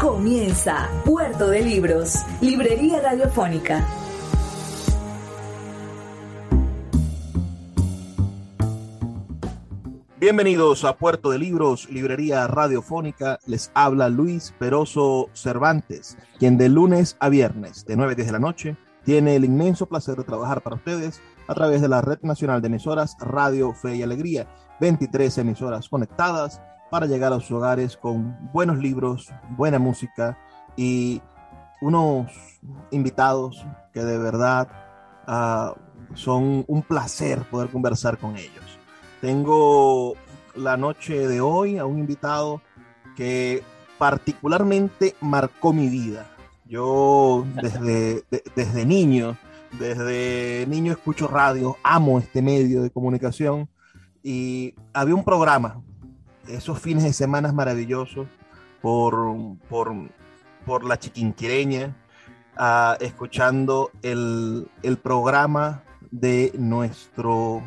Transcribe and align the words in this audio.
Comienza 0.00 0.88
Puerto 1.04 1.48
de 1.48 1.60
Libros, 1.60 2.24
Librería 2.40 3.00
Radiofónica. 3.00 3.84
Bienvenidos 10.20 10.84
a 10.84 10.96
Puerto 10.96 11.30
de 11.30 11.40
Libros, 11.40 11.90
Librería 11.90 12.46
Radiofónica. 12.46 13.40
Les 13.46 13.72
habla 13.74 14.08
Luis 14.08 14.54
Peroso 14.60 15.30
Cervantes, 15.32 16.16
quien 16.38 16.58
de 16.58 16.68
lunes 16.68 17.16
a 17.18 17.28
viernes, 17.28 17.84
de 17.84 17.96
9 17.96 18.12
a 18.12 18.14
10 18.14 18.26
de 18.28 18.32
la 18.32 18.38
noche, 18.38 18.76
tiene 19.04 19.34
el 19.34 19.44
inmenso 19.44 19.86
placer 19.86 20.14
de 20.14 20.22
trabajar 20.22 20.60
para 20.60 20.76
ustedes 20.76 21.20
a 21.48 21.54
través 21.54 21.80
de 21.80 21.88
la 21.88 22.02
Red 22.02 22.20
Nacional 22.22 22.62
de 22.62 22.68
Emisoras 22.68 23.16
Radio 23.18 23.74
Fe 23.74 23.96
y 23.96 24.02
Alegría. 24.04 24.46
23 24.80 25.38
emisoras 25.38 25.88
conectadas 25.88 26.60
para 26.90 27.06
llegar 27.06 27.32
a 27.32 27.40
sus 27.40 27.52
hogares 27.52 27.96
con 27.96 28.36
buenos 28.52 28.78
libros, 28.78 29.30
buena 29.56 29.78
música 29.78 30.38
y 30.76 31.20
unos 31.80 32.30
invitados 32.90 33.64
que 33.92 34.00
de 34.00 34.18
verdad 34.18 34.68
uh, 35.26 36.16
son 36.16 36.64
un 36.66 36.82
placer 36.82 37.42
poder 37.50 37.70
conversar 37.70 38.18
con 38.18 38.36
ellos. 38.36 38.64
Tengo 39.20 40.14
la 40.54 40.76
noche 40.76 41.28
de 41.28 41.40
hoy 41.40 41.78
a 41.78 41.84
un 41.84 41.98
invitado 41.98 42.62
que 43.16 43.62
particularmente 43.98 45.14
marcó 45.20 45.72
mi 45.72 45.88
vida. 45.88 46.26
Yo 46.66 47.44
desde, 47.62 48.24
de, 48.30 48.42
desde 48.54 48.86
niño, 48.86 49.36
desde 49.78 50.66
niño 50.68 50.92
escucho 50.92 51.28
radio, 51.28 51.76
amo 51.82 52.18
este 52.18 52.42
medio 52.42 52.82
de 52.82 52.90
comunicación 52.90 53.68
y 54.22 54.74
había 54.92 55.14
un 55.14 55.24
programa 55.24 55.82
esos 56.48 56.78
fines 56.80 57.04
de 57.04 57.12
semana 57.12 57.52
maravillosos 57.52 58.26
por, 58.80 59.34
por, 59.68 59.92
por 60.64 60.84
la 60.84 60.98
chiquinquireña, 60.98 61.96
uh, 62.58 63.02
escuchando 63.02 63.90
el, 64.02 64.70
el 64.82 64.98
programa 64.98 65.82
de 66.10 66.52
nuestro 66.58 67.62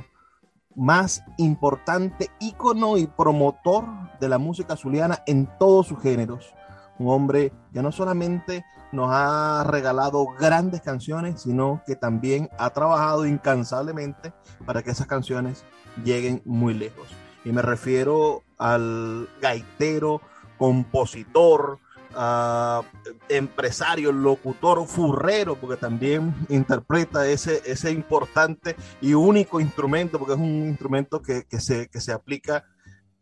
más 0.75 1.23
importante 1.37 2.29
ícono 2.39 2.97
y 2.97 3.07
promotor 3.07 3.85
de 4.19 4.29
la 4.29 4.37
música 4.37 4.75
zuliana 4.75 5.23
en 5.27 5.49
todos 5.59 5.87
sus 5.87 6.01
géneros. 6.01 6.53
Un 6.97 7.09
hombre 7.09 7.51
que 7.73 7.81
no 7.81 7.91
solamente 7.91 8.63
nos 8.91 9.09
ha 9.11 9.63
regalado 9.67 10.25
grandes 10.39 10.81
canciones, 10.81 11.41
sino 11.41 11.81
que 11.85 11.95
también 11.95 12.49
ha 12.57 12.69
trabajado 12.71 13.25
incansablemente 13.25 14.33
para 14.65 14.83
que 14.83 14.91
esas 14.91 15.07
canciones 15.07 15.63
lleguen 16.03 16.41
muy 16.45 16.73
lejos. 16.73 17.07
Y 17.43 17.51
me 17.51 17.61
refiero 17.61 18.43
al 18.57 19.27
gaitero, 19.41 20.21
compositor, 20.57 21.79
uh, 22.15 22.83
empresario, 23.29 24.11
locutor, 24.11 24.85
furrero, 24.85 25.55
porque 25.55 25.77
también 25.77 26.33
interpreta 26.49 27.27
ese, 27.27 27.61
ese 27.65 27.91
importante 27.91 28.75
y 29.01 29.13
único 29.13 29.59
instrumento, 29.59 30.19
porque 30.19 30.33
es 30.33 30.39
un 30.39 30.67
instrumento 30.67 31.21
que, 31.21 31.45
que, 31.45 31.59
se, 31.59 31.87
que 31.87 31.99
se 31.99 32.11
aplica 32.11 32.65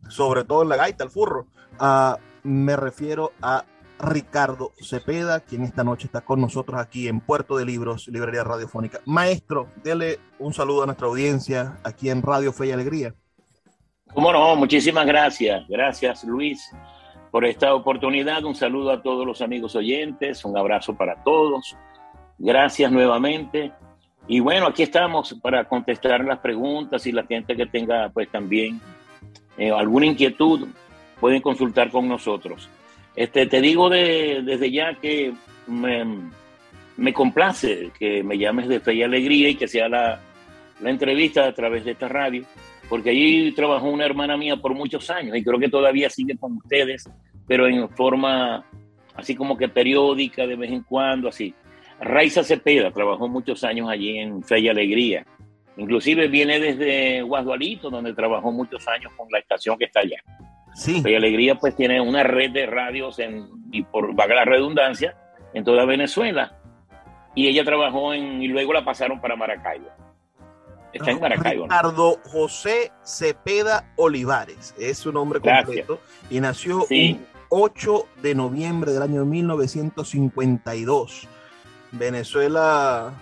sobre 0.08 0.44
todo 0.44 0.64
en 0.64 0.70
la 0.70 0.78
gaita, 0.78 1.04
el 1.04 1.10
furro. 1.10 1.48
Uh, 1.80 2.16
me 2.44 2.76
refiero 2.76 3.32
a 3.42 3.66
Ricardo 4.00 4.72
Cepeda, 4.82 5.42
quien 5.42 5.64
esta 5.64 5.84
noche 5.84 6.06
está 6.06 6.22
con 6.22 6.40
nosotros 6.40 6.80
aquí 6.80 7.08
en 7.08 7.20
Puerto 7.20 7.58
de 7.58 7.66
Libros, 7.66 8.08
Librería 8.08 8.44
Radiofónica. 8.44 9.02
Maestro, 9.06 9.68
dele 9.84 10.20
un 10.40 10.54
saludo 10.54 10.84
a 10.84 10.86
nuestra 10.86 11.08
audiencia 11.08 11.80
aquí 11.84 12.10
en 12.10 12.22
Radio 12.22 12.54
Fe 12.54 12.68
y 12.68 12.72
Alegría. 12.72 13.14
Cómo 14.14 14.34
no, 14.34 14.56
muchísimas 14.56 15.06
gracias. 15.06 15.68
Gracias, 15.68 16.24
Luis, 16.24 16.72
por 17.32 17.46
esta 17.46 17.74
oportunidad. 17.76 18.44
Un 18.44 18.56
saludo 18.56 18.92
a 18.92 19.02
todos 19.02 19.26
los 19.26 19.42
amigos 19.42 19.76
oyentes, 19.76 20.44
un 20.46 20.58
abrazo 20.58 20.96
para 20.96 21.24
todos. 21.24 21.78
Gracias 22.38 22.92
nuevamente. 22.92 23.72
Y 24.28 24.40
bueno, 24.40 24.68
aquí 24.68 24.84
estamos 24.84 25.36
para 25.42 25.66
contestar 25.66 26.24
las 26.24 26.40
preguntas 26.40 27.06
y 27.06 27.12
la 27.12 27.26
gente 27.26 27.56
que 27.56 27.66
tenga 27.66 28.10
pues 28.10 28.30
también 28.30 28.80
eh, 29.58 29.72
alguna 29.72 30.06
inquietud 30.06 30.68
pueden 31.20 31.42
consultar 31.42 31.92
con 31.92 32.08
nosotros. 32.08 32.70
Este, 33.16 33.46
te 33.46 33.62
digo 33.62 33.90
de, 33.90 34.42
desde 34.44 34.72
ya 34.72 34.96
que 34.96 35.34
me, 35.68 36.06
me, 36.96 37.14
complace 37.14 37.92
que 37.98 38.24
me 38.24 38.38
llames 38.38 38.68
de 38.68 38.80
Fe 38.80 38.94
y 38.96 39.04
Alegría 39.04 39.50
y 39.50 39.56
que 39.56 39.68
sea 39.68 39.90
la, 39.90 40.20
la 40.80 40.90
entrevista 40.90 41.46
a 41.46 41.54
través 41.54 41.86
de 41.86 41.92
esta 41.92 42.08
radio 42.08 42.46
porque 42.90 43.12
allí 43.12 43.52
trabajó 43.52 43.88
una 43.88 44.06
hermana 44.06 44.36
mía 44.36 44.58
por 44.58 44.74
muchos 44.74 45.10
años 45.10 45.38
y 45.38 45.44
creo 45.44 45.60
que 45.60 45.70
todavía 45.70 46.10
sigue 46.10 46.36
con 46.38 46.58
ustedes, 46.58 47.08
pero 47.48 47.68
en 47.68 47.88
forma 47.90 48.66
así 49.16 49.36
como 49.36 49.56
que 49.56 49.70
periódica 49.70 50.48
de 50.48 50.56
vez 50.56 50.72
en 50.72 50.84
cuando, 50.84 51.30
así. 51.30 51.54
Raiza 52.02 52.44
Cepeda 52.44 52.92
trabajó 52.92 53.28
muchos 53.28 53.64
años 53.64 53.90
allí 53.90 54.18
en 54.18 54.42
Fe 54.44 54.60
y 54.60 54.70
Alegría. 54.70 55.26
Inclusive 55.78 56.28
viene 56.28 56.60
desde 56.60 57.22
Guadualito, 57.22 57.90
donde 57.90 58.14
trabajó 58.14 58.52
muchos 58.52 58.88
años 58.88 59.12
con 59.16 59.28
la 59.32 59.40
estación 59.40 59.78
que 59.78 59.86
está 59.86 60.00
allá. 60.00 60.18
Sí. 60.74 61.02
Fe 61.02 61.12
y 61.12 61.16
Alegría 61.16 61.56
pues 61.56 61.76
tiene 61.76 62.02
una 62.02 62.24
red 62.24 62.52
de 62.52 62.66
radios 62.66 63.20
en, 63.20 63.48
y 63.72 63.84
por 63.84 64.16
vaga 64.16 64.36
la 64.36 64.46
redundancia 64.46 65.16
en 65.54 65.64
toda 65.64 65.86
Venezuela. 65.86 66.58
Y 67.36 67.48
ella 67.48 67.64
trabajó 67.64 68.14
en, 68.14 68.42
y 68.42 68.48
luego 68.48 68.74
la 68.74 68.84
pasaron 68.84 69.22
para 69.22 69.36
Maracaibo. 69.36 69.90
Está 70.94 71.12
en 71.12 71.20
Maracaibo. 71.20 71.64
Ricardo 71.64 72.20
José 72.26 72.92
Cepeda 73.04 73.92
Olivares, 73.96 74.74
es 74.80 74.98
su 74.98 75.12
nombre 75.12 75.40
completo. 75.40 76.00
Gracias. 76.00 76.32
Y 76.32 76.40
nació 76.40 76.86
sí. 76.88 77.20
un 77.20 77.26
8 77.50 78.06
de 78.22 78.36
noviembre 78.36 78.94
del 78.94 79.02
año 79.02 79.26
1952. 79.26 81.28
Venezuela 81.92 83.14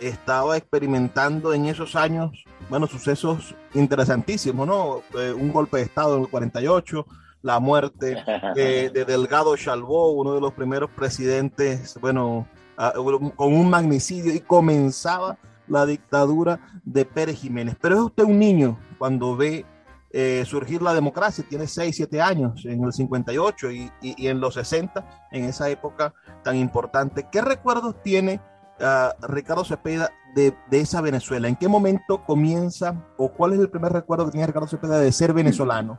estaba 0.00 0.56
experimentando 0.56 1.54
en 1.54 1.66
esos 1.66 1.96
años, 1.96 2.44
bueno, 2.68 2.86
sucesos 2.86 3.54
interesantísimos, 3.74 4.66
¿no? 4.66 5.02
Eh, 5.18 5.32
un 5.32 5.52
golpe 5.52 5.78
de 5.78 5.84
Estado 5.84 6.16
en 6.16 6.22
el 6.22 6.28
48, 6.28 7.06
la 7.42 7.60
muerte 7.60 8.22
de, 8.54 8.90
de 8.94 9.04
Delgado 9.04 9.56
Chalbó, 9.56 10.10
uno 10.10 10.34
de 10.34 10.40
los 10.40 10.52
primeros 10.52 10.90
presidentes, 10.90 11.98
bueno, 12.00 12.46
uh, 12.78 13.30
con 13.36 13.54
un 13.54 13.70
magnicidio, 13.70 14.34
y 14.34 14.40
comenzaba 14.40 15.38
la 15.68 15.86
dictadura 15.86 16.60
de 16.84 17.04
Pérez 17.04 17.40
Jiménez. 17.40 17.76
Pero 17.80 17.96
es 17.96 18.00
usted 18.02 18.24
un 18.24 18.38
niño 18.38 18.78
cuando 18.98 19.36
ve 19.36 19.64
eh, 20.12 20.44
surgir 20.46 20.80
la 20.80 20.94
democracia, 20.94 21.44
tiene 21.48 21.66
6, 21.66 21.94
7 21.94 22.22
años, 22.22 22.64
en 22.64 22.82
el 22.82 22.92
58 22.92 23.70
y, 23.70 23.90
y, 24.00 24.28
en 24.28 24.40
los 24.40 24.54
60, 24.54 25.28
en 25.32 25.44
esa 25.44 25.68
época 25.68 26.14
tan 26.42 26.56
importante. 26.56 27.26
¿Qué 27.30 27.42
recuerdos 27.42 28.02
tiene 28.02 28.40
uh, 28.80 29.26
Ricardo 29.26 29.64
Cepeda 29.64 30.10
de, 30.34 30.54
de, 30.70 30.80
esa 30.80 31.00
Venezuela? 31.00 31.48
¿En 31.48 31.56
qué 31.56 31.68
momento 31.68 32.24
comienza 32.24 33.04
o 33.18 33.30
cuál 33.30 33.54
es 33.54 33.58
el 33.58 33.68
primer 33.68 33.92
recuerdo 33.92 34.26
que 34.26 34.32
tiene 34.32 34.46
Ricardo 34.46 34.68
Cepeda 34.68 34.98
de 34.98 35.12
ser 35.12 35.34
venezolano? 35.34 35.98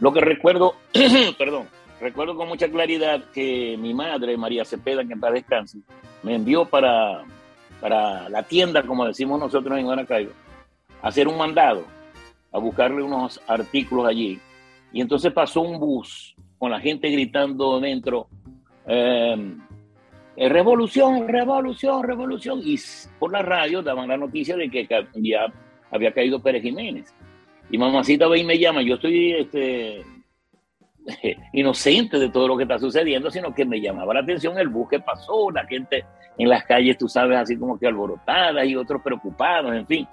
Lo 0.00 0.12
que 0.12 0.20
recuerdo, 0.20 0.74
perdón, 1.38 1.68
recuerdo 2.00 2.34
con 2.34 2.48
mucha 2.48 2.68
claridad 2.68 3.22
que 3.32 3.76
mi 3.78 3.94
madre, 3.94 4.36
María 4.36 4.64
Cepeda, 4.64 5.04
que 5.04 5.12
en 5.12 5.20
paz 5.20 5.32
descanse, 5.32 5.78
me 6.24 6.34
envió 6.34 6.64
para 6.64 7.22
para 7.82 8.28
la 8.28 8.44
tienda, 8.44 8.84
como 8.84 9.04
decimos 9.04 9.40
nosotros 9.40 9.76
en 9.76 9.86
Maracaibo, 9.86 10.30
hacer 11.02 11.26
un 11.26 11.36
mandado, 11.36 11.84
a 12.52 12.58
buscarle 12.60 13.02
unos 13.02 13.42
artículos 13.48 14.06
allí. 14.06 14.38
Y 14.92 15.00
entonces 15.00 15.32
pasó 15.32 15.62
un 15.62 15.80
bus 15.80 16.36
con 16.58 16.70
la 16.70 16.78
gente 16.78 17.10
gritando 17.10 17.80
dentro, 17.80 18.28
eh, 18.86 19.36
revolución, 20.36 21.26
revolución, 21.26 22.04
revolución. 22.04 22.60
Y 22.62 22.78
por 23.18 23.32
la 23.32 23.42
radio 23.42 23.82
daban 23.82 24.08
la 24.08 24.16
noticia 24.16 24.56
de 24.56 24.70
que 24.70 24.86
ya 25.14 25.52
había 25.90 26.12
caído 26.12 26.40
Pérez 26.40 26.62
Jiménez. 26.62 27.12
Y 27.68 27.78
mamacita 27.78 28.28
ve 28.28 28.38
y 28.38 28.44
me 28.44 28.60
llama, 28.60 28.82
yo 28.82 28.94
estoy 28.94 29.32
este, 29.32 30.04
inocente 31.52 32.16
de 32.20 32.28
todo 32.28 32.46
lo 32.46 32.56
que 32.56 32.62
está 32.62 32.78
sucediendo, 32.78 33.28
sino 33.28 33.52
que 33.52 33.64
me 33.64 33.80
llamaba 33.80 34.14
la 34.14 34.20
atención 34.20 34.56
el 34.56 34.68
bus 34.68 34.88
que 34.88 35.00
pasó, 35.00 35.50
la 35.50 35.66
gente 35.66 36.04
en 36.38 36.48
las 36.48 36.64
calles, 36.64 36.98
tú 36.98 37.08
sabes, 37.08 37.38
así 37.38 37.56
como 37.56 37.78
que 37.78 37.86
alborotadas 37.86 38.66
y 38.66 38.76
otros 38.76 39.02
preocupados, 39.02 39.74
en 39.74 39.86
fin. 39.86 40.08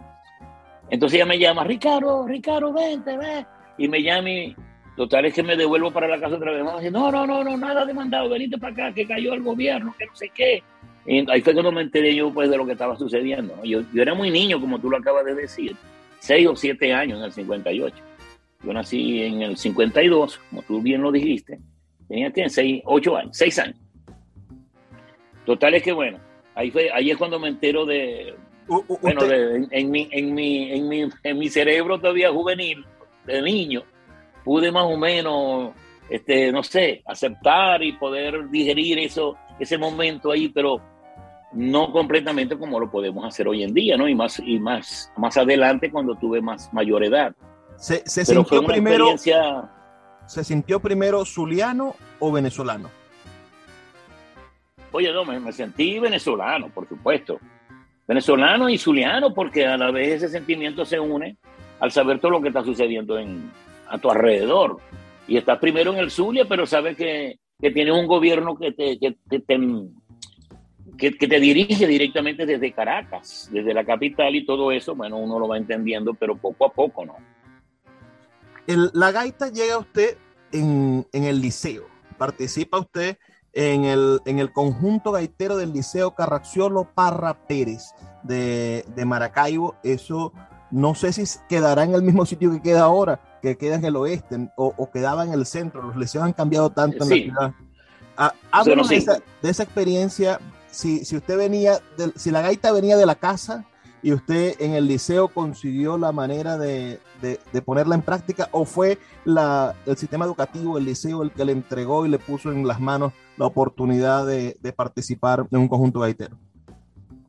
Entonces 0.90 1.18
ella 1.18 1.26
me 1.26 1.40
llama, 1.40 1.64
Ricardo, 1.64 2.28
Ricardo, 2.28 2.74
vente, 2.74 3.18
ven. 3.18 3.46
Y 3.78 3.88
me 3.88 4.02
llama 4.02 4.30
y, 4.30 4.56
Total 5.00 5.24
es 5.24 5.34
que 5.34 5.44
me 5.44 5.56
devuelvo 5.56 5.92
para 5.92 6.10
la 6.10 6.20
casa 6.20 6.36
otra 6.36 6.52
vez. 6.52 6.62
Dice, 6.80 6.92
no, 6.92 7.10
no, 7.10 7.26
no, 7.26 7.42
no, 7.42 7.56
nada 7.56 7.86
demandado, 7.86 8.28
venite 8.28 8.58
para 8.58 8.74
acá, 8.74 8.94
que 8.94 9.08
cayó 9.08 9.34
el 9.34 9.42
gobierno, 9.42 9.96
que 9.98 10.06
no 10.06 10.14
sé 10.14 10.30
qué. 10.36 10.62
Y 11.06 11.20
ahí 11.32 11.40
fue 11.40 11.54
cuando 11.54 11.72
me 11.72 11.84
enteré 11.84 12.14
yo 12.14 12.34
pues 12.34 12.50
de 12.50 12.58
lo 12.58 12.66
que 12.66 12.74
estaba 12.74 12.98
sucediendo. 12.98 13.56
Yo, 13.64 13.80
yo 13.94 14.02
era 14.02 14.14
muy 14.14 14.30
niño, 14.30 14.60
como 14.60 14.78
tú 14.78 14.90
lo 14.90 14.98
acabas 14.98 15.24
de 15.24 15.36
decir, 15.36 15.74
seis 16.20 16.46
o 16.46 16.54
siete 16.54 16.94
años 16.94 17.20
en 17.20 17.24
el 17.24 17.32
58. 17.32 17.96
Yo 18.62 18.74
nací 18.74 19.24
en 19.24 19.42
el 19.42 19.56
52, 19.56 20.38
como 20.50 20.64
tú 20.64 20.82
bien 20.82 21.02
lo 21.02 21.14
dijiste. 21.14 21.60
Tenía 22.10 22.30
que 22.32 22.50
seis, 22.50 22.82
ocho 22.84 23.16
años, 23.16 23.38
seis 23.38 23.58
años. 23.58 23.78
Total 25.50 25.74
es 25.74 25.82
que 25.82 25.94
bueno, 25.94 26.20
ahí 26.54 26.70
fue, 26.70 26.92
ahí 26.94 27.10
es 27.10 27.18
cuando 27.18 27.40
me 27.40 27.48
entero 27.48 27.84
de, 27.84 28.36
bueno, 29.02 29.22
en, 29.24 29.90
mi, 29.90 30.08
en, 30.12 30.36
mi, 30.36 30.72
en, 30.72 30.88
mi, 30.88 31.10
en 31.24 31.40
mi 31.40 31.50
cerebro 31.50 32.00
todavía 32.00 32.32
juvenil, 32.32 32.86
de 33.26 33.42
niño, 33.42 33.82
pude 34.46 34.72
más 34.72 34.84
o 34.84 34.96
menos, 34.96 35.74
este, 36.08 36.52
no 36.52 36.62
sé, 36.62 37.02
aceptar 37.04 37.82
y 37.82 37.94
poder 37.94 38.48
digerir 38.52 39.00
eso, 39.00 39.38
ese 39.60 39.80
momento 39.80 40.32
ahí, 40.32 40.50
pero 40.50 40.80
no 41.54 41.92
completamente 41.92 42.56
como 42.56 42.80
lo 42.80 42.92
podemos 42.92 43.26
hacer 43.26 43.48
hoy 43.48 43.64
en 43.64 43.74
día, 43.74 43.98
¿no? 43.98 44.08
Y 44.08 44.14
más, 44.14 44.40
y 44.46 44.60
más, 44.60 45.12
más 45.18 45.36
adelante 45.36 45.90
cuando 45.90 46.14
tuve 46.14 46.42
más 46.42 46.72
mayor 46.72 47.04
edad. 47.04 47.34
¿Se, 47.76 48.04
se 48.06 48.24
sintió 48.24 48.64
primero, 48.64 49.18
¿Se 49.18 50.44
sintió 50.44 50.80
primero 50.80 51.26
zuliano 51.26 51.96
o 52.20 52.32
venezolano? 52.32 52.99
Oye, 54.92 55.14
no, 55.14 55.26
me, 55.26 55.52
sentí 55.52 56.00
venezolano, 56.00 56.70
por 56.70 56.88
supuesto. 56.88 57.40
Venezolano 58.08 58.70
y 58.70 58.78
zuliano, 58.78 59.34
porque 59.34 59.66
a 59.66 59.78
la 59.78 59.92
vez 59.92 60.16
ese 60.16 60.30
sentimiento 60.30 60.84
se 60.84 61.00
une 61.00 61.38
al 61.80 61.92
saber 61.92 62.20
todo 62.20 62.32
lo 62.32 62.42
que 62.42 62.48
está 62.48 62.64
sucediendo 62.64 63.18
en, 63.18 63.52
a 63.88 63.98
tu 63.98 64.10
alrededor. 64.10 64.78
Y 65.28 65.38
estás 65.38 65.60
primero 65.60 65.94
en 65.94 66.00
el 66.00 66.10
Zulia, 66.10 66.46
pero 66.46 66.66
sabes 66.66 66.98
que, 66.98 67.38
que 67.62 67.72
tienes 67.72 67.94
un 67.94 68.08
gobierno 68.08 68.58
que 68.58 68.72
te, 68.72 68.98
que, 68.98 69.16
te, 69.30 69.46
que, 70.98 71.12
te 71.12 71.40
dirige 71.40 71.86
directamente 71.86 72.46
desde 72.46 72.72
Caracas, 72.72 73.48
desde 73.52 73.74
la 73.74 73.86
capital 73.86 74.36
y 74.36 74.46
todo 74.46 74.72
eso, 74.72 74.96
bueno, 74.96 75.18
uno 75.18 75.40
lo 75.40 75.48
va 75.48 75.58
entendiendo, 75.58 76.14
pero 76.16 76.36
poco 76.36 76.66
a 76.66 76.72
poco, 76.72 77.06
¿no? 77.06 77.16
la 78.94 79.12
gaita 79.12 79.50
llega 79.50 79.76
a 79.76 79.80
usted 79.80 80.16
en, 80.52 81.08
en, 81.12 81.24
el 81.24 81.42
liceo, 81.42 81.88
participa 82.20 82.78
usted 82.78 83.18
en 83.54 83.86
el, 83.86 84.22
en 84.26 84.40
el 84.40 84.52
conjunto 84.54 85.12
gaitero 85.12 85.58
del 85.58 85.74
Liceo 85.74 86.16
Carracciolo 86.16 86.88
Parra 86.94 87.34
Pérez 87.48 87.94
de, 88.24 88.86
de 88.96 89.06
Maracaibo, 89.06 89.76
eso 89.84 90.34
no 90.72 90.94
sé 90.96 91.14
si 91.14 91.26
quedará 91.48 91.84
en 91.84 91.96
el 91.96 92.04
mismo 92.04 92.26
sitio 92.26 92.52
que 92.52 92.62
queda 92.62 92.82
ahora, 92.82 93.20
que 93.42 93.58
queda 93.58 93.76
en 93.76 93.86
el 93.86 93.96
oeste 93.96 94.52
o, 94.56 94.90
quedaba 94.92 95.24
en 95.24 95.34
el 95.34 95.46
centro. 95.46 95.82
Los 95.82 95.96
liceos 95.96 96.24
han 96.24 96.34
cambiado 96.34 96.70
tanto 96.70 97.04
en 97.04 97.10
la 97.10 97.16
ciudad. 97.16 97.54
Ah, 98.18 98.34
háblanos 98.52 98.90
de, 98.90 98.98
esa, 98.98 99.64
experiencia. 99.64 100.40
Si, 100.70 101.06
si 101.06 101.16
usted 101.18 101.38
venía, 101.38 101.80
si 102.16 102.32
la 102.32 102.42
gaita 102.42 102.72
venía 102.72 102.98
de 102.98 103.06
la 103.06 103.16
casa 103.16 103.66
y 104.04 104.14
usted 104.14 104.56
en 104.60 104.74
el 104.74 104.88
liceo 104.88 105.30
consiguió 105.30 105.98
la 105.98 106.12
manera 106.12 106.58
de, 106.58 107.00
ponerla 107.66 107.96
en 107.96 108.02
práctica 108.02 108.50
o 108.52 108.66
fue 108.66 108.98
la, 109.26 109.76
el 109.86 109.98
sistema 109.98 110.26
educativo, 110.26 110.78
el 110.78 110.86
liceo, 110.86 111.24
el 111.24 111.32
que 111.32 111.46
le 111.46 111.52
entregó 111.52 112.06
y 112.06 112.10
le 112.10 112.20
puso 112.20 112.52
en 112.52 112.68
las 112.68 112.80
manos 112.80 113.14
la 113.38 113.46
oportunidad 113.46 114.26
de, 114.26 114.58
de 114.62 114.74
participar 114.74 115.46
en 115.52 115.60
un 115.60 115.68
conjunto 115.68 116.00
gaitero? 116.00 116.38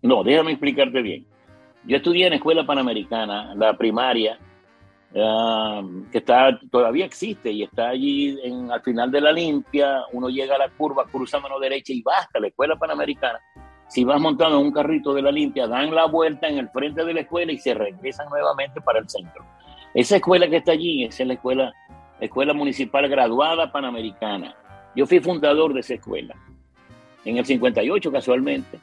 No, 0.02 0.24
déjame 0.24 0.52
explicarte 0.52 1.02
bien. 1.02 1.26
Yo 1.84 1.96
estudié 1.96 2.26
en 2.26 2.34
Escuela 2.34 2.66
Panamericana, 2.66 3.54
la 3.54 3.76
primaria, 3.76 4.38
ah, 5.16 5.82
que 6.12 6.18
está, 6.18 6.58
todavía 6.70 7.06
existe 7.06 7.50
y 7.50 7.62
está 7.62 7.88
allí 7.88 8.38
en, 8.42 8.70
al 8.70 8.82
final 8.82 9.10
de 9.10 9.20
la 9.20 9.32
limpia. 9.32 10.04
Uno 10.12 10.28
llega 10.28 10.56
a 10.56 10.58
la 10.58 10.68
curva, 10.68 11.06
cruza 11.06 11.40
mano 11.40 11.58
derecha 11.58 11.92
y 11.92 12.02
basta 12.02 12.38
la 12.38 12.48
Escuela 12.48 12.76
Panamericana. 12.76 13.38
Si 13.88 14.04
vas 14.04 14.20
montando 14.20 14.60
en 14.60 14.66
un 14.66 14.72
carrito 14.72 15.12
de 15.12 15.22
la 15.22 15.32
limpia, 15.32 15.66
dan 15.66 15.92
la 15.92 16.06
vuelta 16.06 16.46
en 16.46 16.58
el 16.58 16.68
frente 16.68 17.04
de 17.04 17.12
la 17.12 17.22
escuela 17.22 17.50
y 17.50 17.58
se 17.58 17.74
regresan 17.74 18.28
nuevamente 18.28 18.80
para 18.80 19.00
el 19.00 19.08
centro. 19.08 19.44
Esa 19.94 20.16
escuela 20.16 20.48
que 20.48 20.56
está 20.56 20.72
allí 20.72 21.04
es 21.04 21.18
la 21.20 21.34
escuela, 21.34 21.72
escuela 22.20 22.54
municipal 22.54 23.08
graduada 23.08 23.70
panamericana. 23.72 24.54
Yo 24.94 25.06
fui 25.06 25.20
fundador 25.20 25.72
de 25.74 25.80
esa 25.80 25.94
escuela 25.94 26.34
en 27.24 27.36
el 27.36 27.44
58 27.44 28.10
casualmente 28.10 28.78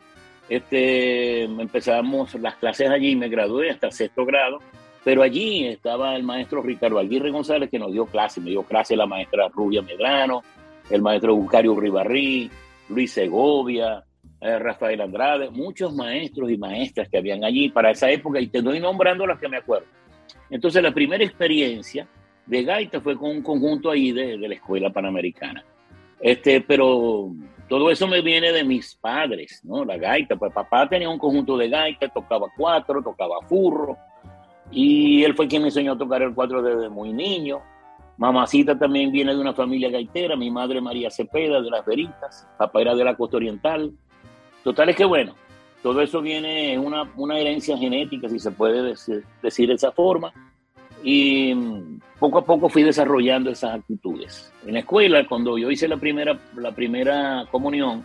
este, 0.49 1.43
empezamos 1.43 2.33
las 2.35 2.55
clases 2.55 2.89
allí, 2.89 3.15
me 3.15 3.27
gradué 3.27 3.69
hasta 3.69 3.91
sexto 3.91 4.25
grado, 4.25 4.59
pero 5.03 5.21
allí 5.21 5.65
estaba 5.65 6.15
el 6.15 6.23
maestro 6.23 6.61
Ricardo 6.61 6.99
Aguirre 6.99 7.31
González 7.31 7.69
que 7.69 7.79
nos 7.79 7.91
dio 7.91 8.05
clase, 8.05 8.39
me 8.39 8.51
dio 8.51 8.63
clase 8.63 8.95
la 8.95 9.05
maestra 9.05 9.49
Rubia 9.49 9.81
Medrano, 9.81 10.43
el 10.89 11.01
maestro 11.01 11.35
Bucario 11.35 11.77
Ribarrí, 11.77 12.49
Luis 12.89 13.11
Segovia, 13.11 14.03
eh, 14.39 14.59
Rafael 14.59 15.01
Andrade, 15.01 15.49
muchos 15.49 15.93
maestros 15.93 16.49
y 16.49 16.57
maestras 16.57 17.09
que 17.09 17.17
habían 17.17 17.43
allí 17.43 17.69
para 17.69 17.91
esa 17.91 18.09
época 18.09 18.39
y 18.39 18.47
te 18.47 18.61
doy 18.61 18.79
nombrando 18.79 19.27
las 19.27 19.39
que 19.39 19.49
me 19.49 19.57
acuerdo. 19.57 19.87
Entonces 20.49 20.81
la 20.81 20.93
primera 20.93 21.23
experiencia 21.23 22.07
de 22.45 22.63
gaita 22.63 23.01
fue 23.01 23.17
con 23.17 23.29
un 23.29 23.41
conjunto 23.41 23.89
ahí 23.89 24.11
de, 24.11 24.37
de 24.37 24.47
la 24.47 24.55
escuela 24.55 24.89
panamericana. 24.89 25.63
Este, 26.19 26.61
pero 26.61 27.31
todo 27.67 27.91
eso 27.91 28.07
me 28.07 28.21
viene 28.21 28.51
de 28.51 28.63
mis 28.63 28.95
padres, 28.95 29.61
¿no? 29.63 29.83
La 29.83 29.97
gaita, 29.97 30.35
pues 30.35 30.53
papá 30.53 30.87
tenía 30.87 31.09
un 31.09 31.19
conjunto 31.19 31.57
de 31.57 31.69
gaita, 31.69 32.07
tocaba 32.07 32.47
cuatro, 32.55 33.03
tocaba 33.03 33.41
furro, 33.47 33.97
y 34.71 35.23
él 35.23 35.35
fue 35.35 35.47
quien 35.47 35.61
me 35.61 35.69
enseñó 35.69 35.93
a 35.93 35.97
tocar 35.97 36.21
el 36.21 36.33
cuatro 36.33 36.61
desde 36.61 36.89
muy 36.89 37.13
niño. 37.13 37.61
Mamacita 38.17 38.77
también 38.77 39.11
viene 39.11 39.33
de 39.33 39.39
una 39.39 39.53
familia 39.53 39.89
gaitera, 39.89 40.35
mi 40.35 40.49
madre 40.49 40.81
María 40.81 41.11
Cepeda 41.11 41.61
de 41.61 41.69
las 41.69 41.85
Veritas, 41.85 42.47
papá 42.57 42.81
era 42.81 42.95
de 42.95 43.03
la 43.03 43.15
costa 43.15 43.37
oriental. 43.37 43.91
Total 44.63 44.89
es 44.89 44.95
que 44.95 45.05
bueno, 45.05 45.35
todo 45.81 46.01
eso 46.01 46.21
viene 46.21 46.73
en 46.73 46.79
una, 46.79 47.09
una 47.15 47.39
herencia 47.39 47.77
genética, 47.77 48.27
si 48.29 48.39
se 48.39 48.51
puede 48.51 48.81
decir, 49.41 49.67
de 49.67 49.73
esa 49.73 49.91
forma, 49.91 50.33
y 51.03 51.53
poco 52.19 52.39
a 52.39 52.45
poco 52.45 52.69
fui 52.69 52.83
desarrollando 52.83 53.51
esas 53.51 53.75
actitudes. 53.75 54.51
En 54.65 54.73
la 54.73 54.79
escuela, 54.79 55.25
cuando 55.27 55.57
yo 55.57 55.69
hice 55.69 55.87
la 55.87 55.97
primera, 55.97 56.37
la 56.55 56.71
primera 56.71 57.45
comunión, 57.51 58.03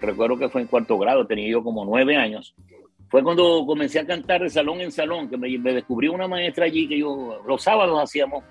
recuerdo 0.00 0.38
que 0.38 0.48
fue 0.48 0.62
en 0.62 0.68
cuarto 0.68 0.98
grado, 0.98 1.26
tenía 1.26 1.50
yo 1.50 1.62
como 1.62 1.84
nueve 1.84 2.16
años, 2.16 2.54
fue 3.10 3.24
cuando 3.24 3.66
comencé 3.66 3.98
a 3.98 4.06
cantar 4.06 4.42
de 4.42 4.50
salón 4.50 4.80
en 4.80 4.92
salón, 4.92 5.28
que 5.28 5.36
me, 5.36 5.48
descubrí 5.58 6.06
una 6.06 6.28
maestra 6.28 6.66
allí 6.66 6.86
que 6.88 6.98
yo, 6.98 7.42
los 7.46 7.60
sábados 7.60 8.00
hacíamos 8.00 8.44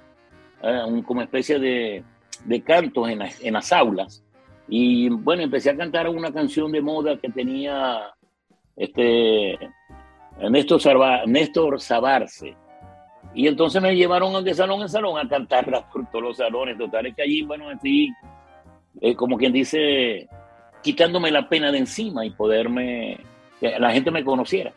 eh, 0.61 0.81
un, 0.85 1.01
como 1.01 1.21
especie 1.21 1.57
de, 1.57 2.03
de 2.43 2.61
cantos 2.61 3.07
en, 3.09 3.21
en, 3.21 3.53
las 3.53 3.71
aulas. 3.71 4.21
Y 4.67 5.07
bueno, 5.09 5.43
empecé 5.43 5.69
a 5.69 5.77
cantar 5.77 6.09
una 6.09 6.33
canción 6.33 6.73
de 6.73 6.81
moda 6.81 7.17
que 7.17 7.29
tenía 7.29 8.13
este, 8.79 9.59
Néstor, 10.49 11.27
Néstor 11.27 11.79
Sabarce 11.79 12.55
y 13.33 13.47
entonces 13.47 13.81
me 13.81 13.95
llevaron 13.95 14.43
de 14.43 14.53
salón 14.53 14.81
en 14.81 14.89
salón 14.89 15.17
a 15.17 15.27
cantarla 15.27 15.87
por 15.93 16.09
todos 16.09 16.23
los 16.23 16.37
salones. 16.37 16.77
Total, 16.77 17.05
es 17.05 17.15
que 17.15 17.21
allí, 17.21 17.43
bueno, 17.43 17.65
fui, 17.79 18.11
eh, 19.01 19.15
como 19.15 19.37
quien 19.37 19.53
dice, 19.53 20.27
quitándome 20.81 21.31
la 21.31 21.47
pena 21.47 21.71
de 21.71 21.79
encima 21.79 22.25
y 22.25 22.31
poderme, 22.31 23.17
que 23.59 23.79
la 23.79 23.91
gente 23.91 24.11
me 24.11 24.23
conociera. 24.23 24.71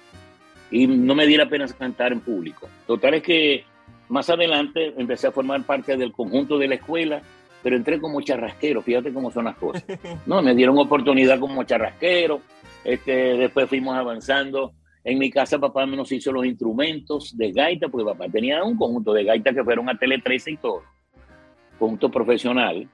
Y 0.70 0.86
no 0.86 1.14
me 1.14 1.26
diera 1.26 1.48
pena 1.48 1.66
cantar 1.66 2.12
en 2.12 2.20
público. 2.20 2.68
Total, 2.86 3.14
es 3.14 3.22
que 3.22 3.64
más 4.08 4.28
adelante 4.30 4.94
empecé 4.96 5.26
a 5.26 5.32
formar 5.32 5.64
parte 5.64 5.96
del 5.96 6.12
conjunto 6.12 6.58
de 6.58 6.68
la 6.68 6.76
escuela, 6.76 7.22
pero 7.62 7.76
entré 7.76 8.00
como 8.00 8.20
charrasquero, 8.22 8.82
fíjate 8.82 9.12
cómo 9.12 9.30
son 9.30 9.44
las 9.46 9.56
cosas. 9.56 9.84
No, 10.26 10.42
me 10.42 10.54
dieron 10.54 10.78
oportunidad 10.78 11.38
como 11.38 11.62
charrasquero, 11.64 12.40
este, 12.84 13.36
después 13.36 13.68
fuimos 13.68 13.96
avanzando 13.96 14.72
en 15.04 15.18
mi 15.18 15.30
casa 15.30 15.58
papá 15.58 15.84
nos 15.84 16.12
hizo 16.12 16.30
los 16.30 16.46
instrumentos 16.46 17.36
de 17.36 17.50
gaita, 17.50 17.88
porque 17.88 18.04
papá 18.04 18.28
tenía 18.28 18.62
un 18.62 18.76
conjunto 18.76 19.12
de 19.12 19.24
gaita 19.24 19.52
que 19.52 19.64
fueron 19.64 19.88
a 19.88 19.98
Tele 19.98 20.20
13 20.20 20.52
y 20.52 20.56
todo, 20.58 20.82
conjunto 21.78 22.08
profesional. 22.08 22.88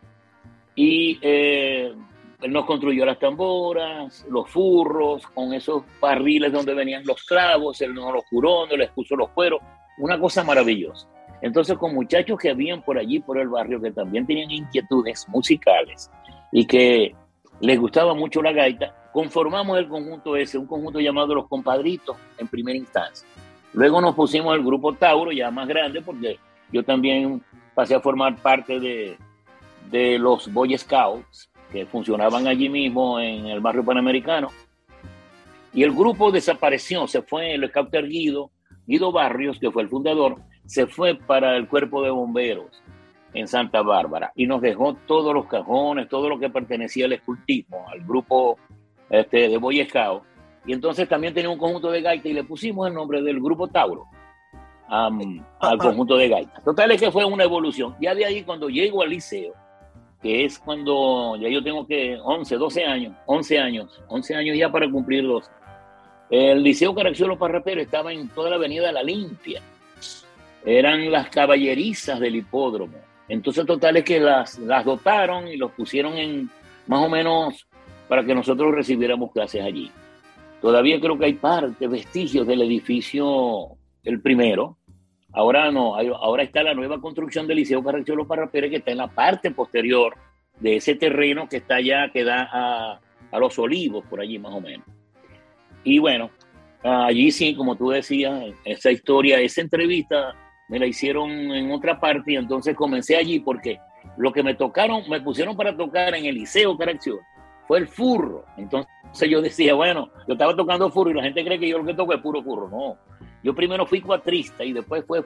Y 0.75 1.19
eh, 1.21 1.93
él 2.41 2.53
nos 2.53 2.65
construyó 2.65 3.05
las 3.05 3.19
tamboras, 3.19 4.25
los 4.31 4.49
furros, 4.49 5.27
con 5.27 5.53
esos 5.53 5.83
barriles 6.01 6.53
donde 6.53 6.73
venían 6.73 7.05
los 7.05 7.23
clavos, 7.25 7.81
él 7.83 7.93
nos 7.93 8.13
los 8.13 8.25
curó, 8.31 8.67
nos 8.67 8.79
les 8.79 8.91
puso 8.91 9.15
los 9.15 9.29
cueros, 9.31 9.61
una 9.99 10.19
cosa 10.19 10.43
maravillosa. 10.45 11.07
Entonces, 11.43 11.77
con 11.77 11.95
muchachos 11.95 12.39
que 12.39 12.51
habían 12.51 12.83
por 12.83 12.99
allí, 12.99 13.21
por 13.21 13.39
el 13.39 13.49
barrio, 13.49 13.81
que 13.81 13.93
también 13.93 14.27
tenían 14.27 14.51
inquietudes 14.51 15.29
musicales 15.29 16.11
y 16.53 16.67
que 16.67 17.15
les 17.61 17.79
gustaba 17.79 18.15
mucho 18.15 18.41
la 18.41 18.53
gaita, 18.53 18.95
conformamos 19.13 19.79
el 19.79 19.89
conjunto 19.89 20.37
ese, 20.37 20.59
un 20.59 20.67
conjunto 20.67 21.01
llamado 21.01 21.35
Los 21.35 21.49
Compadritos 21.49 22.17
en 22.37 22.49
primera 22.49 22.79
instancia. 22.79 23.27
Luego 23.73 24.01
nos 24.01 24.15
pusimos 24.15 24.55
el 24.57 24.65
grupo 24.65 24.95
Tauro, 24.95 25.33
ya 25.33 25.51
más 25.51 25.69
grande, 25.69 26.03
porque 26.03 26.39
yo 26.73 26.83
también 26.83 27.43
pasé 27.75 27.95
a 27.95 28.01
formar 28.01 28.37
parte 28.37 28.81
de, 28.81 29.17
de 29.91 30.19
los 30.19 30.53
Boy 30.53 30.77
Scouts, 30.77 31.51
que 31.71 31.87
funcionaban 31.87 32.47
allí 32.47 32.69
mismo 32.69 33.21
en 33.21 33.47
el 33.47 33.61
barrio 33.61 33.85
panamericano. 33.85 34.49
Y 35.73 35.83
el 35.83 35.93
grupo 35.93 36.33
desapareció, 36.33 37.07
se 37.07 37.23
fue 37.23 37.55
el 37.55 37.69
scouter 37.69 38.09
Guido, 38.09 38.51
Guido 38.87 39.13
Barrios, 39.13 39.59
que 39.59 39.71
fue 39.71 39.83
el 39.83 39.89
fundador, 39.89 40.37
se 40.65 40.87
fue 40.87 41.15
para 41.15 41.57
el 41.57 41.69
cuerpo 41.69 42.03
de 42.03 42.11
bomberos. 42.11 42.83
en 43.35 43.47
Santa 43.47 43.83
Bárbara 43.83 44.33
y 44.35 44.47
nos 44.47 44.63
dejó 44.63 44.95
todos 45.07 45.35
los 45.35 45.47
cajones, 45.47 46.09
todo 46.09 46.29
lo 46.29 46.39
que 46.39 46.49
pertenecía 46.49 47.05
al 47.05 47.13
escultismo, 47.13 47.87
al 47.89 48.01
grupo 48.01 48.59
este, 49.11 49.49
de 49.49 49.57
Boy 49.59 49.85
Scout. 49.85 50.23
Y 50.67 50.73
entonces 50.73 51.09
también 51.09 51.33
tenía 51.35 51.51
un 51.51 51.59
conjunto 51.59 51.91
de 51.91 52.03
gaitas 52.03 52.27
y 52.27 52.35
le 52.35 52.45
pusimos 52.45 52.89
el 52.89 52.95
nombre 52.95 53.23
del 53.23 53.41
grupo 53.41 53.69
Tauro 53.69 54.07
al 54.89 55.79
conjunto 55.79 56.17
de 56.17 56.29
gaitas. 56.29 56.65
Total 56.65 56.91
es 56.91 57.01
que 57.01 57.11
fue 57.11 57.25
una 57.25 57.45
evolución. 57.45 57.95
Ya 58.01 58.15
de 58.15 58.25
ahí 58.25 58.43
cuando 58.43 58.69
llego 58.69 59.03
al 59.03 59.11
liceo, 59.11 59.55
que 60.23 60.45
es 60.45 60.59
cuando 60.59 61.37
ya 61.37 61.49
yo 61.49 61.63
tengo 61.63 61.87
que 61.87 62.19
11, 62.23 62.57
12 62.57 62.85
años, 62.85 63.15
11 63.27 63.59
años, 63.59 64.01
11 64.09 64.35
años 64.35 64.57
ya 64.57 64.71
para 64.71 64.91
cumplir 64.91 65.25
los. 65.25 65.51
El 66.31 66.63
Liceo 66.63 66.95
Caracciolo 66.95 67.39
Parrapero 67.39 67.81
estaba 67.81 68.13
en 68.13 68.29
toda 68.29 68.51
la 68.51 68.57
avenida 68.57 68.93
La 68.93 69.03
Limpia. 69.03 69.63
Eran 70.65 71.11
las 71.11 71.31
caballerizas 71.31 72.21
del 72.21 72.37
hipódromo. 72.37 72.99
Entonces, 73.29 73.65
total 73.65 73.97
es 73.97 74.05
que 74.05 74.21
las, 74.21 74.59
las 74.59 74.85
dotaron 74.85 75.49
y 75.49 75.57
los 75.57 75.73
pusieron 75.73 76.19
en 76.19 76.51
más 76.87 77.03
o 77.03 77.09
menos 77.09 77.67
para 78.09 78.25
que 78.25 78.35
nosotros 78.35 78.75
recibiéramos 78.75 79.33
clases 79.33 79.63
allí. 79.63 79.91
Todavía 80.61 80.99
creo 81.01 81.19
que 81.19 81.27
hay 81.27 81.35
parte, 81.35 81.87
vestigios 81.87 82.47
del 82.47 82.63
edificio, 82.63 83.77
el 84.03 84.21
primero. 84.21 84.79
Ahora 85.33 85.71
no, 85.71 85.95
ahora 85.95 86.43
está 86.43 86.63
la 86.63 86.75
nueva 86.75 87.01
construcción 87.01 87.47
del 87.47 87.59
Liceo 87.59 87.85
Carracciolo 87.85 88.27
Parra 88.27 88.51
Pérez, 88.51 88.71
que 88.71 88.77
está 88.79 88.91
en 88.91 88.99
la 88.99 89.09
parte 89.09 89.51
posterior 89.51 90.17
de 90.59 90.77
ese 90.77 90.97
terreno 90.97 91.49
que 91.49 91.59
está 91.59 91.77
allá, 91.77 92.11
que 92.13 92.25
da 92.25 92.49
a, 92.51 93.01
a 93.31 93.39
los 93.39 93.57
olivos, 93.59 94.05
por 94.07 94.21
allí 94.21 94.39
más 94.39 94.53
o 94.53 94.61
menos. 94.61 94.87
Y 95.85 95.99
bueno, 95.99 96.31
allí 96.83 97.31
sí, 97.31 97.55
como 97.55 97.77
tú 97.77 97.91
decías, 97.91 98.53
esa 98.65 98.91
historia, 98.91 99.39
esa 99.39 99.61
entrevista 99.61 100.35
me 100.69 100.79
la 100.79 100.87
hicieron 100.87 101.31
en 101.31 101.71
otra 101.71 102.01
parte 102.01 102.33
y 102.33 102.37
entonces 102.37 102.75
comencé 102.75 103.17
allí 103.17 103.39
porque 103.39 103.79
lo 104.17 104.33
que 104.33 104.43
me 104.43 104.55
tocaron, 104.55 105.09
me 105.09 105.21
pusieron 105.21 105.57
para 105.57 105.77
tocar 105.77 106.15
en 106.15 106.27
el 106.27 106.35
Liceo 106.35 106.77
Caracciolo 106.77 107.21
fue 107.69 107.79
el 107.79 107.87
furro. 107.87 108.45
Entonces 108.57 109.31
yo 109.31 109.43
decía, 109.43 109.75
bueno, 109.75 110.09
yo 110.27 110.33
estaba 110.33 110.57
tocando 110.57 110.91
furro 110.91 111.11
y 111.11 111.15
la 111.15 111.23
gente 111.23 111.45
cree 111.45 111.61
que 111.61 111.69
yo 111.69 111.79
lo 111.79 111.85
que 111.85 111.95
toco 111.95 112.15
es 112.15 112.21
puro 112.21 112.43
furro. 112.43 112.69
No, 112.69 112.97
yo 113.45 113.55
primero 113.55 113.87
fui 113.87 114.01
cuatrista 114.01 114.65
y 114.65 114.73
después 114.73 115.05
fue, 115.07 115.23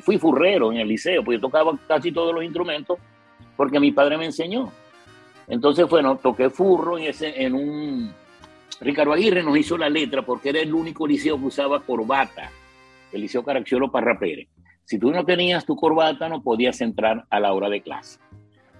fui 0.00 0.18
furrero 0.18 0.72
en 0.72 0.78
el 0.78 0.88
liceo, 0.88 1.24
porque 1.24 1.38
yo 1.38 1.42
tocaba 1.42 1.72
casi 1.86 2.10
todos 2.10 2.34
los 2.34 2.44
instrumentos 2.44 2.98
porque 3.56 3.78
mi 3.78 3.92
padre 3.92 4.18
me 4.18 4.26
enseñó. 4.26 4.72
Entonces, 5.46 5.88
bueno, 5.88 6.16
toqué 6.16 6.50
furro 6.50 6.98
en, 6.98 7.04
ese, 7.04 7.42
en 7.42 7.54
un... 7.54 8.12
Ricardo 8.80 9.12
Aguirre 9.12 9.44
nos 9.44 9.56
hizo 9.56 9.78
la 9.78 9.88
letra 9.88 10.22
porque 10.22 10.48
era 10.48 10.60
el 10.60 10.74
único 10.74 11.06
liceo 11.06 11.38
que 11.38 11.46
usaba 11.46 11.80
corbata, 11.80 12.50
el 13.12 13.20
liceo 13.20 13.44
Caracciolo 13.44 13.90
Parra 13.90 14.18
Pérez. 14.18 14.48
Si 14.84 14.98
tú 14.98 15.12
no 15.12 15.24
tenías 15.24 15.64
tu 15.64 15.76
corbata, 15.76 16.28
no 16.28 16.42
podías 16.42 16.80
entrar 16.80 17.24
a 17.30 17.38
la 17.38 17.52
hora 17.52 17.68
de 17.68 17.82
clase. 17.82 18.18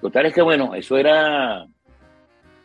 Total 0.01 0.27
es 0.27 0.35
que, 0.35 0.43
bueno, 0.43 0.75
eso 0.75 0.97
era 0.97 1.69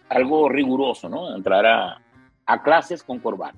algo 0.09 0.49
riguroso, 0.49 1.09
¿no? 1.09 1.35
Entrar 1.35 1.65
a, 1.65 2.63
clases 2.63 3.03
con 3.03 3.19
corbata. 3.19 3.57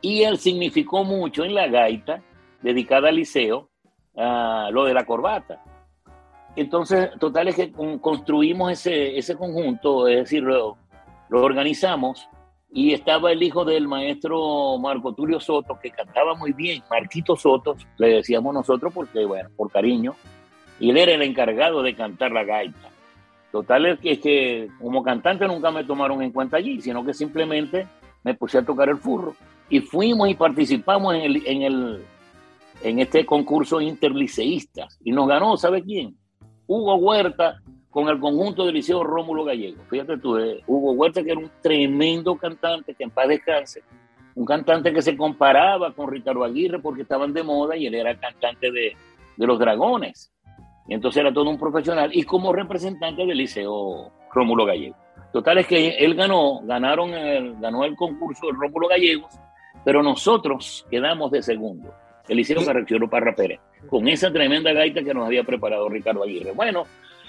Y 0.00 0.22
él 0.22 0.38
significó 0.38 1.04
mucho 1.04 1.44
en 1.44 1.54
la 1.54 1.68
gaita 1.68 2.20
dedicada 2.62 3.08
al 3.08 3.16
liceo 3.16 3.68
lo 4.16 4.84
de 4.84 4.94
la 4.94 5.04
corbata. 5.04 5.62
Entonces, 6.56 7.10
total 7.18 7.48
es 7.48 7.56
que 7.56 7.72
construimos 8.00 8.72
ese, 8.72 9.18
ese 9.18 9.34
conjunto, 9.36 10.06
es 10.06 10.18
decir, 10.18 10.42
lo, 10.42 10.76
lo, 11.28 11.42
organizamos 11.42 12.28
y 12.70 12.92
estaba 12.92 13.32
el 13.32 13.42
hijo 13.42 13.64
del 13.64 13.88
maestro 13.88 14.78
Marco 14.78 15.14
Tulio 15.14 15.40
Soto, 15.40 15.78
que 15.80 15.90
cantaba 15.90 16.34
muy 16.36 16.52
bien, 16.52 16.82
Marquito 16.88 17.34
Soto, 17.34 17.76
le 17.98 18.08
decíamos 18.08 18.54
nosotros 18.54 18.92
porque, 18.92 19.24
bueno, 19.24 19.48
por 19.56 19.70
cariño, 19.70 20.14
y 20.78 20.90
él 20.90 20.96
era 20.96 21.14
el 21.14 21.22
encargado 21.22 21.82
de 21.82 21.94
cantar 21.94 22.30
la 22.30 22.44
gaita. 22.44 22.88
Total 23.54 23.86
es 23.86 24.00
que, 24.00 24.18
que 24.18 24.68
como 24.80 25.04
cantante 25.04 25.46
nunca 25.46 25.70
me 25.70 25.84
tomaron 25.84 26.20
en 26.22 26.32
cuenta 26.32 26.56
allí, 26.56 26.80
sino 26.80 27.04
que 27.04 27.14
simplemente 27.14 27.86
me 28.24 28.34
puse 28.34 28.58
a 28.58 28.64
tocar 28.64 28.88
el 28.88 28.98
furro. 28.98 29.36
Y 29.70 29.78
fuimos 29.78 30.28
y 30.28 30.34
participamos 30.34 31.14
en, 31.14 31.20
el, 31.20 31.46
en, 31.46 31.62
el, 31.62 32.04
en 32.82 32.98
este 32.98 33.24
concurso 33.24 33.80
interliceístas. 33.80 34.98
Y 35.04 35.12
nos 35.12 35.28
ganó, 35.28 35.56
¿sabe 35.56 35.84
quién? 35.84 36.16
Hugo 36.66 36.96
Huerta 36.96 37.60
con 37.90 38.08
el 38.08 38.18
conjunto 38.18 38.66
del 38.66 38.74
Liceo 38.74 39.04
Rómulo 39.04 39.44
Gallego. 39.44 39.84
Fíjate 39.88 40.18
tú, 40.18 40.36
eh, 40.36 40.60
Hugo 40.66 40.90
Huerta 40.90 41.22
que 41.22 41.30
era 41.30 41.38
un 41.38 41.52
tremendo 41.62 42.34
cantante, 42.34 42.92
que 42.92 43.04
en 43.04 43.10
paz 43.10 43.28
descanse. 43.28 43.84
Un 44.34 44.46
cantante 44.46 44.92
que 44.92 45.00
se 45.00 45.16
comparaba 45.16 45.92
con 45.92 46.10
Ricardo 46.10 46.42
Aguirre 46.42 46.80
porque 46.80 47.02
estaban 47.02 47.32
de 47.32 47.44
moda 47.44 47.76
y 47.76 47.86
él 47.86 47.94
era 47.94 48.18
cantante 48.18 48.72
de, 48.72 48.96
de 49.36 49.46
Los 49.46 49.60
Dragones. 49.60 50.33
Y 50.86 50.94
entonces 50.94 51.20
era 51.20 51.32
todo 51.32 51.48
un 51.48 51.58
profesional 51.58 52.10
y 52.12 52.24
como 52.24 52.52
representante 52.52 53.24
del 53.24 53.38
Liceo 53.38 54.12
Rómulo 54.32 54.66
Gallego. 54.66 54.96
Total 55.32 55.58
es 55.58 55.66
que 55.66 55.96
él 55.96 56.14
ganó, 56.14 56.60
ganaron 56.62 57.10
el, 57.12 57.56
ganó 57.56 57.84
el 57.84 57.96
concurso 57.96 58.46
del 58.46 58.56
Rómulo 58.56 58.88
Gallegos, 58.88 59.34
pero 59.84 60.02
nosotros 60.02 60.86
quedamos 60.90 61.30
de 61.32 61.42
segundo. 61.42 61.92
El 62.28 62.36
Liceo 62.36 62.64
Carrecciolo 62.64 63.10
Parra 63.10 63.34
Pérez, 63.34 63.60
con 63.88 64.06
esa 64.08 64.32
tremenda 64.32 64.72
gaita 64.72 65.02
que 65.02 65.12
nos 65.12 65.26
había 65.26 65.42
preparado 65.42 65.88
Ricardo 65.88 66.22
Aguirre. 66.22 66.52
Bueno, 66.52 66.84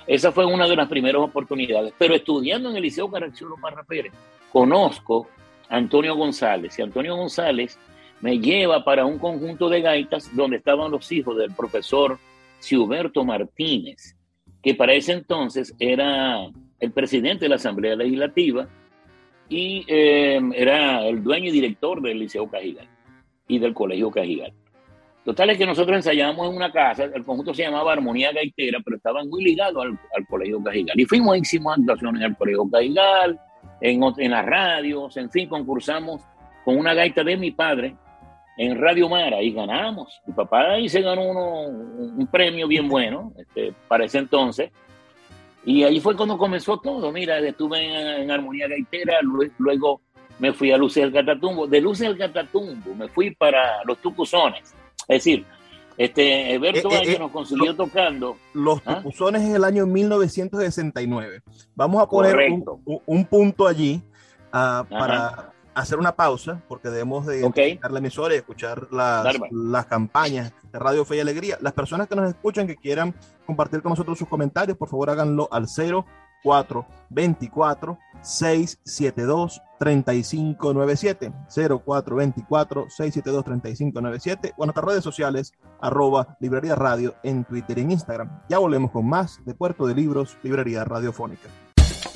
esa 0.07 0.31
fue 0.31 0.45
una 0.45 0.67
de 0.67 0.75
las 0.75 0.87
primeras 0.87 1.21
oportunidades. 1.21 1.93
Pero 1.97 2.15
estudiando 2.15 2.69
en 2.69 2.75
el 2.75 2.83
Liceo 2.83 3.09
Carrecciolo 3.09 3.55
Parra 3.59 3.83
Pérez, 3.83 4.13
conozco 4.51 5.27
a 5.67 5.75
Antonio 5.75 6.15
González. 6.15 6.77
Y 6.77 6.83
Antonio 6.83 7.15
González 7.15 7.77
me 8.21 8.39
lleva 8.39 8.83
para 8.83 9.05
un 9.05 9.17
conjunto 9.17 9.67
de 9.67 9.81
gaitas 9.81 10.33
donde 10.35 10.57
estaban 10.57 10.91
los 10.91 11.11
hijos 11.11 11.35
del 11.37 11.51
profesor 11.51 12.19
Ciuberto 12.59 13.23
Martínez, 13.23 14.15
que 14.61 14.75
para 14.75 14.93
ese 14.93 15.13
entonces 15.13 15.75
era 15.79 16.47
el 16.79 16.91
presidente 16.91 17.45
de 17.45 17.49
la 17.49 17.55
Asamblea 17.55 17.95
Legislativa 17.95 18.67
y 19.49 19.85
eh, 19.87 20.39
era 20.55 21.05
el 21.07 21.23
dueño 21.23 21.49
y 21.49 21.51
director 21.51 22.01
del 22.01 22.19
Liceo 22.19 22.49
Cajigal 22.49 22.87
y 23.47 23.59
del 23.59 23.73
Colegio 23.73 24.09
Cajigal. 24.11 24.53
Total 25.23 25.49
es 25.49 25.57
que 25.57 25.65
nosotros 25.65 25.95
ensayábamos 25.97 26.49
en 26.49 26.55
una 26.55 26.71
casa, 26.71 27.05
el 27.05 27.23
conjunto 27.23 27.53
se 27.53 27.63
llamaba 27.63 27.93
Armonía 27.93 28.31
Gaitera, 28.31 28.79
pero 28.85 28.97
estaban 28.97 29.27
muy 29.27 29.43
ligados 29.43 29.83
al, 29.83 30.27
Colegio 30.27 30.63
Cajigal. 30.63 30.99
Y 30.99 31.05
fuimos, 31.05 31.37
hicimos 31.37 31.75
actuaciones 31.77 32.21
en 32.21 32.27
el 32.27 32.37
Colegio 32.37 32.69
Cajigal, 32.71 33.39
en, 33.81 34.01
en 34.17 34.31
las 34.31 34.45
radios, 34.45 35.17
en 35.17 35.31
fin, 35.31 35.49
concursamos 35.49 36.21
con 36.63 36.77
una 36.77 36.93
gaita 36.93 37.23
de 37.23 37.37
mi 37.37 37.51
padre, 37.51 37.95
en 38.57 38.79
Radio 38.79 39.09
Mara 39.09 39.41
y 39.41 39.51
ganamos. 39.51 40.21
Mi 40.25 40.33
papá 40.33 40.73
ahí 40.73 40.89
se 40.89 41.01
ganó 41.01 41.23
un 41.23 42.27
premio 42.31 42.67
bien 42.67 42.87
bueno 42.87 43.33
este, 43.37 43.73
para 43.87 44.05
ese 44.05 44.19
entonces. 44.19 44.71
Y 45.65 45.83
ahí 45.83 45.99
fue 45.99 46.15
cuando 46.15 46.37
comenzó 46.37 46.77
todo. 46.77 47.11
Mira, 47.11 47.39
estuve 47.39 48.21
en, 48.21 48.29
Armonía 48.29 48.67
Gaitera, 48.67 49.17
luego 49.57 50.01
me 50.37 50.53
fui 50.53 50.71
a 50.71 50.77
Luces 50.77 51.03
del 51.03 51.13
Catatumbo. 51.13 51.67
De 51.67 51.81
Luces 51.81 52.07
del 52.07 52.17
Catatumbo 52.17 52.93
me 52.95 53.07
fui 53.07 53.31
para 53.31 53.83
los 53.83 53.97
Tucuzones. 53.97 54.75
Es 55.07 55.23
decir, 55.23 55.45
este, 55.97 56.53
Alberto 56.55 56.91
eh, 56.91 57.01
eh, 57.03 57.13
eh, 57.13 57.19
nos 57.19 57.31
consiguió 57.31 57.75
tocando. 57.75 58.37
Los 58.53 58.81
¿ah? 58.85 58.97
Tucuzones 58.97 59.41
en 59.41 59.55
el 59.55 59.63
año 59.63 59.87
1969. 59.87 61.41
Vamos 61.73 62.01
a 62.01 62.07
poner 62.07 62.37
un, 63.05 63.25
punto 63.25 63.67
allí 63.67 64.01
uh, 64.53 64.85
para 64.87 65.54
hacer 65.75 65.99
una 65.99 66.15
pausa 66.15 66.61
porque 66.67 66.89
debemos 66.89 67.25
de 67.25 67.43
okay. 67.43 67.79
la 67.87 67.99
emisora 67.99 68.33
y 68.33 68.37
escuchar 68.37 68.87
las, 68.91 69.35
las, 69.51 69.85
campañas 69.85 70.53
de 70.71 70.79
Radio 70.79 71.05
Fe 71.05 71.17
y 71.17 71.19
Alegría. 71.19 71.57
Las 71.61 71.73
personas 71.73 72.07
que 72.07 72.15
nos 72.15 72.29
escuchan 72.29 72.65
que 72.65 72.77
quieran 72.77 73.13
compartir 73.45 73.81
con 73.81 73.91
nosotros 73.91 74.17
sus 74.17 74.27
comentarios, 74.27 74.77
por 74.77 74.89
favor 74.89 75.09
háganlo 75.09 75.49
al 75.51 75.67
0424 75.67 77.97
672 78.21 79.61
3597 79.77 81.33
0424 81.49 82.89
672 82.89 83.43
3597 83.43 84.53
o 84.57 84.63
en 84.63 84.67
nuestras 84.67 84.85
redes 84.85 85.03
sociales 85.03 85.53
arroba 85.81 86.37
librería 86.39 86.75
radio 86.75 87.15
en 87.23 87.43
Twitter 87.43 87.79
y 87.79 87.81
en 87.81 87.91
Instagram. 87.91 88.43
Ya 88.47 88.59
volvemos 88.59 88.91
con 88.91 89.07
más 89.07 89.43
de 89.45 89.53
Puerto 89.53 89.87
de 89.87 89.95
Libros, 89.95 90.37
Librería 90.41 90.85
Radiofónica. 90.85 91.49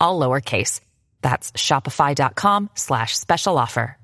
all 0.00 0.20
lowercase. 0.20 0.80
That's 1.22 1.52
shopify.com 1.52 2.70
slash 2.74 3.16
special 3.16 3.58
offer. 3.58 3.96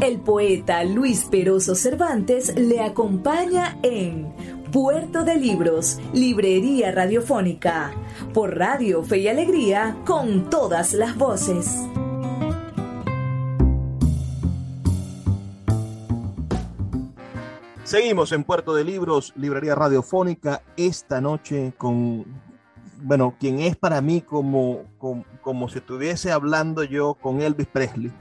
El 0.00 0.20
poeta 0.20 0.82
Luis 0.82 1.24
Peroso 1.30 1.74
Cervantes 1.74 2.56
le 2.56 2.80
acompaña 2.80 3.76
en 3.82 4.32
Puerto 4.72 5.24
de 5.24 5.36
Libros, 5.36 5.98
Librería 6.14 6.90
Radiofónica, 6.90 7.92
por 8.32 8.56
Radio 8.56 9.02
Fe 9.02 9.18
y 9.18 9.28
Alegría, 9.28 9.98
con 10.06 10.48
todas 10.48 10.94
las 10.94 11.18
voces. 11.18 11.76
Seguimos 17.84 18.32
en 18.32 18.44
Puerto 18.44 18.72
de 18.72 18.84
Libros, 18.84 19.34
Librería 19.36 19.74
Radiofónica, 19.74 20.62
esta 20.78 21.20
noche 21.20 21.74
con, 21.76 22.24
bueno, 23.00 23.34
quien 23.38 23.60
es 23.60 23.76
para 23.76 24.00
mí 24.00 24.20
como, 24.20 24.84
como, 24.98 25.24
como 25.42 25.68
si 25.68 25.78
estuviese 25.78 26.32
hablando 26.32 26.84
yo 26.84 27.14
con 27.14 27.40
Elvis 27.40 27.66
Presley, 27.66 28.12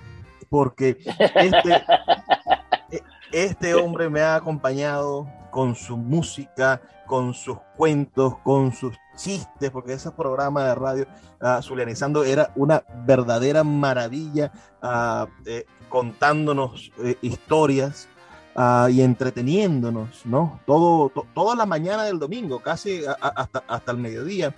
porque 0.50 0.98
este, 1.36 1.84
este 3.32 3.76
hombre 3.76 4.10
me 4.10 4.22
ha 4.22 4.36
acompañado 4.36 5.28
con 5.52 5.76
su 5.76 5.98
música, 5.98 6.82
con 7.06 7.34
sus 7.34 7.58
cuentos, 7.76 8.38
con 8.44 8.72
sus 8.72 8.96
chistes, 9.16 9.72
porque 9.72 9.94
ese 9.94 10.12
programa 10.12 10.64
de 10.64 10.76
radio, 10.76 11.08
uh, 11.42 11.62
Zulianizando, 11.62 12.24
era 12.24 12.52
una 12.56 12.84
verdadera 13.06 13.64
maravilla, 13.64 14.52
uh, 14.82 15.28
eh, 15.46 15.66
contándonos 15.90 16.92
eh, 17.00 17.18
historias 17.22 18.08
uh, 18.56 18.88
y 18.90 19.02
entreteniéndonos, 19.02 20.26
¿no? 20.26 20.60
Todo, 20.66 21.10
to, 21.10 21.26
toda 21.34 21.56
la 21.56 21.66
mañana 21.66 22.04
del 22.04 22.20
domingo, 22.20 22.60
casi 22.60 23.04
a, 23.06 23.18
a, 23.20 23.30
hasta, 23.30 23.64
hasta 23.68 23.92
el 23.92 23.98
mediodía, 23.98 24.54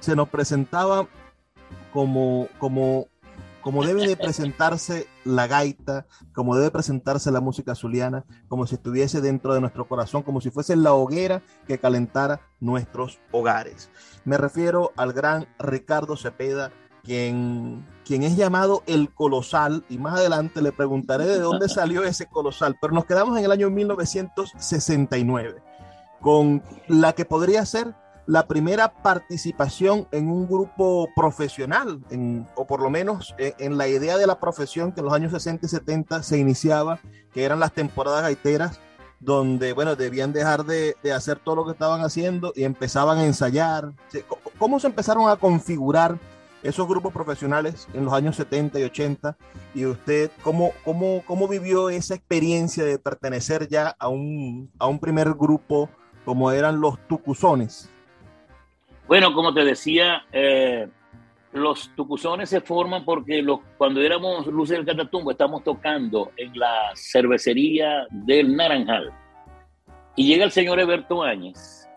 se 0.00 0.16
nos 0.16 0.28
presentaba 0.28 1.06
como, 1.92 2.48
como 2.58 3.06
como 3.62 3.84
debe 3.84 4.06
de 4.06 4.16
presentarse 4.16 5.06
la 5.24 5.46
gaita, 5.46 6.06
como 6.34 6.56
debe 6.56 6.70
presentarse 6.70 7.30
la 7.30 7.40
música 7.40 7.74
zuliana, 7.74 8.24
como 8.48 8.66
si 8.66 8.74
estuviese 8.74 9.20
dentro 9.20 9.54
de 9.54 9.60
nuestro 9.60 9.86
corazón, 9.88 10.22
como 10.22 10.40
si 10.40 10.50
fuese 10.50 10.76
la 10.76 10.92
hoguera 10.92 11.42
que 11.66 11.78
calentara 11.78 12.40
nuestros 12.60 13.20
hogares. 13.30 13.88
Me 14.24 14.36
refiero 14.36 14.92
al 14.96 15.12
gran 15.12 15.46
Ricardo 15.58 16.16
Cepeda, 16.16 16.72
quien, 17.04 17.86
quien 18.04 18.24
es 18.24 18.36
llamado 18.36 18.82
el 18.86 19.14
colosal, 19.14 19.84
y 19.88 19.98
más 19.98 20.18
adelante 20.18 20.60
le 20.60 20.72
preguntaré 20.72 21.26
de 21.26 21.38
dónde 21.38 21.68
salió 21.70 22.02
ese 22.04 22.26
colosal, 22.26 22.76
pero 22.80 22.92
nos 22.92 23.06
quedamos 23.06 23.38
en 23.38 23.44
el 23.44 23.52
año 23.52 23.70
1969, 23.70 25.62
con 26.20 26.62
la 26.88 27.12
que 27.12 27.24
podría 27.24 27.64
ser 27.64 27.94
la 28.26 28.46
primera 28.46 28.92
participación 29.02 30.06
en 30.12 30.28
un 30.28 30.46
grupo 30.46 31.08
profesional, 31.14 32.00
o 32.54 32.66
por 32.66 32.80
lo 32.80 32.90
menos 32.90 33.34
en, 33.38 33.54
en, 33.58 33.78
la 33.78 33.88
idea 33.88 34.16
de 34.16 34.26
la 34.26 34.38
profesión 34.38 34.92
que 34.92 35.00
en 35.00 35.06
los 35.06 35.14
años 35.14 35.32
60 35.32 35.66
y 35.66 35.68
70 35.68 36.22
se 36.22 36.38
iniciaba, 36.38 37.00
que 37.32 37.44
eran 37.44 37.60
las 37.60 37.72
temporadas 37.72 38.22
gaiteras, 38.22 38.78
donde, 39.22 39.72
bueno, 39.72 39.94
debían 39.94 40.32
dejar 40.32 40.64
de, 40.64 40.96
de 41.02 41.12
hacer 41.12 41.38
todo 41.38 41.56
lo 41.56 41.64
que 41.64 41.72
estaban 41.72 42.00
haciendo 42.00 42.52
y 42.56 42.64
empezaban 42.64 43.18
a 43.18 43.24
ensayar. 43.24 43.92
¿Cómo 44.58 44.80
se 44.80 44.88
empezaron 44.88 45.28
a 45.28 45.36
configurar 45.36 46.18
esos 46.62 46.88
grupos 46.88 47.12
profesionales 47.12 47.88
en 47.94 48.04
los 48.04 48.14
años 48.14 48.36
70 48.36 48.80
y 48.80 48.82
80? 48.84 49.36
¿Y 49.74 49.86
usted 49.86 50.30
cómo, 50.42 50.72
cómo, 50.84 51.22
cómo 51.24 51.46
vivió 51.46 51.88
esa 51.88 52.14
experiencia 52.14 52.84
de 52.84 52.98
pertenecer 52.98 53.68
ya 53.68 53.94
a 53.98 54.08
un, 54.08 54.70
a 54.78 54.88
un 54.88 54.98
primer 54.98 55.34
grupo 55.34 55.88
como 56.24 56.50
eran 56.50 56.80
los 56.80 56.98
Tucuzones? 57.06 57.88
Bueno, 59.06 59.34
como 59.34 59.52
te 59.52 59.64
decía, 59.64 60.24
eh, 60.32 60.88
los 61.52 61.90
tucuzones 61.94 62.48
se 62.48 62.60
forman 62.60 63.04
porque 63.04 63.42
los, 63.42 63.60
cuando 63.76 64.00
éramos 64.00 64.46
Luces 64.46 64.76
del 64.76 64.86
Catatumbo 64.86 65.32
estamos 65.32 65.62
tocando 65.62 66.32
en 66.36 66.58
la 66.58 66.92
cervecería 66.94 68.06
del 68.10 68.56
Naranjal. 68.56 69.12
Y 70.16 70.26
llega 70.26 70.44
el 70.44 70.50
señor 70.50 70.78
Eberto 70.80 71.22
Áñez, 71.22 71.88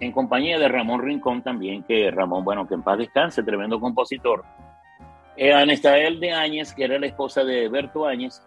en 0.00 0.12
compañía 0.12 0.58
de 0.58 0.68
Ramón 0.68 1.02
Rincón 1.02 1.42
también, 1.42 1.82
que 1.84 2.10
Ramón, 2.10 2.44
bueno, 2.44 2.66
que 2.66 2.74
en 2.74 2.82
paz 2.82 2.98
descanse, 2.98 3.42
tremendo 3.42 3.78
compositor. 3.78 4.44
Eh, 5.36 5.52
Anestael 5.52 6.20
de 6.20 6.32
Áñez, 6.32 6.72
que 6.72 6.84
era 6.84 6.98
la 6.98 7.06
esposa 7.06 7.44
de 7.44 7.64
Eberto 7.64 8.06
Áñez, 8.06 8.42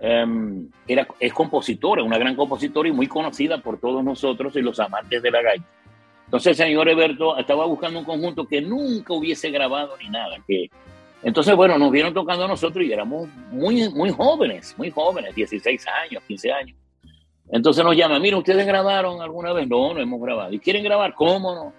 eh, 0.00 0.24
era, 0.86 1.06
es 1.18 1.32
compositora, 1.32 2.02
una 2.02 2.18
gran 2.18 2.36
compositora 2.36 2.88
y 2.88 2.92
muy 2.92 3.06
conocida 3.06 3.58
por 3.58 3.78
todos 3.78 4.02
nosotros 4.02 4.54
y 4.56 4.62
los 4.62 4.80
amantes 4.80 5.22
de 5.22 5.30
la 5.30 5.42
gaita. 5.42 5.66
Entonces 6.30 6.56
señor 6.56 6.88
Eberto 6.88 7.36
estaba 7.36 7.66
buscando 7.66 7.98
un 7.98 8.04
conjunto 8.04 8.46
que 8.46 8.60
nunca 8.60 9.12
hubiese 9.14 9.50
grabado 9.50 9.96
ni 9.96 10.08
nada. 10.08 10.36
Que... 10.46 10.70
Entonces, 11.24 11.56
bueno, 11.56 11.76
nos 11.76 11.90
vieron 11.90 12.14
tocando 12.14 12.44
a 12.44 12.46
nosotros 12.46 12.84
y 12.86 12.92
éramos 12.92 13.28
muy, 13.50 13.88
muy 13.88 14.10
jóvenes, 14.10 14.72
muy 14.78 14.92
jóvenes, 14.92 15.34
16 15.34 15.84
años, 15.88 16.22
15 16.28 16.52
años. 16.52 16.78
Entonces 17.50 17.84
nos 17.84 17.96
llaman, 17.96 18.22
mira, 18.22 18.36
¿ustedes 18.36 18.64
grabaron 18.64 19.20
alguna 19.20 19.52
vez? 19.52 19.66
No, 19.66 19.92
no 19.92 19.98
hemos 19.98 20.20
grabado. 20.20 20.52
¿Y 20.52 20.60
quieren 20.60 20.84
grabar? 20.84 21.14
¿Cómo 21.14 21.52
no? 21.52 21.72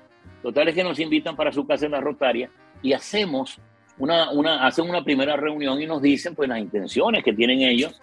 Total 0.43 0.67
es 0.67 0.75
que 0.75 0.83
nos 0.83 0.99
invitan 0.99 1.37
para 1.37 1.53
su 1.53 1.65
casa 1.65 1.85
en 1.85 1.93
la 1.93 2.01
Rotaria 2.01 2.51
y 2.81 2.91
hacemos 2.91 3.57
una, 3.97 4.31
una, 4.31 4.67
hacen 4.67 4.89
una 4.89 5.01
primera 5.01 5.37
reunión 5.37 5.81
y 5.81 5.87
nos 5.87 6.01
dicen 6.01 6.35
pues 6.35 6.49
las 6.49 6.59
intenciones 6.59 7.23
que 7.23 7.31
tienen 7.31 7.61
ellos, 7.61 8.01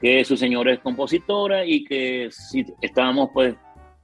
que 0.00 0.24
su 0.24 0.36
señora 0.36 0.72
es 0.72 0.80
compositora 0.80 1.64
y 1.64 1.84
que 1.84 2.30
si 2.32 2.66
estábamos 2.80 3.30
pues 3.32 3.54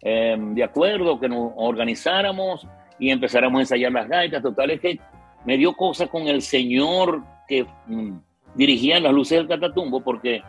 eh, 0.02 0.36
de 0.38 0.64
acuerdo, 0.64 1.20
que 1.20 1.28
nos 1.28 1.52
organizáramos 1.56 2.66
y 2.98 3.10
empezáramos 3.10 3.58
a 3.58 3.62
ensayar 3.62 3.92
las 3.92 4.08
gaitas. 4.08 4.42
Total 4.42 4.70
es 4.70 4.80
que 4.80 4.98
me 5.44 5.56
dio 5.56 5.72
cosas 5.74 6.08
con 6.08 6.26
el 6.28 6.42
señor 6.42 7.22
que 7.48 7.66
mm, 7.86 8.12
dirigía 8.54 9.00
las 9.00 9.12
luces 9.12 9.38
del 9.38 9.48
Catatumbo, 9.48 10.00
porque, 10.00 10.42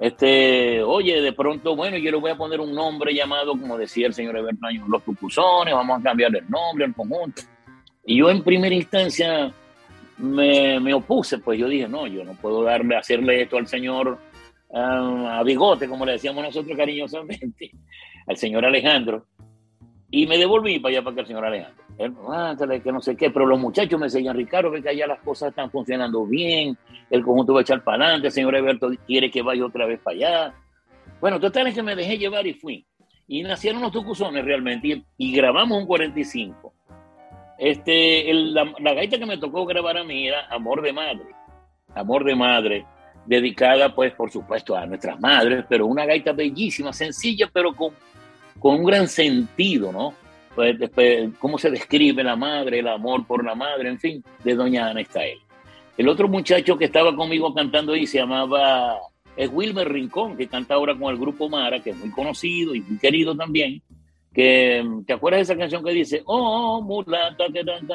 este, 0.00 0.82
oye, 0.82 1.20
de 1.20 1.32
pronto, 1.32 1.76
bueno, 1.76 1.96
yo 1.96 2.10
le 2.10 2.16
voy 2.16 2.30
a 2.30 2.36
poner 2.36 2.60
un 2.60 2.74
nombre 2.74 3.14
llamado, 3.14 3.52
como 3.52 3.78
decía 3.78 4.06
el 4.06 4.14
señor 4.14 4.36
Evernaño, 4.36 4.86
Los 4.88 5.04
Tucuzones, 5.04 5.74
vamos 5.74 6.00
a 6.00 6.02
cambiar 6.02 6.34
el 6.36 6.48
nombre, 6.48 6.86
el 6.86 6.94
conjunto. 6.94 7.42
Y 8.04 8.18
yo 8.18 8.30
en 8.30 8.42
primera 8.42 8.74
instancia 8.74 9.52
me, 10.18 10.80
me 10.80 10.92
opuse, 10.92 11.38
pues 11.38 11.58
yo 11.58 11.68
dije, 11.68 11.88
no, 11.88 12.06
yo 12.06 12.24
no 12.24 12.32
puedo 12.34 12.62
darle, 12.62 12.96
hacerle 12.96 13.42
esto 13.42 13.58
al 13.58 13.66
señor 13.66 14.18
uh, 14.68 15.26
a 15.28 15.42
bigote, 15.44 15.88
como 15.88 16.04
le 16.04 16.12
decíamos 16.12 16.42
nosotros 16.42 16.76
cariñosamente 16.76 17.70
al 18.26 18.36
señor 18.36 18.64
Alejandro 18.64 19.26
y 20.10 20.26
me 20.26 20.36
devolví 20.36 20.78
para 20.78 20.92
allá 20.92 21.02
para 21.02 21.14
que 21.14 21.20
el 21.22 21.26
señor 21.26 21.46
Alejandro. 21.46 21.84
Él, 21.98 22.14
ah, 22.28 22.54
que 22.82 22.92
no 22.92 23.00
sé 23.00 23.16
qué, 23.16 23.30
pero 23.30 23.46
los 23.46 23.58
muchachos 23.58 23.98
me 23.98 24.06
decían, 24.06 24.36
Ricardo, 24.36 24.70
ve 24.70 24.82
que 24.82 24.90
allá 24.90 25.06
las 25.06 25.20
cosas 25.20 25.48
están 25.50 25.70
funcionando 25.70 26.26
bien, 26.26 26.76
el 27.10 27.22
conjunto 27.22 27.54
va 27.54 27.60
a 27.60 27.62
echar 27.62 27.82
para 27.82 28.04
adelante, 28.04 28.28
el 28.28 28.32
señor 28.32 28.54
Alberto 28.54 28.90
quiere 29.06 29.30
que 29.30 29.42
vaya 29.42 29.64
otra 29.64 29.86
vez 29.86 30.00
para 30.00 30.16
allá. 30.16 30.54
Bueno, 31.20 31.40
total 31.40 31.66
es 31.68 31.74
que 31.74 31.82
me 31.82 31.96
dejé 31.96 32.18
llevar 32.18 32.46
y 32.46 32.54
fui. 32.54 32.86
Y 33.26 33.42
nacieron 33.42 33.80
los 33.80 33.92
tucuzones 33.92 34.44
realmente 34.44 35.02
y, 35.16 35.32
grabamos 35.34 35.78
un 35.78 35.86
45. 35.86 36.74
Este, 37.58 38.30
el, 38.30 38.52
la, 38.52 38.70
la 38.80 38.92
gaita 38.92 39.18
que 39.18 39.26
me 39.26 39.38
tocó 39.38 39.64
grabar 39.64 39.96
a 39.96 40.04
mí 40.04 40.28
era 40.28 40.46
Amor 40.50 40.82
de 40.82 40.92
Madre. 40.92 41.28
Amor 41.94 42.24
de 42.24 42.34
Madre 42.34 42.86
dedicada 43.24 43.94
pues 43.94 44.12
por 44.14 44.30
supuesto 44.30 44.76
a 44.76 44.84
nuestras 44.86 45.18
madres, 45.20 45.64
pero 45.68 45.86
una 45.86 46.04
gaita 46.04 46.32
bellísima, 46.32 46.92
sencilla, 46.92 47.48
pero 47.52 47.74
con, 47.74 47.92
con 48.62 48.76
un 48.76 48.84
gran 48.84 49.08
sentido, 49.08 49.90
¿no? 49.90 50.14
Pues, 50.54 50.78
después, 50.78 51.30
cómo 51.40 51.58
se 51.58 51.70
describe 51.70 52.22
la 52.22 52.36
madre, 52.36 52.78
el 52.78 52.88
amor 52.88 53.26
por 53.26 53.44
la 53.44 53.56
madre, 53.56 53.88
en 53.88 53.98
fin, 53.98 54.24
de 54.44 54.54
doña 54.54 54.88
Ana 54.88 55.00
Estael. 55.00 55.38
El 55.98 56.08
otro 56.08 56.28
muchacho 56.28 56.78
que 56.78 56.84
estaba 56.84 57.14
conmigo 57.14 57.52
cantando 57.52 57.92
ahí 57.92 58.06
se 58.06 58.18
llamaba, 58.18 58.98
es 59.36 59.50
Wilmer 59.52 59.90
Rincón, 59.90 60.36
que 60.36 60.46
canta 60.46 60.74
ahora 60.74 60.96
con 60.96 61.12
el 61.12 61.18
grupo 61.18 61.48
Mara, 61.48 61.80
que 61.80 61.90
es 61.90 61.96
muy 61.96 62.10
conocido 62.10 62.74
y 62.74 62.80
muy 62.82 62.98
querido 62.98 63.36
también, 63.36 63.82
que, 64.32 64.86
¿te 65.06 65.12
acuerdas 65.12 65.40
de 65.40 65.42
esa 65.52 65.58
canción 65.58 65.84
que 65.84 65.90
dice, 65.90 66.22
oh, 66.24 66.80
mulata, 66.82 67.44
que 67.52 67.64
tan, 67.64 67.86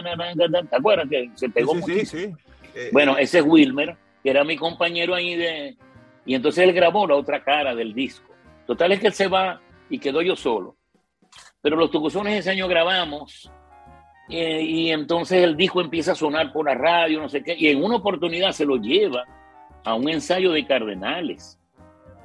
¿te 0.69 0.75
acuerdas 0.75 1.07
que 1.09 1.29
se 1.35 1.49
pegó 1.49 1.73
sí, 1.75 1.79
mucho? 1.79 1.93
Sí, 1.93 2.05
sí. 2.05 2.33
Eh, 2.75 2.89
bueno, 2.91 3.17
ese 3.17 3.39
es 3.39 3.45
Wilmer, 3.45 3.95
que 4.21 4.29
era 4.29 4.43
mi 4.43 4.57
compañero 4.57 5.15
ahí 5.15 5.35
de... 5.35 5.77
Y 6.25 6.35
entonces 6.35 6.65
él 6.65 6.73
grabó 6.73 7.07
la 7.07 7.15
otra 7.15 7.41
cara 7.41 7.73
del 7.73 7.93
disco. 7.93 8.29
Total 8.65 8.91
es 8.91 8.99
que 8.99 9.07
él 9.07 9.13
se 9.13 9.27
va 9.27 9.61
y 9.89 9.99
quedó 9.99 10.21
yo 10.21 10.35
solo. 10.35 10.75
Pero 11.61 11.75
los 11.75 11.91
tucuzones 11.91 12.39
ese 12.39 12.51
año 12.51 12.67
grabamos 12.67 13.51
eh, 14.29 14.61
y 14.61 14.91
entonces 14.91 15.43
el 15.43 15.55
disco 15.55 15.81
empieza 15.81 16.11
a 16.11 16.15
sonar 16.15 16.51
por 16.51 16.65
la 16.65 16.75
radio, 16.75 17.21
no 17.21 17.29
sé 17.29 17.43
qué, 17.43 17.55
y 17.57 17.67
en 17.67 17.83
una 17.83 17.95
oportunidad 17.95 18.51
se 18.51 18.65
lo 18.65 18.77
lleva 18.77 19.23
a 19.83 19.93
un 19.95 20.09
ensayo 20.09 20.51
de 20.51 20.65
Cardenales. 20.65 21.57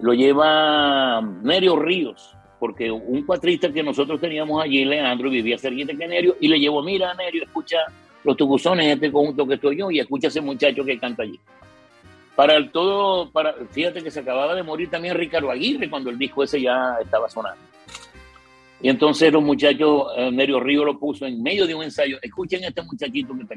Lo 0.00 0.12
lleva 0.14 1.20
Nerio 1.20 1.76
Ríos, 1.76 2.36
porque 2.58 2.90
un 2.90 3.22
cuatrista 3.24 3.72
que 3.72 3.82
nosotros 3.82 4.20
teníamos 4.20 4.62
allí, 4.62 4.84
Leandro, 4.84 5.30
vivía 5.30 5.58
cerquita 5.58 5.94
que 5.94 6.08
Nerio, 6.08 6.36
y 6.40 6.48
le 6.48 6.58
llevó, 6.58 6.82
mira, 6.82 7.14
Nerio, 7.14 7.44
escucha 7.44 7.78
los 8.24 8.36
tucuzones, 8.36 8.86
este 8.86 9.12
conjunto 9.12 9.46
que 9.46 9.54
estoy 9.54 9.78
yo, 9.78 9.90
y 9.90 10.00
escucha 10.00 10.28
ese 10.28 10.40
muchacho 10.40 10.84
que 10.84 10.98
canta 10.98 11.22
allí. 11.22 11.38
Para 12.36 12.56
el 12.56 12.70
todo, 12.70 13.30
para, 13.30 13.54
fíjate 13.70 14.02
que 14.02 14.10
se 14.10 14.20
acababa 14.20 14.54
de 14.54 14.62
morir 14.62 14.88
también 14.90 15.16
Ricardo 15.16 15.50
Aguirre 15.50 15.90
cuando 15.90 16.10
el 16.10 16.18
disco 16.18 16.42
ese 16.42 16.60
ya 16.60 16.96
estaba 17.02 17.28
sonando. 17.28 17.60
Y 18.80 18.88
entonces 18.88 19.32
los 19.32 19.42
muchachos, 19.42 20.06
eh, 20.16 20.30
Nerio 20.32 20.58
Río 20.58 20.84
lo 20.84 20.98
puso 20.98 21.26
en 21.26 21.42
medio 21.42 21.66
de 21.66 21.74
un 21.74 21.84
ensayo. 21.84 22.18
Escuchen 22.20 22.64
a 22.64 22.68
este 22.68 22.82
muchachito 22.82 23.34
que 23.36 23.42
está. 23.42 23.54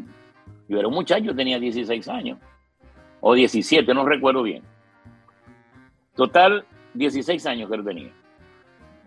Yo 0.68 0.78
era 0.78 0.88
un 0.88 0.94
muchacho, 0.94 1.36
tenía 1.36 1.58
16 1.58 2.08
años. 2.10 2.38
O 3.22 3.34
17, 3.34 3.92
no 3.94 4.06
recuerdo 4.06 4.44
bien. 4.44 4.62
Total, 6.16 6.64
16 6.94 7.46
años 7.48 7.70
que 7.70 7.76
él 7.76 7.84
tenía. 7.84 8.12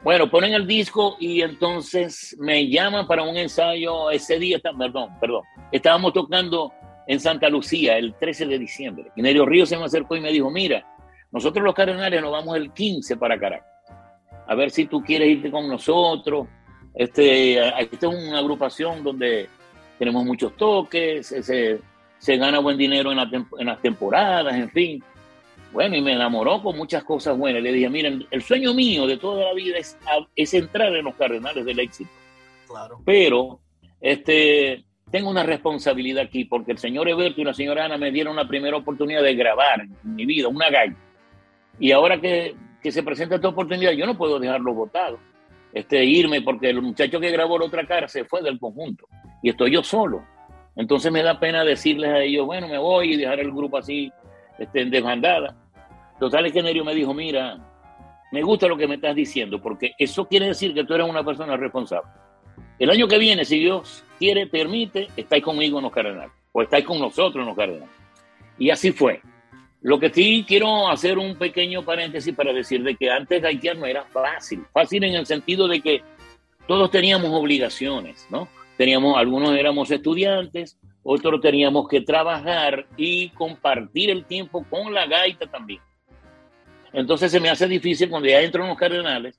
Bueno, 0.03 0.31
ponen 0.31 0.55
el 0.55 0.67
disco 0.67 1.17
y 1.19 1.43
entonces 1.43 2.37
me 2.39 2.69
llaman 2.69 3.07
para 3.07 3.23
un 3.23 3.37
ensayo 3.37 4.11
ese 4.11 4.39
día, 4.39 4.61
perdón, 4.61 5.11
perdón, 5.21 5.43
estábamos 5.73 6.13
tocando 6.13 6.73
en 7.09 7.19
Santa 7.21 7.49
Lucía 7.49 7.97
el 7.97 8.15
13 8.15 8.47
de 8.47 8.59
diciembre. 8.59 9.11
Y 9.17 9.23
Nerio 9.23 9.47
Río 9.47 9.65
se 9.65 9.79
me 9.79 9.85
acercó 9.85 10.15
y 10.15 10.21
me 10.21 10.31
dijo, 10.31 10.51
mira, 10.51 10.87
nosotros 11.33 11.65
los 11.65 11.75
cardenales 11.75 12.21
nos 12.21 12.31
vamos 12.31 12.57
el 12.57 12.71
15 12.71 13.17
para 13.17 13.41
Caracas. 13.41 13.67
A 14.47 14.55
ver 14.55 14.71
si 14.71 14.85
tú 14.85 15.03
quieres 15.03 15.29
irte 15.29 15.51
con 15.51 15.67
nosotros. 15.69 16.47
Este, 16.95 17.59
esta 17.59 18.09
es 18.09 18.15
una 18.15 18.39
agrupación 18.39 19.03
donde 19.03 19.49
tenemos 19.99 20.25
muchos 20.25 20.55
toques, 20.57 21.27
se, 21.27 21.81
se 22.19 22.37
gana 22.37 22.59
buen 22.59 22.77
dinero 22.77 23.11
en, 23.11 23.19
en 23.59 23.67
las 23.67 23.81
temporadas, 23.81 24.55
en 24.55 24.71
fin. 24.71 25.03
Bueno, 25.73 25.97
y 25.97 26.03
me 26.03 26.13
enamoró 26.13 26.63
con 26.63 26.77
muchas 26.77 27.05
cosas 27.05 27.39
buenas. 27.39 27.63
Le 27.63 27.73
dije, 27.73 27.89
miren, 27.89 28.27
el 28.31 28.43
sueño 28.43 28.75
mío 28.75 29.07
de 29.07 29.17
toda 29.17 29.47
la 29.47 29.55
vida 29.55 29.79
es, 29.79 29.97
es 30.37 30.55
entrar 30.55 30.95
en 30.95 31.05
los 31.07 31.15
cardenales 31.15 31.65
del 31.65 31.79
éxito. 31.79 32.11
Claro. 32.67 33.01
Pero, 33.05 33.61
este, 34.01 34.85
tengo 35.11 35.31
una 35.31 35.43
responsabilidad 35.43 36.25
aquí, 36.25 36.45
porque 36.45 36.73
el 36.73 36.79
señor 36.79 37.09
Eberto 37.09 37.41
y 37.41 37.45
la 37.45 37.55
señora 37.55 37.85
Ana 37.85 37.97
me 37.97 38.11
dieron 38.11 38.37
la 38.37 38.47
primera 38.47 38.77
oportunidad 38.77 39.23
de 39.23 39.35
grabar 39.35 39.81
en 39.81 40.15
mi 40.15 40.27
vida, 40.27 40.49
una 40.49 40.71
gaita. 40.71 40.99
Y 41.79 41.93
ahora 41.93 42.21
que, 42.21 42.55
que 42.83 42.93
se 42.93 43.03
presenta 43.03 43.37
esta 43.37 43.49
oportunidad, 43.49 43.93
yo 43.93 44.07
no 44.07 44.17
puedo 44.17 44.39
dejarlo 44.39 44.75
votado, 44.75 45.19
este, 45.73 46.05
irme, 46.05 46.43
porque 46.43 46.71
el 46.71 46.83
muchacho 46.83 47.21
que 47.21 47.31
grabó 47.31 47.59
la 47.59 47.67
otra 47.67 47.87
cara 47.87 48.09
se 48.09 48.25
fue 48.25 48.43
del 48.43 48.59
conjunto 48.59 49.07
y 49.43 49.51
estoy 49.51 49.73
yo 49.73 49.83
solo. 49.83 50.25
Entonces 50.77 51.11
me 51.11 51.23
da 51.23 51.41
pena 51.41 51.65
decirles 51.65 52.11
a 52.11 52.21
ellos, 52.21 52.47
bueno, 52.47 52.69
me 52.69 52.79
voy 52.79 53.15
y 53.15 53.17
dejar 53.17 53.41
el 53.41 53.51
grupo 53.51 53.79
así 53.79 54.13
este, 54.59 54.83
en 54.83 54.91
desbandada. 54.91 55.57
Total 56.21 56.47
es 56.47 56.53
que 56.53 56.63
me 56.63 56.95
dijo, 56.95 57.15
mira, 57.15 57.59
me 58.31 58.43
gusta 58.43 58.67
lo 58.67 58.77
que 58.77 58.87
me 58.87 58.97
estás 58.97 59.15
diciendo, 59.15 59.61
porque 59.61 59.93
eso 59.99 60.27
quiere 60.27 60.47
decir 60.47 60.75
que 60.75 60.85
tú 60.85 60.95
eres 60.95 61.09
una 61.09 61.25
persona 61.25 61.57
responsable. 61.57 62.11
El 62.79 62.91
año 62.91 63.09
que 63.09 63.19
viene, 63.19 63.45
si 63.45 63.59
Dios 63.59 64.05
quiere, 64.19 64.47
permite, 64.47 65.09
estáis 65.17 65.43
conmigo 65.43 65.79
en 65.79 65.85
los 65.85 65.93
cardenales, 65.93 66.33
o 66.53 66.63
estáis 66.63 66.85
con 66.85 67.01
nosotros 67.01 67.43
en 67.43 67.47
los 67.47 67.57
cardenales. 67.57 67.95
Y 68.59 68.71
así 68.71 68.93
fue. 68.93 69.21
Lo 69.81 69.99
que 69.99 70.11
sí 70.11 70.45
quiero 70.47 70.89
hacer 70.89 71.19
un 71.19 71.37
pequeño 71.37 71.85
paréntesis 71.85 72.35
para 72.35 72.53
decir 72.53 72.83
de 72.83 72.97
que 72.97 73.11
antes 73.11 73.45
haitiano 73.45 73.87
era 73.87 74.05
fácil, 74.05 74.65
fácil 74.73 75.05
en 75.05 75.15
el 75.15 75.27
sentido 75.27 75.69
de 75.69 75.81
que 75.81 76.03
todos 76.67 76.91
teníamos 76.91 77.31
obligaciones, 77.31 78.27
¿no? 78.31 78.49
Teníamos, 78.77 79.17
algunos 79.17 79.57
éramos 79.57 79.91
estudiantes, 79.91 80.79
otros 81.03 81.41
teníamos 81.41 81.89
que 81.89 82.01
trabajar 82.01 82.87
y 82.97 83.31
compartir 83.31 84.11
el 84.11 84.25
tiempo 84.25 84.65
con 84.69 84.93
la 84.93 85.07
gaita 85.07 85.47
también. 85.47 85.81
Entonces 86.93 87.31
se 87.31 87.41
me 87.41 87.49
hace 87.49 87.67
difícil 87.67 88.11
cuando 88.11 88.29
ya 88.29 88.41
entro 88.41 88.63
en 88.63 88.69
los 88.69 88.79
cardenales, 88.79 89.39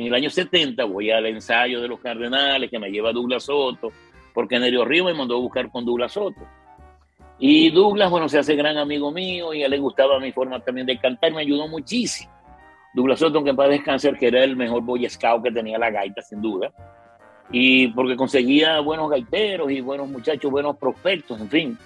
en 0.00 0.06
el 0.06 0.14
año 0.14 0.30
70 0.30 0.84
voy 0.84 1.10
al 1.10 1.26
ensayo 1.26 1.80
de 1.80 1.88
los 1.88 2.00
cardenales 2.00 2.70
que 2.70 2.78
me 2.78 2.90
lleva 2.90 3.12
Douglas 3.12 3.44
Soto, 3.44 3.92
porque 4.32 4.58
Nerio 4.58 4.84
Río 4.84 5.04
me 5.04 5.14
mandó 5.14 5.36
a 5.36 5.40
buscar 5.40 5.70
con 5.70 5.84
Douglas 5.84 6.12
Soto. 6.12 6.40
Y 7.38 7.70
Douglas, 7.70 8.10
bueno, 8.10 8.28
se 8.28 8.38
hace 8.38 8.54
gran 8.54 8.76
amigo 8.76 9.10
mío 9.12 9.54
y 9.54 9.62
a 9.62 9.66
él 9.66 9.70
le 9.70 9.78
gustaba 9.78 10.18
mi 10.18 10.32
forma 10.32 10.60
también 10.60 10.86
de 10.86 10.98
cantar, 10.98 11.32
me 11.32 11.40
ayudó 11.40 11.68
muchísimo. 11.68 12.30
Douglas 12.94 13.18
Soto, 13.18 13.38
aunque 13.38 13.54
para 13.54 13.70
descansar, 13.70 14.18
que 14.18 14.26
era 14.28 14.42
el 14.42 14.56
mejor 14.56 14.82
boy 14.82 15.08
scout 15.08 15.42
que 15.42 15.52
tenía 15.52 15.78
la 15.78 15.90
gaita, 15.90 16.22
sin 16.22 16.40
duda 16.40 16.72
y 17.52 17.88
porque 17.88 18.16
conseguía 18.16 18.80
buenos 18.80 19.10
gaiteros 19.10 19.70
y 19.70 19.80
buenos 19.80 20.08
muchachos, 20.08 20.50
buenos 20.50 20.76
prospectos, 20.76 21.40
en 21.40 21.48
fin. 21.48 21.78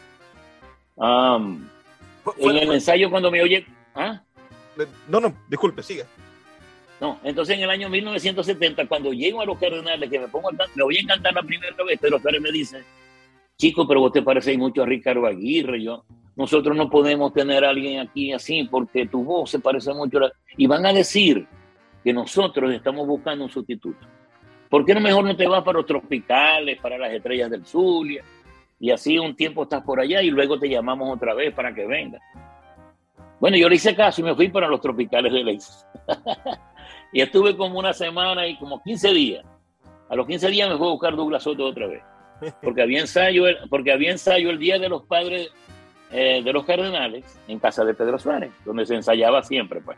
en 0.99 2.57
el 2.57 2.73
ensayo 2.73 3.11
cuando 3.11 3.31
me 3.31 3.43
oye... 3.43 3.67
¿ah? 3.95 4.21
No, 5.09 5.21
no, 5.21 5.33
disculpe, 5.49 5.83
siga. 5.83 6.05
No, 7.05 7.21
entonces 7.23 7.59
en 7.59 7.65
el 7.65 7.69
año 7.69 7.91
1970, 7.91 8.87
cuando 8.87 9.13
llego 9.13 9.43
a 9.43 9.45
los 9.45 9.59
Cardenales, 9.59 10.09
que 10.09 10.19
me 10.19 10.27
pongo 10.29 10.49
a 10.49 10.53
me 10.75 10.85
voy 10.85 10.97
a 10.97 11.01
encantar 11.03 11.35
la 11.35 11.43
primera 11.43 11.77
vez, 11.87 11.99
pero 12.01 12.19
Pérez 12.19 12.41
me 12.41 12.51
dice, 12.51 12.83
chico, 13.59 13.87
pero 13.87 14.01
vos 14.01 14.11
te 14.11 14.23
pareces 14.23 14.57
mucho 14.57 14.83
a 14.83 14.87
Ricardo 14.87 15.27
Aguirre, 15.27 15.83
yo, 15.83 16.03
nosotros 16.35 16.75
no 16.75 16.89
podemos 16.89 17.35
tener 17.35 17.63
a 17.63 17.69
alguien 17.69 18.01
aquí 18.01 18.33
así 18.33 18.67
porque 18.71 19.05
tu 19.05 19.23
voz 19.23 19.51
se 19.51 19.59
parece 19.59 19.93
mucho 19.93 20.25
a 20.25 20.33
Y 20.57 20.67
van 20.67 20.87
a 20.87 20.95
decir 20.95 21.47
que 22.03 22.11
nosotros 22.15 22.73
estamos 22.73 23.07
buscando 23.07 23.45
un 23.45 23.51
sustituto. 23.51 24.07
¿Por 24.71 24.87
qué 24.87 24.95
no 24.95 25.03
mejor 25.03 25.27
no 25.27 25.37
te 25.37 25.47
vas 25.47 25.63
para 25.63 25.81
los 25.81 25.87
tropicales, 25.87 26.81
para 26.81 26.97
las 26.97 27.13
estrellas 27.13 27.51
del 27.51 27.67
Zulia? 27.67 28.25
Y 28.81 28.91
así 28.91 29.19
un 29.19 29.37
tiempo 29.37 29.65
estás 29.65 29.83
por 29.83 30.01
allá 30.01 30.23
y 30.23 30.31
luego 30.31 30.59
te 30.59 30.71
llamamos 30.71 31.15
otra 31.15 31.35
vez 31.35 31.53
para 31.53 31.75
que 31.75 31.87
vengas. 31.87 32.23
Bueno, 33.41 33.59
yo 33.59 33.69
le 33.69 33.75
hice 33.75 33.95
caso 33.95 34.23
y 34.23 34.25
me 34.25 34.35
fui 34.35 34.49
para 34.49 34.69
los 34.69 34.81
tropicales 34.81 35.31
de 35.31 35.45
Leis. 35.45 35.87
y 37.15 37.21
estuve 37.21 37.57
como 37.57 37.79
una 37.79 37.93
semana 37.93 38.45
y 38.49 38.57
como 38.57 38.83
15 38.83 39.11
días. 39.11 39.45
A 40.09 40.17
los 40.17 40.27
15 40.27 40.49
días 40.49 40.69
me 40.69 40.77
fue 40.77 40.89
a 40.89 40.91
buscar 40.91 41.15
Douglas 41.15 41.45
Soto 41.45 41.65
otra 41.65 41.87
vez. 41.87 42.03
Porque 42.61 42.83
había 42.83 43.01
ensayo, 43.01 43.45
porque 43.71 43.93
había 43.93 44.11
ensayo 44.11 44.51
el 44.51 44.59
día 44.59 44.81
de 44.81 44.89
los 44.89 45.05
padres 45.05 45.53
eh, 46.11 46.43
de 46.45 46.53
los 46.53 46.65
cardenales 46.65 47.25
en 47.47 47.61
casa 47.61 47.85
de 47.85 47.95
Pedro 47.95 48.19
Suárez, 48.19 48.51
donde 48.65 48.85
se 48.85 48.97
ensayaba 48.97 49.45
siempre. 49.45 49.81
Pues. 49.81 49.97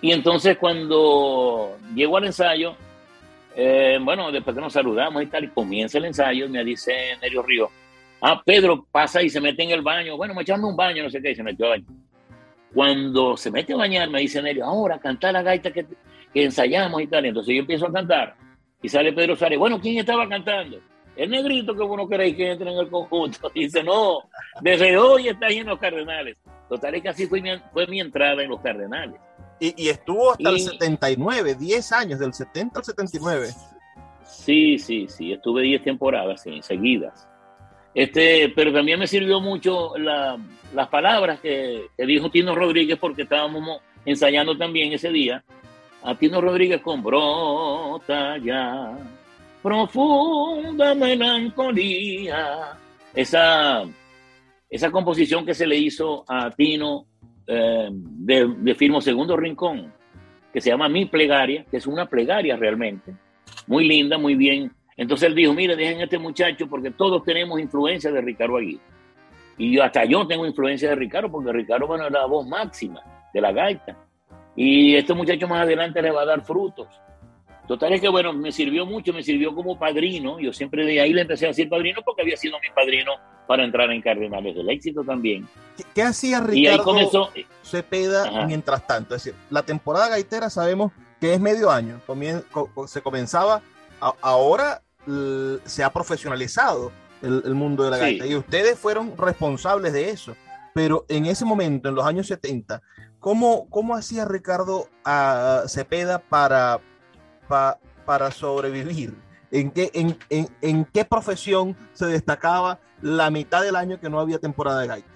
Y 0.00 0.12
entonces 0.12 0.56
cuando 0.56 1.76
llego 1.94 2.16
al 2.16 2.24
ensayo, 2.24 2.74
eh, 3.54 3.98
bueno, 4.00 4.32
después 4.32 4.56
que 4.56 4.62
nos 4.62 4.72
saludamos 4.72 5.22
y 5.22 5.26
tal, 5.26 5.44
y 5.44 5.48
comienza 5.48 5.98
el 5.98 6.06
ensayo, 6.06 6.48
me 6.48 6.64
dice 6.64 7.18
Nerio 7.20 7.42
Río, 7.42 7.68
ah, 8.22 8.40
Pedro 8.42 8.86
pasa 8.90 9.22
y 9.22 9.28
se 9.28 9.42
mete 9.42 9.62
en 9.62 9.72
el 9.72 9.82
baño, 9.82 10.16
bueno, 10.16 10.32
me 10.32 10.40
echando 10.40 10.68
un 10.68 10.76
baño, 10.76 11.02
no 11.02 11.10
sé 11.10 11.20
qué, 11.20 11.32
y 11.32 11.34
se 11.34 11.42
metió 11.42 11.66
a 11.66 11.70
baño. 11.70 11.84
Cuando 12.74 13.36
se 13.36 13.50
mete 13.50 13.74
a 13.74 13.76
bañar, 13.76 14.08
me 14.08 14.20
dice 14.20 14.42
Nerio, 14.42 14.64
ahora 14.64 14.98
canta 14.98 15.30
la 15.32 15.42
gaita 15.42 15.70
que, 15.70 15.86
que 16.32 16.44
ensayamos 16.44 17.02
y 17.02 17.06
tal, 17.06 17.26
entonces 17.26 17.54
yo 17.54 17.60
empiezo 17.60 17.86
a 17.86 17.92
cantar, 17.92 18.34
y 18.82 18.88
sale 18.88 19.12
Pedro 19.12 19.36
Sárez, 19.36 19.58
bueno, 19.58 19.80
¿quién 19.80 19.98
estaba 19.98 20.28
cantando? 20.28 20.80
El 21.14 21.30
negrito 21.30 21.74
que 21.74 21.82
uno 21.82 22.08
queréis 22.08 22.36
que 22.36 22.50
entre 22.50 22.72
en 22.72 22.78
el 22.78 22.88
conjunto. 22.88 23.50
dice, 23.54 23.82
no, 23.82 24.22
desde 24.60 24.96
hoy 24.96 25.28
está 25.28 25.46
ahí 25.46 25.58
en 25.58 25.66
los 25.66 25.78
Cardenales. 25.78 26.36
Total 26.68 26.94
es 26.94 27.02
que 27.02 27.08
así 27.10 27.26
fue 27.26 27.40
mi, 27.40 27.50
fue 27.72 27.86
mi 27.86 28.00
entrada 28.00 28.42
en 28.42 28.50
los 28.50 28.60
Cardenales. 28.60 29.20
Y, 29.60 29.88
estuvo 29.88 30.32
hasta 30.32 30.48
el 30.48 30.58
79, 30.58 31.54
10 31.54 31.92
años, 31.92 32.18
del 32.18 32.34
70 32.34 32.80
al 32.80 32.84
79. 32.84 33.50
Sí, 34.24 34.76
sí, 34.76 35.06
sí, 35.08 35.32
estuve 35.32 35.62
10 35.62 35.84
temporadas 35.84 36.42
sí, 36.42 36.60
seguidas. 36.62 37.28
Este, 37.94 38.50
pero 38.54 38.72
también 38.72 38.98
me 38.98 39.06
sirvió 39.06 39.40
mucho 39.40 39.92
las 39.96 40.88
palabras 40.88 41.40
que, 41.40 41.88
dijo 41.98 42.30
Tino 42.30 42.54
Rodríguez, 42.54 42.98
porque 42.98 43.22
estábamos 43.22 43.80
ensayando 44.04 44.56
también 44.56 44.92
ese 44.92 45.10
día 45.10 45.44
a 46.02 46.16
Tino 46.16 46.40
Rodríguez 46.40 46.80
con 46.80 47.02
Brota 47.02 48.36
ya, 48.38 48.96
profunda 49.62 50.94
melancolía. 50.94 52.76
Esa, 53.14 53.82
esa 54.70 54.90
composición 54.90 55.44
que 55.44 55.54
se 55.54 55.66
le 55.66 55.76
hizo 55.76 56.24
a 56.26 56.50
Tino 56.50 57.06
eh, 57.46 57.88
de, 57.92 58.74
Firmo 58.74 59.00
Segundo 59.00 59.36
Rincón, 59.36 59.92
que 60.52 60.60
se 60.60 60.70
llama 60.70 60.88
Mi 60.88 61.04
Plegaria, 61.06 61.64
que 61.70 61.76
es 61.76 61.86
una 61.86 62.06
plegaria 62.06 62.56
realmente, 62.56 63.14
muy 63.66 63.86
linda, 63.86 64.16
muy 64.16 64.34
bien. 64.34 64.72
Entonces 64.96 65.28
él 65.28 65.34
dijo, 65.34 65.54
mire, 65.54 65.76
dejen 65.76 66.00
a 66.00 66.04
este 66.04 66.18
muchacho 66.18 66.66
porque 66.68 66.90
todos 66.90 67.22
tenemos 67.24 67.58
influencia 67.60 68.10
de 68.10 68.20
Ricardo 68.20 68.56
Aguirre. 68.56 68.82
Y 69.58 69.74
yo, 69.74 69.82
hasta 69.82 70.04
yo 70.04 70.26
tengo 70.26 70.46
influencia 70.46 70.90
de 70.90 70.96
Ricardo 70.96 71.30
porque 71.30 71.52
Ricardo 71.52 71.86
bueno, 71.86 72.06
es 72.06 72.12
la 72.12 72.26
voz 72.26 72.46
máxima 72.46 73.02
de 73.32 73.40
la 73.40 73.52
gaita. 73.52 73.96
Y 74.54 74.94
este 74.96 75.14
muchacho 75.14 75.48
más 75.48 75.62
adelante 75.62 76.02
le 76.02 76.10
va 76.10 76.22
a 76.22 76.26
dar 76.26 76.42
frutos. 76.42 76.88
Total 77.66 77.92
es 77.92 78.00
que, 78.00 78.08
bueno, 78.08 78.32
me 78.32 78.50
sirvió 78.50 78.84
mucho, 78.84 79.12
me 79.12 79.22
sirvió 79.22 79.54
como 79.54 79.78
padrino. 79.78 80.38
Yo 80.40 80.52
siempre 80.52 80.84
de 80.84 81.00
ahí 81.00 81.12
le 81.12 81.22
empecé 81.22 81.46
a 81.46 81.48
decir 81.48 81.68
padrino 81.68 82.02
porque 82.04 82.22
había 82.22 82.36
sido 82.36 82.58
mi 82.60 82.68
padrino 82.74 83.12
para 83.46 83.64
entrar 83.64 83.90
en 83.90 84.02
Cardenales 84.02 84.54
del 84.54 84.68
Éxito 84.68 85.04
también. 85.04 85.48
¿Qué, 85.94 86.02
hacía 86.02 86.40
Ricardo 86.40 87.30
Cepeda 87.62 88.46
mientras 88.46 88.86
tanto? 88.86 89.14
Es 89.14 89.24
decir, 89.24 89.38
la 89.48 89.62
temporada 89.62 90.08
gaitera 90.08 90.50
sabemos 90.50 90.92
que 91.20 91.34
es 91.34 91.40
medio 91.40 91.70
año. 91.70 92.00
se 92.86 93.00
comenzaba, 93.00 93.62
ahora 94.20 94.82
se 95.64 95.84
ha 95.84 95.92
profesionalizado 95.92 96.92
el, 97.22 97.54
mundo 97.54 97.84
de 97.84 97.90
la 97.90 97.98
gaita 97.98 98.26
y 98.26 98.34
ustedes 98.34 98.78
fueron 98.78 99.16
responsables 99.16 99.92
de 99.92 100.10
eso. 100.10 100.34
Pero 100.74 101.04
en 101.08 101.26
ese 101.26 101.44
momento, 101.44 101.88
en 101.88 101.94
los 101.94 102.06
años 102.06 102.26
70, 102.26 102.80
¿cómo, 103.20 103.68
cómo 103.68 103.94
hacía 103.94 104.24
Ricardo 104.24 104.88
a 105.04 105.64
Cepeda 105.68 106.18
para 106.18 106.80
para 108.04 108.30
sobrevivir? 108.30 109.14
¿En 109.50 109.70
qué, 109.70 109.90
en, 109.92 110.16
en, 110.62 110.86
qué 110.86 111.04
profesión 111.04 111.76
se 111.92 112.06
destacaba 112.06 112.78
la 113.02 113.30
mitad 113.30 113.62
del 113.62 113.76
año 113.76 114.00
que 114.00 114.08
no 114.08 114.18
había 114.18 114.38
temporada 114.38 114.80
de 114.80 114.86
gaita? 114.86 115.10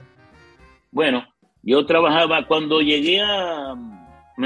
Bueno, 0.91 1.27
yo 1.63 1.87
trabajaba 1.87 2.47
cuando 2.47 2.81
llegué 2.81 3.23
a 3.23 3.75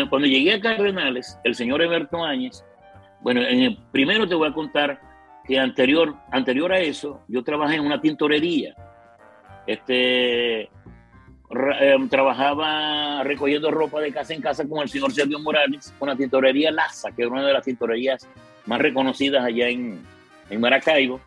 cuando 0.08 0.28
llegué 0.28 0.54
a 0.54 0.60
Cardenales, 0.60 1.36
el 1.42 1.56
señor 1.56 1.82
Eberto 1.82 2.24
Áñez, 2.24 2.64
bueno, 3.22 3.42
en 3.42 3.60
el, 3.60 3.78
primero 3.92 4.26
te 4.26 4.34
voy 4.34 4.48
a 4.48 4.52
contar 4.52 5.00
que 5.44 5.58
anterior, 5.58 6.14
anterior 6.30 6.72
a 6.72 6.78
eso, 6.78 7.22
yo 7.28 7.42
trabajé 7.42 7.76
en 7.76 7.86
una 7.86 8.00
tintorería. 8.00 8.74
Este, 9.66 10.62
em, 11.80 12.08
trabajaba 12.08 13.22
recogiendo 13.24 13.70
ropa 13.70 14.00
de 14.00 14.12
casa 14.12 14.34
en 14.34 14.40
casa 14.40 14.66
con 14.66 14.80
el 14.82 14.88
señor 14.88 15.12
Sergio 15.12 15.38
Morales, 15.38 15.94
con 15.98 16.08
la 16.08 16.16
tintorería 16.16 16.70
Laza, 16.70 17.10
que 17.12 17.22
es 17.22 17.28
una 17.28 17.46
de 17.46 17.52
las 17.52 17.64
tintorerías 17.64 18.28
más 18.66 18.80
reconocidas 18.80 19.44
allá 19.44 19.68
en, 19.68 20.00
en 20.48 20.60
Maracaibo. 20.60 21.20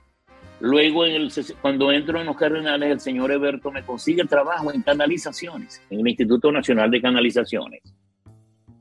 Luego, 0.59 1.05
en 1.05 1.15
el, 1.15 1.31
cuando 1.61 1.91
entro 1.91 2.19
en 2.19 2.25
los 2.25 2.37
Cardenales, 2.37 2.89
el 2.89 2.99
señor 2.99 3.31
Eberto 3.31 3.71
me 3.71 3.83
consigue 3.83 4.23
trabajo 4.23 4.71
en 4.71 4.81
canalizaciones, 4.81 5.81
en 5.89 5.99
el 5.99 6.07
Instituto 6.07 6.51
Nacional 6.51 6.89
de 6.89 7.01
Canalizaciones. 7.01 7.81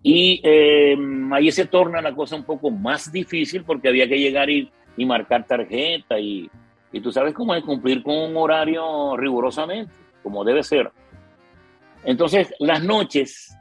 Y 0.02 0.40
eh, 0.42 0.96
ahí 1.32 1.50
se 1.52 1.66
torna 1.66 2.00
la 2.00 2.14
cosa 2.14 2.36
un 2.36 2.44
poco 2.44 2.70
más 2.70 3.12
difícil 3.12 3.64
porque 3.64 3.88
había 3.88 4.08
que 4.08 4.18
llegar 4.18 4.50
y, 4.50 4.70
y 4.96 5.06
marcar 5.06 5.46
tarjeta 5.46 6.18
y, 6.18 6.50
y 6.92 7.00
tú 7.00 7.10
sabes 7.10 7.32
cómo 7.34 7.54
es 7.54 7.64
cumplir 7.64 8.02
con 8.02 8.16
un 8.16 8.36
horario 8.36 9.16
rigurosamente, 9.16 9.92
como 10.22 10.44
debe 10.44 10.62
ser. 10.62 10.90
Entonces, 12.04 12.52
las 12.58 12.82
noches 12.82 13.56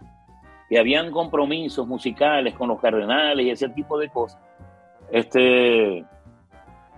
que 0.70 0.80
habían 0.80 1.12
compromisos 1.12 1.88
musicales 1.88 2.54
con 2.56 2.70
los 2.70 2.80
cardenales 2.80 3.46
y 3.46 3.50
ese 3.50 3.70
tipo 3.70 3.98
de 3.98 4.10
cosas, 4.10 4.40
este, 5.12 6.04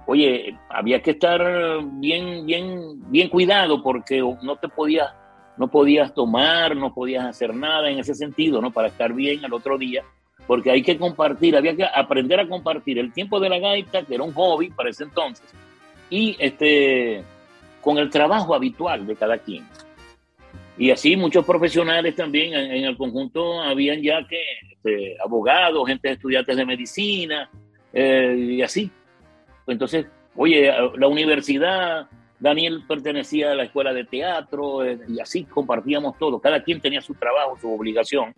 oye, 0.05 0.57
había 0.69 1.01
que 1.01 1.11
estar 1.11 1.83
bien, 1.83 2.45
bien, 2.45 3.11
bien 3.11 3.29
cuidado 3.29 3.83
porque 3.83 4.21
no 4.41 4.55
te 4.57 4.69
podías, 4.69 5.13
no 5.57 5.67
podías 5.67 6.13
tomar, 6.13 6.75
no 6.75 6.93
podías 6.93 7.25
hacer 7.25 7.53
nada 7.55 7.89
en 7.89 7.99
ese 7.99 8.15
sentido, 8.15 8.61
¿no? 8.61 8.71
Para 8.71 8.87
estar 8.87 9.13
bien 9.13 9.43
al 9.45 9.53
otro 9.53 9.77
día, 9.77 10.03
porque 10.47 10.71
hay 10.71 10.81
que 10.81 10.97
compartir, 10.97 11.55
había 11.55 11.75
que 11.75 11.85
aprender 11.85 12.39
a 12.39 12.47
compartir 12.47 12.99
el 12.99 13.13
tiempo 13.13 13.39
de 13.39 13.49
la 13.49 13.59
gaita, 13.59 14.03
que 14.03 14.15
era 14.15 14.23
un 14.23 14.33
hobby 14.33 14.69
para 14.69 14.89
ese 14.89 15.03
entonces, 15.03 15.45
y 16.09 16.35
este, 16.39 17.23
con 17.81 17.97
el 17.97 18.09
trabajo 18.09 18.55
habitual 18.55 19.05
de 19.05 19.15
cada 19.15 19.37
quien. 19.37 19.65
Y 20.77 20.89
así 20.89 21.15
muchos 21.15 21.45
profesionales 21.45 22.15
también 22.15 22.53
en, 22.53 22.85
el 22.85 22.97
conjunto 22.97 23.61
habían 23.61 24.01
ya 24.01 24.25
que 24.27 24.41
este, 24.71 25.15
abogados, 25.23 25.87
gente 25.87 26.11
estudiantes 26.11 26.57
de 26.57 26.65
medicina 26.65 27.49
eh, 27.93 28.35
y 28.35 28.61
así. 28.63 28.89
Entonces, 29.67 30.07
oye, 30.35 30.73
la 30.95 31.07
universidad, 31.07 32.07
Daniel 32.43 32.83
pertenecía 32.85 33.53
a 33.53 33.55
la 33.55 33.63
escuela 33.63 33.93
de 33.93 34.03
teatro 34.03 34.83
eh, 34.83 34.99
y 35.07 35.21
así 35.21 35.45
compartíamos 35.45 36.17
todo. 36.17 36.41
Cada 36.41 36.61
quien 36.61 36.81
tenía 36.81 37.01
su 37.01 37.13
trabajo, 37.13 37.57
su 37.57 37.73
obligación 37.73 38.35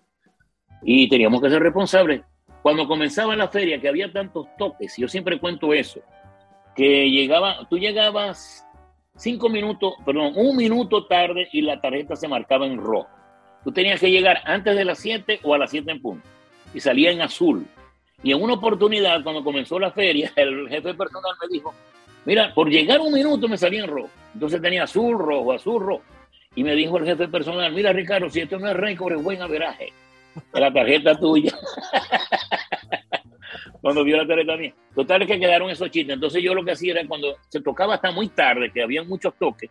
y 0.84 1.10
teníamos 1.10 1.42
que 1.42 1.50
ser 1.50 1.60
responsables. 1.64 2.22
Cuando 2.62 2.88
comenzaba 2.88 3.36
la 3.36 3.48
feria, 3.48 3.82
que 3.82 3.90
había 3.90 4.14
tantos 4.14 4.46
toques, 4.60 4.96
yo 4.96 5.08
siempre 5.08 5.40
cuento 5.40 5.74
eso, 5.74 6.02
que 6.76 7.10
llegaba, 7.10 7.68
tú 7.68 7.80
llegabas 7.80 8.68
cinco 9.16 9.50
minutos, 9.50 9.96
perdón, 10.06 10.34
un 10.36 10.56
minuto 10.56 11.08
tarde 11.08 11.50
y 11.52 11.62
la 11.62 11.82
tarjeta 11.82 12.16
se 12.16 12.28
marcaba 12.28 12.68
en 12.68 12.78
rojo. 12.78 13.10
Tú 13.64 13.72
tenías 13.72 14.00
que 14.00 14.12
llegar 14.12 14.38
antes 14.46 14.76
de 14.76 14.86
las 14.86 15.00
7 15.00 15.40
o 15.42 15.56
a 15.56 15.58
las 15.58 15.72
7 15.72 15.92
en 15.92 16.00
punto 16.00 16.28
y 16.76 16.80
salía 16.80 17.10
en 17.10 17.22
azul. 17.22 17.66
Y 18.22 18.34
en 18.34 18.42
una 18.44 18.54
oportunidad, 18.54 19.24
cuando 19.24 19.44
comenzó 19.44 19.80
la 19.80 19.90
feria, 19.90 20.32
el 20.36 20.70
jefe 20.70 20.94
personal 20.94 21.34
me 21.42 21.48
dijo, 21.52 21.74
mira, 22.26 22.54
por 22.54 22.70
llegar 22.70 23.02
un 23.02 23.14
minuto 23.14 23.48
me 23.48 23.58
salía 23.58 23.84
en 23.84 23.90
rojo. 23.90 24.10
Entonces 24.34 24.62
tenía 24.62 24.84
azul, 24.84 25.18
rojo, 25.18 25.54
azul, 25.54 25.82
rojo. 25.82 26.04
Y 26.56 26.64
me 26.64 26.76
dijo 26.76 26.98
el 26.98 27.06
jefe 27.06 27.28
personal, 27.28 27.74
mira 27.74 27.92
Ricardo, 27.92 28.30
si 28.30 28.42
esto 28.42 28.60
no 28.60 28.68
es 28.68 28.76
récord, 28.76 29.18
es 29.18 29.24
buen 29.24 29.42
averaje. 29.42 29.92
La 30.54 30.72
tarjeta 30.72 31.18
tuya. 31.18 31.54
cuando 33.82 34.04
vio 34.04 34.18
la 34.18 34.28
tarjeta 34.28 34.58
mía. 34.58 34.74
Total 34.96 35.22
es 35.22 35.28
que 35.28 35.40
quedaron 35.40 35.70
esos 35.70 35.92
chistes. 35.92 36.16
Entonces 36.16 36.42
yo 36.42 36.54
lo 36.54 36.66
que 36.66 36.72
hacía 36.72 36.94
era 36.94 37.08
cuando 37.08 37.36
se 37.50 37.62
tocaba 37.62 37.96
hasta 37.96 38.12
muy 38.12 38.30
tarde, 38.30 38.72
que 38.72 38.82
había 38.82 39.04
muchos 39.04 39.34
toques, 39.38 39.70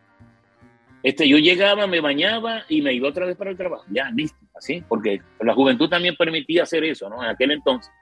este, 1.05 1.29
yo 1.29 1.37
llegaba, 1.37 1.87
me 1.87 2.01
bañaba 2.01 2.65
y 2.67 2.81
me 2.81 2.95
iba 2.95 3.11
otra 3.11 3.27
vez 3.27 3.37
para 3.37 3.51
el 3.51 3.59
trabajo. 3.59 3.85
Ya, 3.91 4.11
listo, 4.11 4.39
así, 4.57 4.83
porque 4.89 5.21
la 5.41 5.53
juventud 5.53 5.87
también 5.87 6.17
permitía 6.17 6.63
hacer 6.63 6.83
eso, 6.83 7.11
¿no? 7.11 7.23
En 7.23 7.29
aquel 7.29 7.51
entonces. 7.51 7.93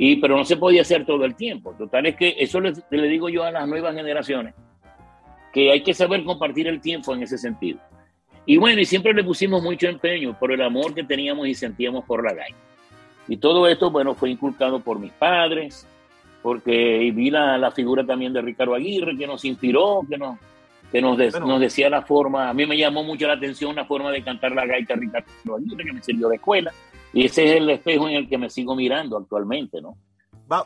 Y, 0.00 0.14
pero 0.16 0.36
no 0.36 0.44
se 0.44 0.56
podía 0.56 0.82
hacer 0.82 1.04
todo 1.04 1.24
el 1.24 1.34
tiempo. 1.34 1.74
Total 1.76 2.06
es 2.06 2.14
que 2.14 2.36
eso 2.38 2.60
le, 2.60 2.72
le 2.88 3.08
digo 3.08 3.28
yo 3.28 3.42
a 3.42 3.50
las 3.50 3.66
nuevas 3.66 3.96
generaciones, 3.96 4.54
que 5.52 5.72
hay 5.72 5.82
que 5.82 5.92
saber 5.92 6.22
compartir 6.22 6.68
el 6.68 6.80
tiempo 6.80 7.12
en 7.12 7.24
ese 7.24 7.36
sentido. 7.36 7.80
Y 8.46 8.58
bueno, 8.58 8.80
y 8.80 8.84
siempre 8.84 9.12
le 9.12 9.24
pusimos 9.24 9.60
mucho 9.60 9.88
empeño 9.88 10.38
por 10.38 10.52
el 10.52 10.62
amor 10.62 10.94
que 10.94 11.02
teníamos 11.02 11.48
y 11.48 11.54
sentíamos 11.54 12.04
por 12.04 12.24
la 12.24 12.32
gaita. 12.32 12.56
Y 13.26 13.38
todo 13.38 13.66
esto, 13.66 13.90
bueno, 13.90 14.14
fue 14.14 14.30
inculcado 14.30 14.78
por 14.78 15.00
mis 15.00 15.10
padres, 15.10 15.84
porque 16.42 17.10
vi 17.12 17.30
la, 17.30 17.58
la 17.58 17.72
figura 17.72 18.06
también 18.06 18.32
de 18.32 18.40
Ricardo 18.40 18.76
Aguirre, 18.76 19.18
que 19.18 19.26
nos 19.26 19.44
inspiró, 19.44 20.02
que 20.08 20.16
nos, 20.16 20.38
que 20.92 21.02
nos, 21.02 21.18
nos 21.40 21.60
decía 21.60 21.90
la 21.90 22.02
forma, 22.02 22.48
a 22.48 22.54
mí 22.54 22.66
me 22.66 22.78
llamó 22.78 23.02
mucho 23.02 23.26
la 23.26 23.34
atención 23.34 23.74
la 23.74 23.84
forma 23.84 24.12
de 24.12 24.22
cantar 24.22 24.52
la 24.52 24.64
gaita 24.64 24.94
Ricardo 24.94 25.56
Aguirre, 25.56 25.84
que 25.84 25.92
me 25.92 26.02
sirvió 26.02 26.28
de 26.28 26.36
escuela, 26.36 26.72
y 27.12 27.24
ese 27.26 27.44
es 27.44 27.56
el 27.56 27.70
espejo 27.70 28.08
en 28.08 28.16
el 28.16 28.28
que 28.28 28.38
me 28.38 28.50
sigo 28.50 28.74
mirando 28.74 29.16
actualmente, 29.16 29.80
¿no? 29.80 29.96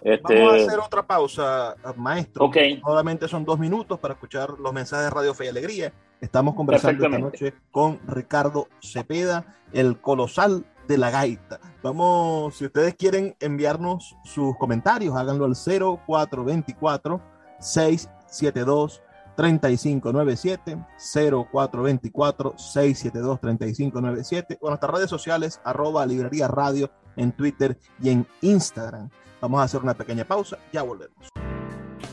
este... 0.02 0.40
Vamos 0.40 0.52
a 0.52 0.66
hacer 0.66 0.78
otra 0.78 1.06
pausa, 1.06 1.76
maestro. 1.96 2.46
Okay. 2.46 2.80
Solamente 2.80 3.28
son 3.28 3.44
dos 3.44 3.58
minutos 3.58 3.98
para 3.98 4.14
escuchar 4.14 4.58
los 4.58 4.72
mensajes 4.72 5.06
de 5.06 5.10
Radio 5.10 5.34
Fe 5.34 5.46
y 5.46 5.48
Alegría. 5.48 5.92
Estamos 6.20 6.54
conversando 6.54 7.04
esta 7.04 7.18
noche 7.18 7.54
con 7.72 7.98
Ricardo 8.06 8.68
Cepeda, 8.80 9.56
el 9.72 10.00
colosal 10.00 10.64
de 10.86 10.98
la 10.98 11.10
gaita. 11.10 11.58
Vamos, 11.82 12.56
si 12.56 12.66
ustedes 12.66 12.94
quieren 12.94 13.34
enviarnos 13.40 14.16
sus 14.24 14.56
comentarios, 14.56 15.16
háganlo 15.16 15.46
al 15.46 15.56
0424 15.56 17.20
672 17.58 19.02
3597 19.36 20.78
0424 20.98 22.54
672 22.56 23.40
3597 23.40 24.58
o 24.60 24.68
nuestras 24.68 24.92
redes 24.92 25.10
sociales 25.10 25.60
arroba 25.64 26.06
librería 26.06 26.48
radio 26.48 26.90
en 27.16 27.32
Twitter 27.32 27.78
y 28.00 28.10
en 28.10 28.26
Instagram. 28.40 29.10
Vamos 29.40 29.60
a 29.60 29.64
hacer 29.64 29.82
una 29.82 29.94
pequeña 29.94 30.24
pausa, 30.24 30.58
ya 30.72 30.82
volvemos. 30.82 31.28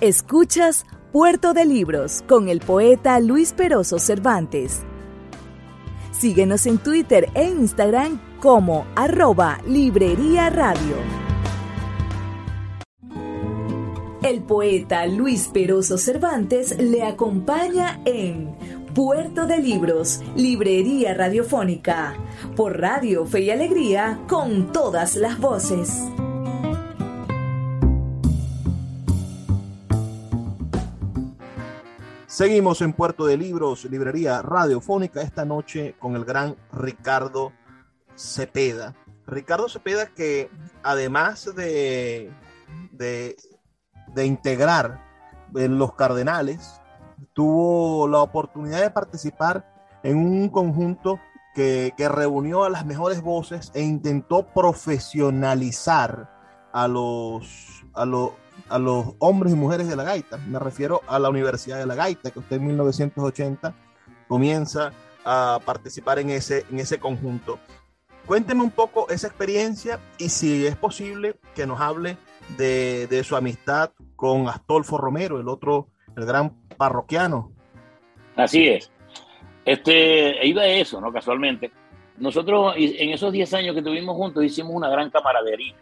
Escuchas 0.01 0.85
Puerto 1.11 1.53
de 1.53 1.65
Libros 1.65 2.23
con 2.27 2.49
el 2.49 2.59
poeta 2.59 3.19
Luis 3.19 3.53
Peroso 3.53 3.99
Cervantes. 3.99 4.81
Síguenos 6.11 6.65
en 6.65 6.77
Twitter 6.77 7.29
e 7.33 7.45
Instagram 7.45 8.19
como 8.39 8.85
arroba 8.95 9.59
Librería 9.65 10.49
Radio. 10.49 11.28
El 14.21 14.43
poeta 14.43 15.05
Luis 15.07 15.47
Peroso 15.47 15.97
Cervantes 15.97 16.77
le 16.77 17.03
acompaña 17.03 18.01
en 18.03 18.53
Puerto 18.93 19.45
de 19.45 19.59
Libros, 19.59 20.19
Librería 20.35 21.13
Radiofónica, 21.13 22.15
por 22.57 22.81
Radio 22.81 23.25
Fe 23.25 23.43
y 23.43 23.51
Alegría, 23.51 24.19
con 24.27 24.73
todas 24.73 25.15
las 25.15 25.39
voces. 25.39 26.03
Seguimos 32.27 32.81
en 32.81 32.91
Puerto 32.91 33.25
de 33.25 33.37
Libros, 33.37 33.85
Librería 33.85 34.41
Radiofónica, 34.41 35.21
esta 35.21 35.45
noche 35.45 35.95
con 35.97 36.17
el 36.17 36.25
gran 36.25 36.57
Ricardo 36.73 37.53
Cepeda. 38.17 38.95
Ricardo 39.27 39.69
Cepeda 39.69 40.07
que 40.07 40.49
además 40.83 41.55
de, 41.55 42.31
de, 42.91 43.37
integrar 44.17 45.03
en 45.55 45.77
los 45.77 45.93
Cardenales, 45.95 46.81
tuvo 47.33 48.07
la 48.07 48.19
oportunidad 48.19 48.81
de 48.81 48.89
participar 48.89 49.65
en 50.03 50.17
un 50.17 50.49
conjunto 50.49 51.19
que, 51.55 51.93
que, 51.97 52.07
reunió 52.07 52.63
a 52.63 52.69
las 52.69 52.85
mejores 52.85 53.21
voces 53.21 53.71
e 53.73 53.81
intentó 53.81 54.47
profesionalizar 54.47 56.29
a 56.71 56.87
los, 56.87 57.83
a 57.93 58.05
los 58.05 58.31
a 58.69 58.79
los 58.79 59.13
hombres 59.19 59.53
y 59.53 59.55
mujeres 59.55 59.87
de 59.87 59.95
la 59.95 60.03
gaita. 60.03 60.37
Me 60.37 60.59
refiero 60.59 61.01
a 61.07 61.19
la 61.19 61.29
Universidad 61.29 61.77
de 61.77 61.85
la 61.85 61.95
Gaita, 61.95 62.31
que 62.31 62.39
usted 62.39 62.57
en 62.57 62.67
1980 62.67 63.73
comienza 64.27 64.91
a 65.25 65.59
participar 65.65 66.19
en 66.19 66.29
ese, 66.29 66.65
en 66.71 66.79
ese 66.79 66.99
conjunto. 66.99 67.59
Cuénteme 68.25 68.63
un 68.63 68.71
poco 68.71 69.09
esa 69.09 69.27
experiencia 69.27 69.99
y 70.17 70.29
si 70.29 70.65
es 70.67 70.75
posible 70.75 71.39
que 71.55 71.65
nos 71.65 71.81
hable 71.81 72.17
de, 72.57 73.07
de 73.07 73.23
su 73.23 73.35
amistad 73.35 73.91
con 74.15 74.47
Astolfo 74.47 74.97
Romero, 74.97 75.39
el 75.39 75.47
otro, 75.47 75.87
el 76.15 76.25
gran 76.25 76.53
parroquiano. 76.77 77.51
Así 78.35 78.67
es. 78.67 78.91
Este, 79.65 80.45
iba 80.47 80.63
de 80.63 80.81
eso, 80.81 80.99
¿no? 80.99 81.11
Casualmente. 81.11 81.71
Nosotros 82.17 82.73
en 82.77 83.09
esos 83.11 83.31
10 83.31 83.53
años 83.53 83.75
que 83.75 83.81
tuvimos 83.81 84.15
juntos 84.15 84.43
hicimos 84.43 84.73
una 84.73 84.89
gran 84.89 85.09
camaradería 85.09 85.75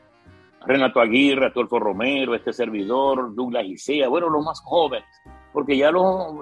Renato 0.67 0.99
Aguirre, 0.99 1.47
Adolfo 1.47 1.79
Romero, 1.79 2.35
este 2.35 2.51
servidor, 2.51 3.33
Douglas 3.33 3.65
Isea, 3.65 4.09
bueno, 4.09 4.29
los 4.29 4.43
más 4.43 4.59
jóvenes, 4.61 5.07
porque 5.53 5.77
ya 5.77 5.91
los, 5.91 6.33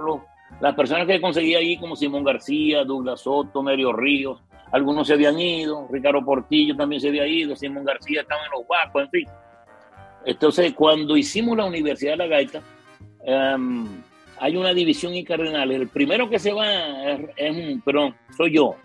las 0.59 0.73
personas 0.73 1.05
que 1.05 1.21
conseguí 1.21 1.53
ahí, 1.53 1.77
como 1.77 1.95
Simón 1.95 2.23
García, 2.23 2.83
Douglas 2.83 3.21
Soto, 3.21 3.61
Mario 3.61 3.93
Ríos, 3.93 4.41
algunos 4.71 5.07
se 5.07 5.13
habían 5.13 5.39
ido, 5.39 5.87
Ricardo 5.91 6.25
Portillo 6.25 6.75
también 6.75 6.99
se 6.99 7.09
había 7.09 7.27
ido, 7.27 7.55
Simón 7.55 7.85
García 7.85 8.21
estaba 8.21 8.41
en 8.45 8.51
los 8.51 8.67
Guapos, 8.67 9.03
en 9.03 9.09
fin. 9.11 9.27
Entonces, 10.25 10.73
cuando 10.73 11.15
hicimos 11.15 11.55
la 11.55 11.65
Universidad 11.65 12.13
de 12.13 12.17
la 12.17 12.27
Gaita, 12.27 12.61
em, 13.23 13.87
hay 14.39 14.57
una 14.57 14.73
división 14.73 15.13
en 15.13 15.23
Cardenales. 15.23 15.79
El 15.79 15.87
primero 15.87 16.29
que 16.29 16.39
se 16.39 16.51
va 16.51 16.67
es, 17.37 17.55
un, 17.55 17.81
perdón, 17.81 18.15
soy 18.35 18.55
yo 18.55 18.75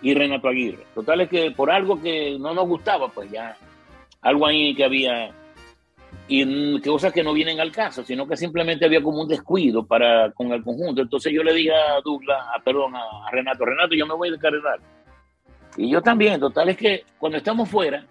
y 0.00 0.14
Renato 0.14 0.48
Aguirre. 0.48 0.84
Total 0.94 1.22
es 1.22 1.28
que 1.28 1.50
por 1.50 1.70
algo 1.70 2.00
que 2.00 2.38
no 2.38 2.54
nos 2.54 2.66
gustaba, 2.68 3.08
pues 3.08 3.30
ya, 3.30 3.56
algo 4.22 4.46
ahí 4.46 4.74
que 4.74 4.84
había, 4.84 5.30
y 6.28 6.80
cosas 6.80 7.12
que 7.12 7.24
no 7.24 7.32
vienen 7.32 7.60
al 7.60 7.72
caso, 7.72 8.04
sino 8.04 8.26
que 8.26 8.36
simplemente 8.36 8.84
había 8.84 9.02
como 9.02 9.22
un 9.22 9.28
descuido 9.28 9.84
para 9.84 10.30
con 10.32 10.52
el 10.52 10.62
conjunto. 10.62 11.02
Entonces 11.02 11.32
yo 11.32 11.42
le 11.42 11.52
dije 11.52 11.72
a 11.74 12.00
Douglas, 12.04 12.38
a, 12.54 12.62
perdón, 12.62 12.94
a 12.94 13.30
Renato, 13.32 13.64
Renato, 13.64 13.94
yo 13.94 14.06
me 14.06 14.14
voy 14.14 14.30
de 14.30 14.38
Cardenal. 14.38 14.80
Y 15.76 15.90
yo 15.90 16.00
también, 16.00 16.40
total 16.40 16.70
es 16.70 16.76
que 16.76 17.04
cuando 17.18 17.38
estamos 17.38 17.68
fuera, 17.68 18.06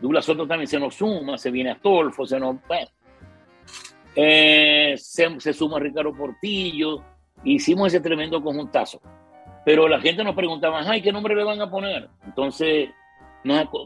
Douglas 0.00 0.24
Soto 0.24 0.46
también 0.46 0.68
se 0.68 0.78
nos 0.78 0.94
suma, 0.94 1.36
se 1.38 1.50
viene 1.50 1.70
Astolfo, 1.70 2.26
se 2.26 2.38
nos... 2.38 2.56
Eh, 4.14 4.94
se, 4.96 5.52
suma 5.52 5.78
Ricardo 5.78 6.12
Portillo, 6.12 7.02
hicimos 7.44 7.88
ese 7.88 8.00
tremendo 8.00 8.42
conjuntazo. 8.42 9.00
Pero 9.64 9.86
la 9.86 10.00
gente 10.00 10.24
nos 10.24 10.34
preguntaba, 10.34 10.80
ay, 10.86 11.02
¿qué 11.02 11.12
nombre 11.12 11.34
le 11.34 11.44
van 11.44 11.60
a 11.60 11.70
poner? 11.70 12.08
Entonces, 12.24 12.90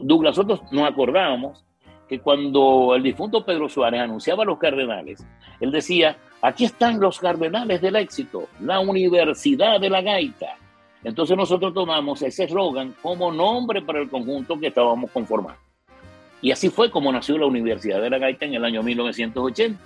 Douglas 0.01 0.35
Soto 0.35 0.61
nos 0.71 0.89
acordábamos 0.89 1.63
que 2.07 2.19
cuando 2.19 2.95
el 2.95 3.03
difunto 3.03 3.45
Pedro 3.45 3.69
Suárez 3.69 4.01
anunciaba 4.01 4.43
a 4.43 4.45
los 4.45 4.57
cardenales, 4.57 5.25
él 5.59 5.71
decía, 5.71 6.17
aquí 6.41 6.65
están 6.65 6.99
los 6.99 7.19
cardenales 7.19 7.81
del 7.81 7.95
éxito, 7.95 8.47
la 8.59 8.79
Universidad 8.79 9.79
de 9.79 9.89
la 9.89 10.01
Gaita. 10.01 10.57
Entonces 11.03 11.35
nosotros 11.35 11.73
tomamos 11.73 12.21
ese 12.21 12.45
eslogan 12.45 12.95
como 13.01 13.31
nombre 13.31 13.81
para 13.81 13.99
el 13.99 14.09
conjunto 14.09 14.59
que 14.59 14.67
estábamos 14.67 15.11
conformando. 15.11 15.62
Y 16.43 16.51
así 16.51 16.69
fue 16.69 16.91
como 16.91 17.09
nació 17.09 17.37
la 17.37 17.45
Universidad 17.45 18.01
de 18.01 18.09
la 18.09 18.17
Gaita 18.17 18.45
en 18.45 18.53
el 18.53 18.65
año 18.65 18.83
1980, 18.83 19.79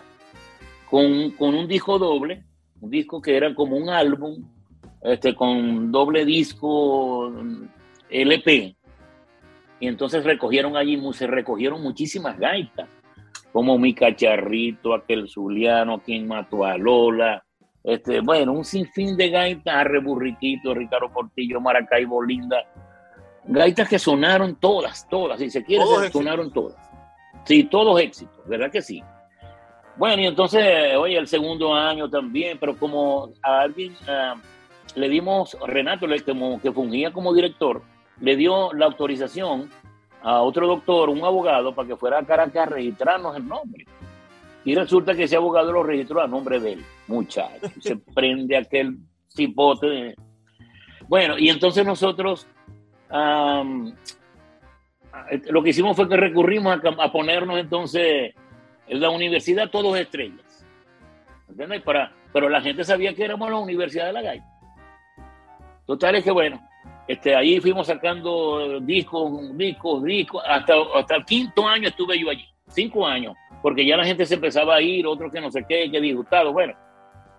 con, 0.90 1.30
con 1.32 1.54
un 1.54 1.68
disco 1.68 2.00
doble, 2.00 2.44
un 2.82 2.90
disco 2.90 3.22
que 3.22 3.38
era 3.38 3.54
como 3.54 3.78
un 3.78 3.90
álbum, 3.90 4.44
este, 5.04 5.36
con 5.36 5.92
doble 5.92 6.26
disco 6.26 7.32
LP. 8.10 8.76
Y 9.80 9.88
entonces 9.88 10.24
recogieron 10.24 10.76
allí, 10.76 11.00
se 11.14 11.28
recogieron 11.28 11.84
muchísimas 11.84 12.40
gaitas, 12.40 12.90
como 13.54 13.78
mi 13.78 13.94
cacharrito, 13.94 14.96
aquel 14.96 15.30
Zuliano, 15.30 16.00
quien 16.00 16.28
mató 16.28 16.66
a 16.66 16.76
Lola, 16.76 17.44
este, 17.84 18.22
bueno, 18.22 18.54
un 18.54 18.66
sinfín 18.66 19.16
de 19.16 19.30
gaitas, 19.30 19.76
Arre 19.76 20.00
Burriquito, 20.00 20.74
Ricardo 20.74 21.10
Portillo, 21.14 21.62
Maracaibo, 21.62 22.24
Linda, 22.24 22.66
gaitas 23.48 23.88
que 23.88 24.00
sonaron 24.00 24.56
todas, 24.56 25.08
todas, 25.10 25.40
si 25.40 25.50
se 25.50 25.64
quiere, 25.64 25.84
sonaron 26.12 26.52
todas. 26.52 26.76
Sí, 27.46 27.64
todos 27.64 28.00
éxitos, 28.02 28.46
¿verdad 28.48 28.72
que 28.72 28.82
sí? 28.82 29.02
Bueno, 29.96 30.22
y 30.22 30.28
entonces, 30.28 30.96
oye, 30.96 31.18
el 31.18 31.28
segundo 31.28 31.74
año 31.74 32.10
también, 32.10 32.58
pero 32.60 32.78
como 32.78 33.32
a 33.42 33.62
alguien 33.62 33.96
ah, 34.08 34.36
le 34.96 35.10
dimos, 35.10 35.58
Renato, 35.66 36.06
como, 36.26 36.62
que 36.62 36.72
fungía 36.72 37.12
como 37.12 37.34
director, 37.34 37.82
le 38.20 38.36
dio 38.36 38.74
la 38.74 38.86
autorización 38.86 39.70
a 40.22 40.42
otro 40.42 40.68
doctor, 40.68 41.10
un 41.10 41.24
abogado, 41.24 41.74
para 41.74 41.88
que 41.88 41.96
fuera 41.96 42.20
a 42.20 42.26
Caracas 42.26 42.68
a 42.68 42.70
registrarnos 42.72 43.36
el 43.38 43.48
nombre. 43.48 43.86
Y 44.66 44.76
resulta 44.76 45.16
que 45.16 45.24
ese 45.24 45.38
abogado 45.38 45.72
lo 45.72 45.84
registró 45.84 46.22
a 46.22 46.28
nombre 46.28 46.60
de 46.60 46.74
él, 46.74 46.86
muchacho. 47.08 47.68
Se 47.80 47.96
prende 48.14 48.58
aquel 48.58 48.98
cipote. 49.30 50.16
Bueno, 51.08 51.38
y 51.38 51.50
entonces 51.50 51.86
nosotros 51.86 52.46
lo 55.50 55.64
que 55.64 55.70
hicimos 55.70 55.96
fue 55.96 56.10
que 56.10 56.18
recurrimos 56.18 56.80
a, 57.00 57.12
ponernos 57.12 57.60
entonces 57.60 58.34
en 58.88 59.02
la 59.02 59.10
universidad 59.10 59.70
todos 59.70 59.98
estrellas. 59.98 60.66
Para, 61.84 62.12
pero 62.34 62.50
la 62.50 62.62
gente 62.62 62.84
sabía 62.84 63.14
que 63.14 63.24
éramos 63.24 63.50
la 63.50 63.58
Universidad 63.58 64.08
de 64.08 64.14
la 64.14 64.22
Gaita. 64.22 64.46
Total 65.86 66.16
es 66.16 66.24
que 66.24 66.32
bueno, 66.32 66.60
este, 67.08 67.36
ahí 67.36 67.60
fuimos 67.60 67.88
sacando 67.88 68.80
discos, 68.82 69.58
discos, 69.58 70.04
discos. 70.04 70.44
Hasta, 70.46 70.74
hasta 70.96 71.16
el 71.16 71.26
quinto 71.26 71.68
año 71.68 71.88
estuve 71.88 72.20
yo 72.20 72.30
allí. 72.30 72.46
Cinco 72.68 73.08
años 73.08 73.34
porque 73.62 73.86
ya 73.86 73.98
la 73.98 74.06
gente 74.06 74.26
se 74.26 74.36
empezaba 74.36 74.76
a 74.76 74.82
ir, 74.82 75.06
otros 75.08 75.32
que 75.32 75.42
no 75.42 75.52
sé 75.52 75.66
qué, 75.68 75.90
que 75.92 76.00
disgustado, 76.00 76.54
bueno. 76.54 76.74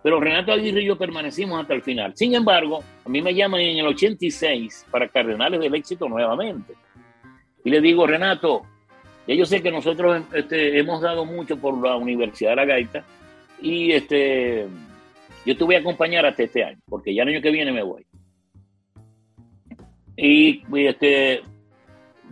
Pero 0.02 0.20
Renato 0.20 0.52
Aguirre 0.52 0.82
y 0.82 0.86
yo 0.86 0.96
permanecimos 0.96 1.60
hasta 1.60 1.74
el 1.74 1.82
final. 1.82 2.12
Sin 2.16 2.34
embargo, 2.34 2.82
a 3.04 3.08
mí 3.08 3.20
me 3.20 3.34
llaman 3.34 3.60
en 3.60 3.78
el 3.78 3.86
86 3.86 4.86
para 4.90 5.08
Cardenales 5.08 5.60
del 5.60 5.74
Éxito 5.74 6.08
nuevamente. 6.08 6.74
Y 7.64 7.70
le 7.70 7.80
digo, 7.80 8.06
Renato, 8.06 8.62
ya 9.26 9.34
yo 9.34 9.44
sé 9.44 9.62
que 9.62 9.70
nosotros 9.70 10.22
este, 10.32 10.78
hemos 10.78 11.00
dado 11.00 11.24
mucho 11.24 11.56
por 11.56 11.76
la 11.84 11.96
Universidad 11.96 12.50
de 12.50 12.56
la 12.56 12.64
Gaita 12.64 13.04
y 13.60 13.92
este, 13.92 14.66
yo 15.44 15.56
te 15.56 15.64
voy 15.64 15.74
a 15.74 15.80
acompañar 15.80 16.24
hasta 16.24 16.44
este 16.44 16.64
año, 16.64 16.78
porque 16.88 17.14
ya 17.14 17.24
el 17.24 17.30
año 17.30 17.42
que 17.42 17.50
viene 17.50 17.72
me 17.72 17.82
voy. 17.82 18.06
Y 20.16 20.62
este, 20.86 21.42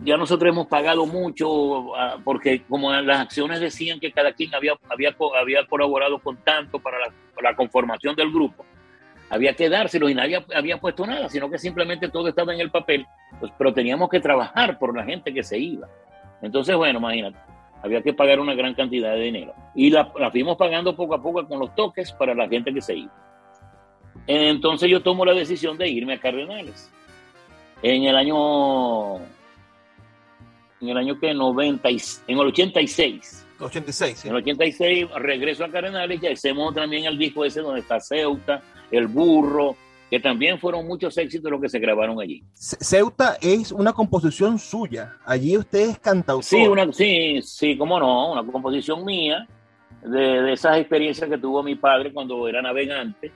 ya 0.03 0.17
nosotros 0.17 0.49
hemos 0.51 0.67
pagado 0.67 1.05
mucho 1.05 1.95
ah, 1.95 2.17
porque 2.23 2.63
como 2.63 2.91
las 2.93 3.21
acciones 3.21 3.59
decían 3.59 3.99
que 3.99 4.11
cada 4.11 4.33
quien 4.33 4.53
había, 4.53 4.73
había, 4.89 5.15
había 5.39 5.65
colaborado 5.67 6.19
con 6.19 6.37
tanto 6.37 6.79
para 6.79 6.99
la, 6.99 7.13
conformación 7.55 8.15
del 8.15 8.31
grupo, 8.31 8.65
había 9.29 9.53
que 9.53 9.69
dárselo 9.69 10.09
y 10.09 10.15
nadie 10.15 10.43
había 10.55 10.79
puesto 10.79 11.05
nada, 11.05 11.29
sino 11.29 11.49
que 11.49 11.57
simplemente 11.57 12.09
todo 12.09 12.27
estaba 12.27 12.53
en 12.53 12.61
el 12.61 12.71
papel, 12.71 13.05
pues, 13.39 13.51
pero 13.57 13.73
teníamos 13.73 14.09
que 14.09 14.19
trabajar 14.19 14.77
por 14.79 14.95
la 14.95 15.03
gente 15.03 15.33
que 15.33 15.43
se 15.43 15.57
iba. 15.57 15.87
Entonces, 16.41 16.75
bueno, 16.75 16.99
imagínate, 16.99 17.37
había 17.81 18.01
que 18.01 18.13
pagar 18.13 18.39
una 18.39 18.53
gran 18.53 18.73
cantidad 18.73 19.13
de 19.13 19.21
dinero. 19.21 19.53
Y 19.75 19.89
la, 19.89 20.11
la 20.17 20.31
fuimos 20.31 20.55
pagando 20.57 20.95
poco 20.95 21.15
a 21.15 21.21
poco 21.21 21.47
con 21.47 21.59
los 21.59 21.75
toques 21.75 22.11
para 22.13 22.33
la 22.33 22.47
gente 22.47 22.73
que 22.73 22.81
se 22.81 22.95
iba. 22.95 23.11
Entonces 24.27 24.89
yo 24.89 25.01
tomo 25.01 25.25
la 25.25 25.33
decisión 25.33 25.77
de 25.77 25.87
irme 25.89 26.13
a 26.13 26.19
Cardenales. 26.19 26.91
En 27.81 28.03
el 28.03 28.15
año 28.15 29.17
en 30.79 30.89
el 30.89 30.97
año 30.97 31.19
que 31.19 31.33
90, 31.33 31.89
en 31.89 32.37
el 32.39 32.47
86. 32.47 33.46
86, 33.59 34.25
En 34.25 34.31
el 34.31 34.37
86 34.37 35.07
regreso 35.15 35.63
a 35.63 35.69
Cardenales 35.69 36.21
y 36.21 36.27
hacemos 36.27 36.73
también 36.73 37.05
el 37.05 37.17
disco 37.17 37.45
ese 37.45 37.61
donde 37.61 37.81
está 37.81 37.99
Ceuta, 37.99 38.61
El 38.91 39.07
Burro, 39.07 39.75
que 40.09 40.19
también 40.19 40.59
fueron 40.59 40.87
muchos 40.87 41.17
éxitos 41.17 41.51
los 41.51 41.59
que 41.59 41.69
se 41.69 41.79
grabaron 41.79 42.19
allí. 42.21 42.43
Ceuta 42.53 43.37
es 43.41 43.71
una 43.71 43.93
composición 43.93 44.57
suya. 44.57 45.17
Allí 45.25 45.57
usted 45.57 45.89
es 45.89 45.99
cantautor. 45.99 46.43
Sí, 46.43 46.67
una, 46.67 46.91
sí, 46.93 47.41
sí, 47.41 47.77
cómo 47.77 47.99
no, 47.99 48.31
una 48.31 48.43
composición 48.49 49.03
mía 49.03 49.47
de, 50.01 50.41
de 50.43 50.53
esas 50.53 50.77
experiencias 50.77 51.29
que 51.29 51.37
tuvo 51.37 51.61
mi 51.63 51.75
padre 51.75 52.13
cuando 52.13 52.47
era 52.47 52.61
navegante, 52.61 53.31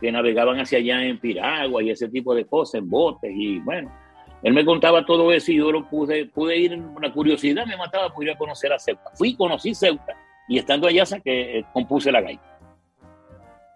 que 0.00 0.10
navegaban 0.10 0.58
hacia 0.58 0.78
allá 0.78 1.04
en 1.04 1.18
Piragua 1.18 1.82
y 1.82 1.90
ese 1.90 2.08
tipo 2.08 2.34
de 2.34 2.46
cosas, 2.46 2.80
en 2.80 2.88
botes 2.88 3.30
y 3.34 3.60
bueno 3.60 3.99
él 4.42 4.54
me 4.54 4.64
contaba 4.64 5.04
todo 5.04 5.32
eso 5.32 5.52
y 5.52 5.56
yo 5.56 5.70
lo 5.70 5.86
pude, 5.88 6.26
pude 6.26 6.56
ir, 6.56 6.72
una 6.74 7.12
curiosidad 7.12 7.66
me 7.66 7.76
mataba 7.76 8.08
por 8.12 8.24
ir 8.24 8.30
a 8.30 8.38
conocer 8.38 8.72
a 8.72 8.78
Ceuta. 8.78 9.10
Fui, 9.14 9.34
conocí 9.34 9.74
Ceuta 9.74 10.16
y 10.48 10.58
estando 10.58 10.86
allá 10.86 11.04
que 11.22 11.58
eh, 11.58 11.64
compuse 11.72 12.10
la 12.10 12.22
gaita. 12.22 12.58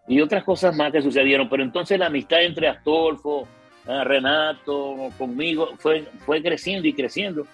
Y 0.08 0.20
otras 0.20 0.44
cosas 0.44 0.74
más 0.74 0.90
que 0.92 1.02
sucedieron, 1.02 1.48
pero 1.48 1.62
entonces 1.62 1.98
la 1.98 2.06
amistad 2.06 2.42
entre 2.42 2.68
Astolfo, 2.68 3.46
eh, 3.86 4.04
Renato, 4.04 5.10
conmigo, 5.18 5.70
fue, 5.78 6.02
fue 6.24 6.42
creciendo 6.42 6.88
y 6.88 6.94
creciendo. 6.94 7.46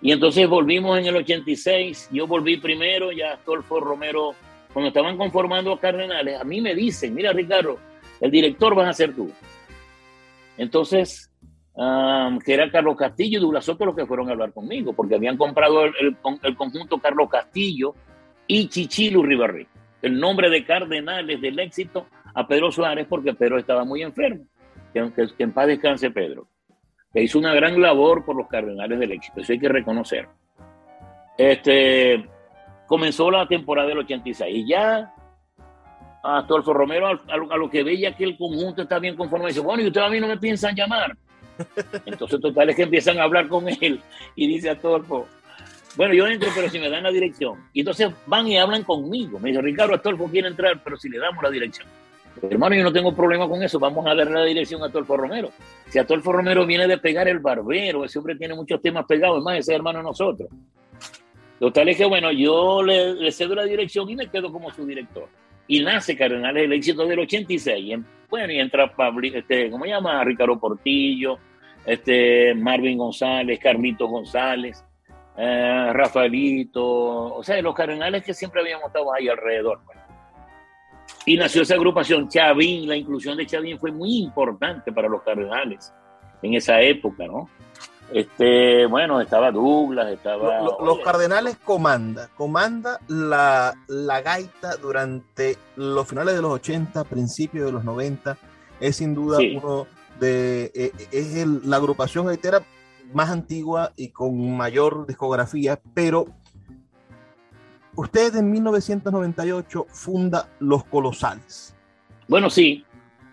Y 0.00 0.12
entonces 0.12 0.48
volvimos 0.48 0.98
en 0.98 1.06
el 1.06 1.16
86, 1.16 2.10
yo 2.12 2.26
volví 2.26 2.58
primero, 2.58 3.10
ya 3.10 3.32
Astolfo 3.32 3.80
Romero, 3.80 4.34
cuando 4.72 4.88
estaban 4.88 5.16
conformando 5.16 5.72
a 5.72 5.80
Cardenales, 5.80 6.40
a 6.40 6.44
mí 6.44 6.60
me 6.60 6.74
dicen, 6.74 7.14
mira 7.14 7.32
Ricardo, 7.32 7.78
el 8.20 8.30
director 8.30 8.74
vas 8.74 8.88
a 8.88 8.92
ser 8.92 9.14
tú. 9.14 9.32
Entonces 10.58 11.30
que 11.76 12.54
era 12.54 12.70
Carlos 12.70 12.96
Castillo 12.96 13.38
y 13.38 13.40
Douglas 13.42 13.66
Soto 13.66 13.84
los 13.84 13.94
que 13.94 14.06
fueron 14.06 14.28
a 14.28 14.32
hablar 14.32 14.52
conmigo, 14.52 14.94
porque 14.94 15.14
habían 15.14 15.36
comprado 15.36 15.84
el, 15.84 16.16
conjunto 16.56 16.98
Carlos 16.98 17.28
Castillo 17.28 17.94
y 18.46 18.68
Chichilu 18.68 19.22
Riverri, 19.22 19.66
el 20.00 20.18
nombre 20.18 20.48
de 20.48 20.64
cardenales 20.64 21.40
del 21.40 21.58
éxito 21.58 22.06
a 22.34 22.46
Pedro 22.46 22.72
Suárez, 22.72 23.06
porque 23.08 23.34
Pedro 23.34 23.58
estaba 23.58 23.84
muy 23.84 24.02
enfermo. 24.02 24.44
Que, 24.94 25.12
en 25.38 25.52
paz 25.52 25.66
descanse 25.66 26.10
Pedro, 26.10 26.46
que 27.12 27.22
hizo 27.22 27.38
una 27.38 27.52
gran 27.52 27.78
labor 27.80 28.24
por 28.24 28.36
los 28.36 28.48
cardenales 28.48 28.98
del 28.98 29.12
éxito, 29.12 29.40
eso 29.40 29.52
hay 29.52 29.58
que 29.58 29.68
reconocer. 29.68 30.26
Este, 31.36 32.26
comenzó 32.86 33.30
la 33.30 33.46
temporada 33.46 33.88
del 33.88 33.98
86 33.98 34.56
y 34.56 34.68
ya 34.70 35.12
Astolfo 36.22 36.72
Romero, 36.72 37.06
a, 37.08 37.36
lo, 37.36 37.68
que 37.68 37.84
veía 37.84 38.16
que 38.16 38.24
el 38.24 38.38
conjunto 38.38 38.82
está 38.82 38.98
bien 38.98 39.14
conforme, 39.14 39.48
dice, 39.48 39.60
bueno, 39.60 39.82
y 39.82 39.88
ustedes 39.88 40.06
a 40.06 40.10
mí 40.10 40.18
no 40.18 40.26
me 40.26 40.38
piensan 40.38 40.74
llamar. 40.74 41.14
Entonces, 42.06 42.40
total 42.40 42.70
es 42.70 42.76
que 42.76 42.82
empiezan 42.82 43.18
a 43.18 43.24
hablar 43.24 43.48
con 43.48 43.68
él 43.68 44.00
y 44.34 44.46
dice 44.46 44.70
a 44.70 44.78
Torfo, 44.78 45.26
bueno, 45.96 46.12
yo 46.12 46.26
entro, 46.26 46.50
pero 46.54 46.68
si 46.68 46.78
me 46.78 46.90
dan 46.90 47.04
la 47.04 47.10
dirección. 47.10 47.58
Y 47.72 47.80
entonces 47.80 48.10
van 48.26 48.46
y 48.46 48.58
hablan 48.58 48.84
conmigo. 48.84 49.38
Me 49.38 49.48
dice, 49.48 49.62
Ricardo, 49.62 49.94
Astolfo 49.94 50.26
quiere 50.26 50.48
entrar, 50.48 50.82
pero 50.84 50.96
si 50.98 51.08
le 51.08 51.18
damos 51.18 51.42
la 51.42 51.50
dirección. 51.50 51.88
hermano, 52.50 52.74
yo 52.76 52.84
no 52.84 52.92
tengo 52.92 53.16
problema 53.16 53.48
con 53.48 53.62
eso. 53.62 53.78
Vamos 53.78 54.04
a 54.06 54.14
darle 54.14 54.34
la 54.34 54.44
dirección 54.44 54.82
a 54.82 54.86
Astolfo 54.86 55.16
Romero. 55.16 55.50
Si 55.88 55.98
Astolfo 55.98 56.32
Romero 56.32 56.66
viene 56.66 56.86
de 56.86 56.98
pegar 56.98 57.28
el 57.28 57.38
barbero, 57.38 58.04
ese 58.04 58.18
hombre 58.18 58.36
tiene 58.36 58.54
muchos 58.54 58.82
temas 58.82 59.06
pegados, 59.06 59.38
es 59.38 59.44
más, 59.44 59.58
ese 59.58 59.74
hermano 59.74 60.00
de 60.00 60.04
nosotros. 60.04 60.50
Total 61.58 61.88
es 61.88 61.96
que, 61.96 62.04
bueno, 62.04 62.30
yo 62.30 62.82
le 62.82 63.32
cedo 63.32 63.54
la 63.54 63.64
dirección 63.64 64.10
y 64.10 64.16
me 64.16 64.28
quedo 64.28 64.52
como 64.52 64.70
su 64.70 64.84
director. 64.84 65.28
Y 65.68 65.82
nace 65.82 66.16
Cardenales 66.16 66.64
el 66.64 66.72
éxito 66.72 67.06
del 67.06 67.20
86. 67.20 67.98
bueno, 68.28 68.52
y 68.52 68.58
entra 68.58 68.94
Pablo, 68.94 69.26
este, 69.32 69.70
¿cómo 69.70 69.84
se 69.84 69.90
llama? 69.90 70.22
Ricardo 70.24 70.58
Portillo, 70.58 71.38
este, 71.84 72.54
Marvin 72.54 72.98
González, 72.98 73.58
Carlito 73.60 74.06
González, 74.08 74.84
eh, 75.36 75.90
Rafaelito, 75.92 76.84
o 77.36 77.42
sea, 77.42 77.60
los 77.62 77.74
Cardenales 77.74 78.24
que 78.24 78.34
siempre 78.34 78.60
habíamos 78.60 78.86
estado 78.86 79.12
ahí 79.14 79.28
alrededor. 79.28 79.80
Pues. 79.84 79.98
Y 81.26 81.36
nació 81.36 81.62
esa 81.62 81.74
agrupación, 81.74 82.28
Chavín, 82.28 82.88
la 82.88 82.96
inclusión 82.96 83.36
de 83.36 83.46
Chavín 83.46 83.78
fue 83.78 83.92
muy 83.92 84.18
importante 84.18 84.92
para 84.92 85.08
los 85.08 85.22
Cardenales 85.22 85.92
en 86.42 86.54
esa 86.54 86.80
época, 86.80 87.26
¿no? 87.26 87.48
Este, 88.12 88.86
bueno, 88.86 89.20
estaba 89.20 89.50
Douglas, 89.50 90.12
estaba... 90.12 90.60
Los, 90.60 91.00
Cardenales 91.00 91.56
comanda, 91.56 92.28
comanda 92.36 93.00
la, 93.08 93.74
la, 93.88 94.20
gaita 94.22 94.76
durante 94.76 95.56
los 95.74 96.06
finales 96.06 96.36
de 96.36 96.42
los 96.42 96.52
80, 96.52 97.04
principios 97.04 97.66
de 97.66 97.72
los 97.72 97.84
90. 97.84 98.38
Es 98.80 98.96
sin 98.96 99.14
duda 99.14 99.38
uno 99.56 99.86
de... 100.20 100.70
Eh, 100.74 100.92
es 101.10 101.46
la 101.64 101.76
agrupación 101.76 102.26
gaitera 102.26 102.62
más 103.12 103.30
antigua 103.30 103.92
y 103.96 104.08
con 104.08 104.56
mayor 104.56 105.06
discografía, 105.06 105.80
pero 105.94 106.26
usted 107.96 108.36
en 108.36 108.50
1998 108.50 109.86
funda 109.88 110.48
Los 110.60 110.84
Colosales. 110.84 111.74
Bueno, 112.28 112.50
sí, 112.50 112.84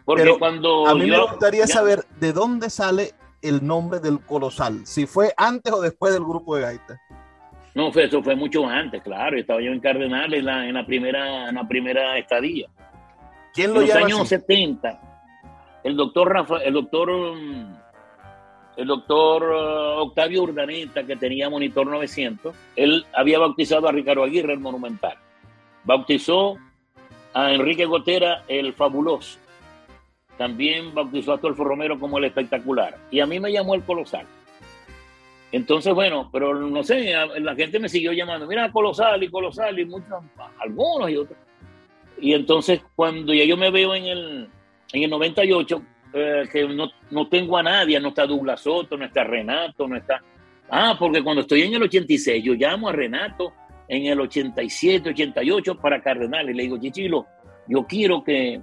porque 0.03 0.36
cuando... 0.39 0.88
A 0.88 0.95
mí 0.95 1.09
me 1.09 1.21
gustaría 1.21 1.67
saber 1.67 2.05
de 2.19 2.34
dónde 2.34 2.69
sale 2.69 3.13
el 3.44 3.66
nombre 3.66 4.00
del 4.00 4.20
colosal? 4.22 4.86
Si 4.86 5.06
fue 5.06 5.34
antes 5.38 5.72
o 5.72 5.82
después 5.82 6.14
del 6.14 6.24
grupo 6.24 6.56
de 6.56 6.64
gaita. 6.64 7.02
No, 7.76 7.91
fue, 7.91 8.06
eso 8.06 8.22
fue 8.22 8.36
mucho 8.36 8.66
antes, 8.66 9.02
claro. 9.02 9.38
Estaba 9.38 9.62
yo 9.62 9.72
en 9.72 9.80
Cardenal 9.80 10.34
en 10.34 10.46
la, 10.46 10.68
en 10.68 10.74
la 10.74 10.86
primera, 10.86 11.50
en 11.50 11.56
la 11.56 11.68
primera 11.68 12.18
estadía. 12.18 12.68
¿Quién 13.54 13.74
lo 13.74 13.82
En 13.82 13.88
los 13.88 13.96
años 13.96 14.28
70, 14.28 15.02
el 15.84 15.96
doctor 15.96 16.32
Rafa, 16.32 16.58
el 16.58 16.74
doctor, 16.74 17.10
el 18.78 18.88
doctor 18.88 19.44
uh, 19.44 20.02
Octavio 20.02 20.44
Urdaneta, 20.44 21.04
que 21.04 21.16
tenía 21.16 21.50
Monitor 21.50 21.88
900, 21.88 22.56
él 22.76 23.06
había 23.14 23.39
bautizado 23.39 23.88
a 23.88 23.91
Ricardo 23.91 24.24
Aguirre, 24.24 24.54
el 24.54 24.60
Monumental. 24.60 25.18
Bautizó 25.84 26.58
a 27.34 27.52
Enrique 27.52 27.86
Gotera, 27.86 28.44
el 28.48 28.74
Fabuloso 28.74 29.43
también 30.38 30.93
bautizó 30.93 31.31
a 31.31 31.36
Astolfo 31.36 31.63
Romero 31.63 31.99
como 31.99 32.17
el 32.17 32.25
espectacular. 32.25 32.97
Y 33.11 33.19
a 33.19 33.25
mí 33.25 33.39
me 33.39 33.51
llamó 33.51 33.75
el 33.75 33.84
colosal. 33.84 34.25
Entonces, 35.51 35.93
bueno, 35.93 36.29
pero 36.31 36.55
no 36.55 36.84
sé, 36.84 37.13
la 37.39 37.55
gente 37.55 37.79
me 37.79 37.88
siguió 37.88 38.11
llamando, 38.11 38.47
mira, 38.47 38.71
colosal 38.71 39.21
y 39.21 39.29
colosal, 39.29 39.77
y 39.77 39.86
muchos, 39.86 40.23
algunos 40.59 41.11
y 41.11 41.17
otros. 41.17 41.38
Y 42.19 42.34
entonces, 42.34 42.81
cuando 42.95 43.34
ya 43.34 43.45
yo 43.45 43.55
me 43.55 43.69
veo 43.69 43.93
en 43.93 44.05
el, 44.05 44.49
en 44.93 45.03
el 45.03 45.09
98, 45.11 45.84
eh, 46.13 46.43
que 46.51 46.67
no, 46.67 46.89
no, 47.11 47.27
tengo 47.27 47.57
a 47.57 47.63
nadie, 47.63 47.99
no 47.99 48.09
está 48.09 48.25
Douglas 48.25 48.61
Soto, 48.61 48.97
no 48.97 49.05
está 49.05 49.23
Renato, 49.23 49.88
no 49.88 49.95
está. 49.95 50.23
Ah, 50.69 50.95
porque 50.97 51.21
cuando 51.21 51.41
estoy 51.41 51.61
en 51.61 51.75
el 51.75 51.84
86, 51.84 52.43
yo 52.43 52.53
llamo 52.53 52.89
a 52.89 52.91
Renato 52.91 53.53
en 53.88 54.05
el 54.07 54.21
87, 54.21 55.09
88 55.09 55.75
para 55.75 56.01
Cardenales. 56.01 56.55
Le 56.55 56.63
digo, 56.63 56.79
Chichilo, 56.79 57.27
yo 57.67 57.86
quiero 57.86 58.23
que, 58.23 58.59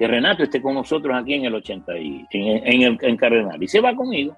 que 0.00 0.08
Renato 0.08 0.42
esté 0.42 0.62
con 0.62 0.72
nosotros 0.72 1.14
aquí 1.14 1.34
en 1.34 1.44
el 1.44 1.54
80 1.56 1.98
y 1.98 2.26
en, 2.30 2.82
el, 2.84 2.98
en 3.02 3.16
Cardenal. 3.18 3.62
Y 3.62 3.68
se 3.68 3.82
va 3.82 3.94
conmigo, 3.94 4.34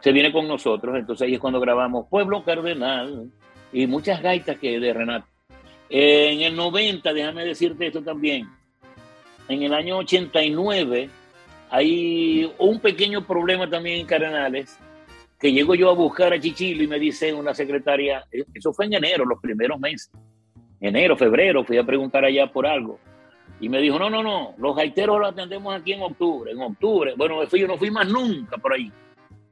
se 0.00 0.10
viene 0.10 0.32
con 0.32 0.48
nosotros. 0.48 0.98
Entonces 0.98 1.24
ahí 1.24 1.34
es 1.34 1.38
cuando 1.38 1.60
grabamos 1.60 2.08
Pueblo 2.08 2.42
Cardenal 2.42 3.30
y 3.72 3.86
muchas 3.86 4.20
gaitas 4.20 4.58
que 4.58 4.80
de 4.80 4.92
Renato. 4.92 5.28
En 5.88 6.40
el 6.40 6.56
90, 6.56 7.12
déjame 7.12 7.44
decirte 7.44 7.86
esto 7.86 8.02
también, 8.02 8.48
en 9.48 9.62
el 9.62 9.72
año 9.72 9.98
89 9.98 11.08
hay 11.70 12.52
un 12.58 12.80
pequeño 12.80 13.24
problema 13.24 13.70
también 13.70 14.00
en 14.00 14.06
Cardenales, 14.06 14.76
que 15.38 15.52
llego 15.52 15.76
yo 15.76 15.90
a 15.90 15.94
buscar 15.94 16.32
a 16.32 16.40
Chichilo 16.40 16.82
y 16.82 16.88
me 16.88 16.98
dice 16.98 17.32
una 17.32 17.54
secretaria, 17.54 18.24
eso 18.52 18.72
fue 18.72 18.86
en 18.86 18.94
enero, 18.94 19.24
los 19.26 19.40
primeros 19.40 19.78
meses, 19.78 20.10
enero, 20.80 21.16
febrero, 21.16 21.62
fui 21.62 21.78
a 21.78 21.84
preguntar 21.84 22.24
allá 22.24 22.48
por 22.48 22.66
algo. 22.66 22.98
Y 23.62 23.68
me 23.68 23.80
dijo, 23.80 23.96
no, 23.96 24.10
no, 24.10 24.24
no, 24.24 24.54
los 24.58 24.74
gaiteros 24.74 25.20
los 25.20 25.30
atendemos 25.30 25.72
aquí 25.72 25.92
en 25.92 26.02
octubre, 26.02 26.50
en 26.50 26.60
octubre. 26.60 27.14
Bueno, 27.16 27.44
yo 27.44 27.68
no 27.68 27.78
fui 27.78 27.92
más 27.92 28.08
nunca 28.08 28.56
por 28.58 28.72
ahí. 28.72 28.90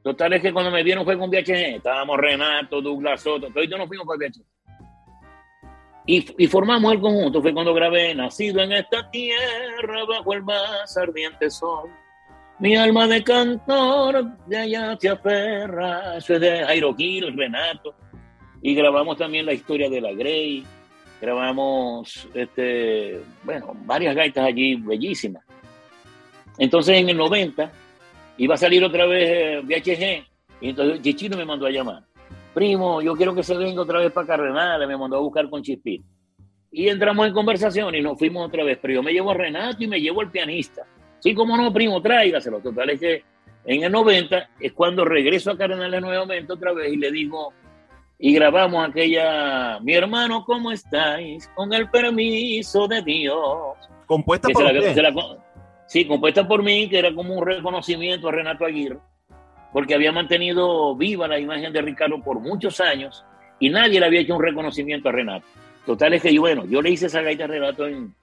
Total 0.03 0.33
es 0.33 0.41
que 0.41 0.51
cuando 0.51 0.69
me 0.69 0.83
vieron 0.83 1.05
fue 1.05 1.17
con 1.17 1.29
VHG, 1.29 1.77
estábamos 1.77 2.17
Renato, 2.17 2.81
Douglas 2.81 3.21
Soto, 3.21 3.47
todos 3.47 3.69
no 3.69 3.87
fuimos 3.87 4.05
con 4.05 4.19
VHG. 4.19 4.43
Y, 6.07 6.43
y, 6.43 6.47
formamos 6.47 6.91
el 6.91 6.99
conjunto, 6.99 7.41
fue 7.41 7.53
cuando 7.53 7.73
grabé 7.73 8.13
Nacido 8.13 8.61
en 8.61 8.73
esta 8.73 9.09
tierra 9.11 10.03
bajo 10.05 10.33
el 10.33 10.43
más 10.43 10.97
ardiente 10.97 11.49
sol. 11.49 11.89
Mi 12.59 12.75
alma 12.75 13.07
de 13.07 13.23
cantor 13.23 14.25
de 14.45 14.57
allá 14.57 14.97
se 14.99 15.07
aferra. 15.07 16.17
Eso 16.17 16.33
es 16.33 16.41
de 16.41 16.65
Jairo 16.65 16.93
Renato. 17.33 17.95
Y 18.61 18.75
grabamos 18.75 19.17
también 19.17 19.45
la 19.45 19.53
historia 19.53 19.89
de 19.89 20.01
la 20.01 20.11
Grey 20.11 20.65
grabamos, 21.21 22.27
este, 22.33 23.21
bueno, 23.43 23.77
varias 23.85 24.15
gaitas 24.15 24.43
allí 24.43 24.75
bellísimas. 24.75 25.43
Entonces 26.57 26.97
en 26.97 27.09
el 27.09 27.17
90 27.17 27.71
iba 28.37 28.55
a 28.55 28.57
salir 28.57 28.83
otra 28.83 29.05
vez 29.05 29.29
eh, 29.29 29.61
VHG 29.63 30.27
y 30.61 30.69
entonces 30.69 31.01
Chichino 31.01 31.37
me 31.37 31.45
mandó 31.45 31.67
a 31.67 31.71
llamar. 31.71 32.03
Primo, 32.53 33.01
yo 33.01 33.15
quiero 33.15 33.33
que 33.35 33.43
se 33.43 33.55
venga 33.55 33.83
otra 33.83 33.99
vez 33.99 34.11
para 34.11 34.27
Cardenal, 34.27 34.85
me 34.87 34.97
mandó 34.97 35.17
a 35.17 35.21
buscar 35.21 35.49
con 35.49 35.61
Chispín. 35.61 36.03
Y 36.71 36.89
entramos 36.89 37.27
en 37.27 37.33
conversación 37.33 37.93
y 37.95 38.01
nos 38.01 38.17
fuimos 38.17 38.47
otra 38.47 38.63
vez, 38.63 38.79
pero 38.81 38.95
yo 38.95 39.03
me 39.03 39.13
llevo 39.13 39.31
a 39.31 39.35
Renato 39.35 39.83
y 39.83 39.87
me 39.87 40.01
llevo 40.01 40.21
al 40.21 40.31
pianista. 40.31 40.85
Sí, 41.19 41.35
como 41.35 41.55
no, 41.55 41.71
primo, 41.71 42.01
tráigaselo. 42.01 42.59
Total 42.59 42.89
es 42.89 42.99
que 42.99 43.23
en 43.65 43.83
el 43.83 43.91
90 43.91 44.49
es 44.59 44.73
cuando 44.73 45.05
regreso 45.05 45.51
a 45.51 45.57
Cardenales 45.57 46.01
nuevamente 46.01 46.51
otra 46.51 46.73
vez 46.73 46.91
y 46.91 46.97
le 46.97 47.11
digo, 47.11 47.53
y 48.23 48.33
grabamos 48.33 48.87
aquella, 48.87 49.79
mi 49.79 49.95
hermano, 49.95 50.45
¿cómo 50.45 50.71
estáis? 50.71 51.47
Con 51.55 51.73
el 51.73 51.89
permiso 51.89 52.87
de 52.87 53.01
Dios. 53.01 53.75
Compuesta 54.05 54.47
por 54.49 54.63
Sí, 55.87 56.05
compuesta 56.05 56.47
por 56.47 56.61
mí, 56.61 56.87
que 56.87 56.99
era 56.99 57.13
como 57.15 57.33
un 57.33 57.45
reconocimiento 57.45 58.29
a 58.29 58.31
Renato 58.31 58.63
Aguirre, 58.63 58.99
porque 59.73 59.95
había 59.95 60.11
mantenido 60.11 60.95
viva 60.95 61.27
la 61.27 61.39
imagen 61.39 61.73
de 61.73 61.81
Ricardo 61.81 62.21
por 62.21 62.39
muchos 62.39 62.79
años 62.79 63.25
y 63.59 63.69
nadie 63.71 63.99
le 63.99 64.05
había 64.05 64.21
hecho 64.21 64.35
un 64.35 64.43
reconocimiento 64.43 65.09
a 65.09 65.13
Renato. 65.13 65.47
Total 65.87 66.13
es 66.13 66.21
que 66.21 66.31
yo, 66.31 66.41
bueno, 66.41 66.65
yo 66.65 66.79
le 66.79 66.91
hice 66.91 67.07
esa 67.07 67.23
gaita 67.23 67.45
a 67.45 67.47
Renato 67.47 67.87
en, 67.87 68.13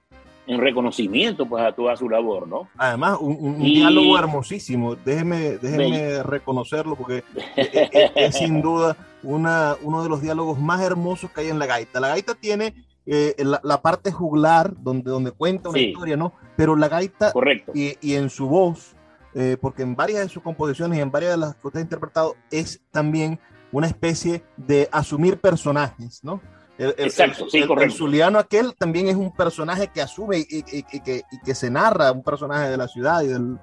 en 0.49 0.59
reconocimiento 0.59 1.45
pues 1.45 1.63
a 1.63 1.71
toda 1.73 1.95
su 1.95 2.09
labor, 2.09 2.47
¿no? 2.47 2.67
Además, 2.75 3.19
un, 3.21 3.59
diálogo 3.59 4.17
hermosísimo, 4.17 4.95
déjeme, 4.95 5.57
déjeme 5.57 6.23
reconocerlo 6.23 6.95
porque 6.95 7.23
es, 7.55 8.35
sin 8.35 8.59
duda 8.59 8.97
una, 9.21 9.75
uno 9.83 10.01
de 10.01 10.09
los 10.09 10.23
diálogos 10.23 10.59
más 10.59 10.81
hermosos 10.81 11.31
que 11.31 11.41
hay 11.41 11.49
en 11.49 11.59
la 11.59 11.67
gaita. 11.67 11.99
La 11.99 12.07
gaita 12.07 12.33
tiene 12.33 12.73
eh, 13.05 13.35
la, 13.61 13.81
parte 13.83 14.11
juglar 14.11 14.73
donde, 14.81 15.11
donde 15.11 15.31
cuenta 15.31 15.69
una 15.69 15.79
historia, 15.79 16.17
¿no? 16.17 16.33
Pero 16.57 16.75
la 16.75 16.89
gaita 16.89 17.31
Correcto. 17.31 17.71
Y, 17.75 17.95
y 18.01 18.15
en 18.15 18.31
su 18.31 18.47
voz, 18.47 18.95
eh, 19.35 19.55
porque 19.61 19.83
en 19.83 19.95
varias 19.95 20.21
de 20.23 20.29
sus 20.29 20.41
composiciones 20.41 20.97
y 20.97 21.01
en 21.01 21.11
varias 21.11 21.33
de 21.33 21.37
las 21.37 21.55
que 21.55 21.67
usted 21.67 21.79
ha 21.79 21.83
interpretado, 21.83 22.35
es 22.49 22.81
también 22.89 23.39
una 23.71 23.85
especie 23.85 24.41
de 24.57 24.89
asumir 24.91 25.37
personajes, 25.37 26.23
¿no? 26.23 26.41
El, 26.79 26.95
Exacto, 26.97 27.49
sí, 27.49 27.59
el, 27.59 27.91
Zuliano 27.91 28.39
aquel 28.39 28.73
también 28.73 29.09
es 29.09 29.15
un 29.17 29.35
personaje 29.35 29.89
que 29.93 30.01
asume 30.01 30.45
y, 30.49 30.63
que, 30.63 31.23
que, 31.43 31.53
se 31.53 31.69
narra, 31.69 32.13
un 32.13 32.23
personaje 32.23 32.69
de 32.69 32.77
la 32.77 32.87
ciudad. 32.87 33.21
Y, 33.21 33.27
del, 33.27 33.59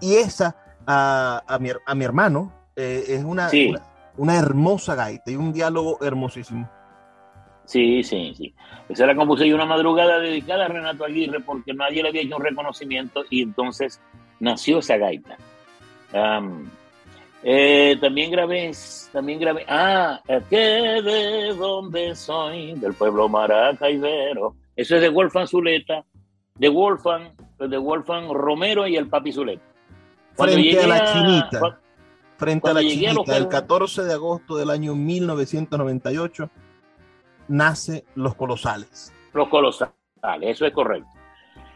esa, 0.00 0.56
a, 0.84 1.40
a, 1.46 1.58
mi, 1.60 1.70
a, 1.86 1.94
mi, 1.94 2.04
hermano, 2.04 2.52
eh, 2.74 3.04
es 3.06 3.22
una, 3.22 3.48
una, 4.16 4.36
hermosa 4.36 4.96
gaita 4.96 5.30
y 5.30 5.36
un 5.36 5.52
diálogo 5.52 5.98
hermosísimo. 6.02 6.68
Sí, 7.64 8.02
sí, 8.02 8.34
sí. 8.36 8.52
Esa 8.88 9.06
la 9.06 9.14
compuse 9.14 9.54
una 9.54 9.64
madrugada 9.64 10.18
dedicada 10.18 10.64
a 10.64 10.68
Renato 10.68 11.04
Aguirre 11.04 11.38
porque 11.38 11.72
nadie 11.72 12.02
le 12.02 12.08
había 12.08 12.22
hecho 12.22 12.38
un 12.38 12.42
reconocimiento 12.42 13.22
y 13.30 13.42
entonces 13.42 14.00
nació 14.40 14.80
esa 14.80 14.96
gaita. 14.96 15.36
Eh, 17.44 17.96
también 18.00 18.30
grabé, 18.30 18.70
también 19.12 19.40
grabé, 19.40 19.64
ah, 19.68 20.20
que 20.48 20.56
de 20.56 21.54
donde 21.54 22.14
soy, 22.14 22.74
del 22.74 22.94
pueblo 22.94 23.28
Maracaibero. 23.28 24.54
Eso 24.76 24.94
es 24.96 25.02
de 25.02 25.08
Wolfgang 25.08 25.48
Zuleta, 25.48 26.04
de 26.54 26.68
Wolfgang, 26.68 27.32
de 27.58 27.78
Wolfgang 27.78 28.32
Romero 28.32 28.86
y 28.86 28.96
el 28.96 29.08
Papi 29.08 29.32
Zuleta. 29.32 29.62
frente 30.34 30.80
a 30.80 30.86
la 30.86 31.12
chinita, 31.12 31.80
frente 32.36 32.70
a 32.70 32.74
la 32.74 32.80
chinita, 32.80 33.36
el 33.36 33.48
14 33.48 34.04
de 34.04 34.12
agosto 34.12 34.56
del 34.56 34.70
año 34.70 34.94
1998, 34.94 36.48
nace 37.48 38.04
Los 38.14 38.36
Colosales. 38.36 39.12
Los 39.34 39.48
Colosales, 39.48 39.92
eso 40.42 40.64
es 40.64 40.72
correcto. 40.72 41.10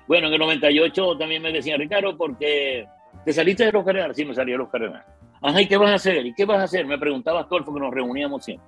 Bueno, 0.06 0.28
en 0.28 0.34
el 0.34 0.38
98 0.38 1.18
también 1.18 1.42
me 1.42 1.52
decían, 1.52 1.80
Ricardo, 1.80 2.16
porque 2.16 2.86
te 3.24 3.32
saliste 3.32 3.64
de 3.64 3.72
los 3.72 3.84
cardenales. 3.84 4.16
Sí, 4.16 4.24
me 4.24 4.34
salí 4.34 4.52
de 4.52 4.58
los 4.58 4.68
cardenales. 4.68 5.15
Ajá, 5.40 5.62
¿y 5.62 5.66
qué 5.66 5.76
vas 5.76 5.90
a 5.90 5.94
hacer? 5.94 6.26
¿Y 6.26 6.34
qué 6.34 6.44
vas 6.44 6.58
a 6.58 6.64
hacer? 6.64 6.86
Me 6.86 6.98
preguntaba 6.98 7.40
Astolfo 7.40 7.72
que 7.72 7.80
nos 7.80 7.92
reuníamos 7.92 8.44
siempre. 8.44 8.66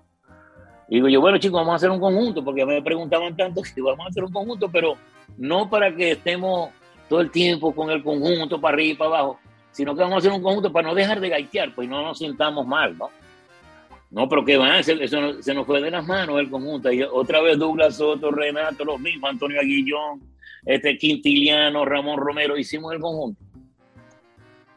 Y 0.89 0.97
digo 0.97 1.09
yo, 1.09 1.21
bueno 1.21 1.39
chicos, 1.39 1.59
vamos 1.61 1.75
a 1.75 1.77
hacer 1.77 1.91
un 1.91 2.01
conjunto, 2.01 2.43
porque 2.45 2.64
me 2.64 2.81
preguntaban 2.83 3.37
tanto 3.37 3.62
si 3.64 3.81
vamos 3.81 4.07
a 4.07 4.09
hacer 4.09 4.25
un 4.25 4.33
conjunto, 4.33 4.71
pero 4.71 4.97
no 5.37 5.69
para 5.69 5.95
que 5.95 6.12
estemos 6.12 6.71
todo 7.09 7.21
el 7.21 7.31
tiempo 7.31 7.75
con 7.75 7.91
el 7.91 8.03
conjunto 8.03 8.61
para 8.61 8.75
arriba 8.75 8.93
y 8.93 8.97
para 8.97 9.11
abajo, 9.11 9.39
sino 9.73 9.95
que 9.95 10.03
vamos 10.03 10.16
a 10.16 10.19
hacer 10.19 10.33
un 10.33 10.43
conjunto 10.43 10.73
para 10.73 10.89
no 10.89 10.95
dejar 10.95 11.21
de 11.21 11.29
gaitear, 11.29 11.75
pues 11.75 11.89
no 11.89 12.03
nos 12.03 12.19
sintamos 12.19 12.66
mal, 12.66 12.97
¿no? 12.97 13.11
No, 14.11 14.27
pero 14.27 14.43
que 14.43 14.57
va, 14.57 14.79
eso 14.79 14.95
se 15.43 15.55
nos 15.55 15.66
fue 15.66 15.83
de 15.83 15.91
las 15.91 16.07
manos 16.07 16.41
el 16.41 16.49
conjunto. 16.49 16.91
Y 16.91 17.03
otra 17.03 17.43
vez 17.43 17.59
Douglas 17.59 17.97
Soto, 17.97 18.31
Renato, 18.31 18.85
los 18.85 18.99
mismos, 18.99 19.31
Antonio 19.31 19.61
Aguillón, 19.61 20.23
este 20.64 20.97
Quintiliano, 20.97 21.85
Ramón 21.85 22.19
Romero, 22.19 22.57
hicimos 22.57 22.95
el 22.95 23.01
conjunto. 23.01 23.43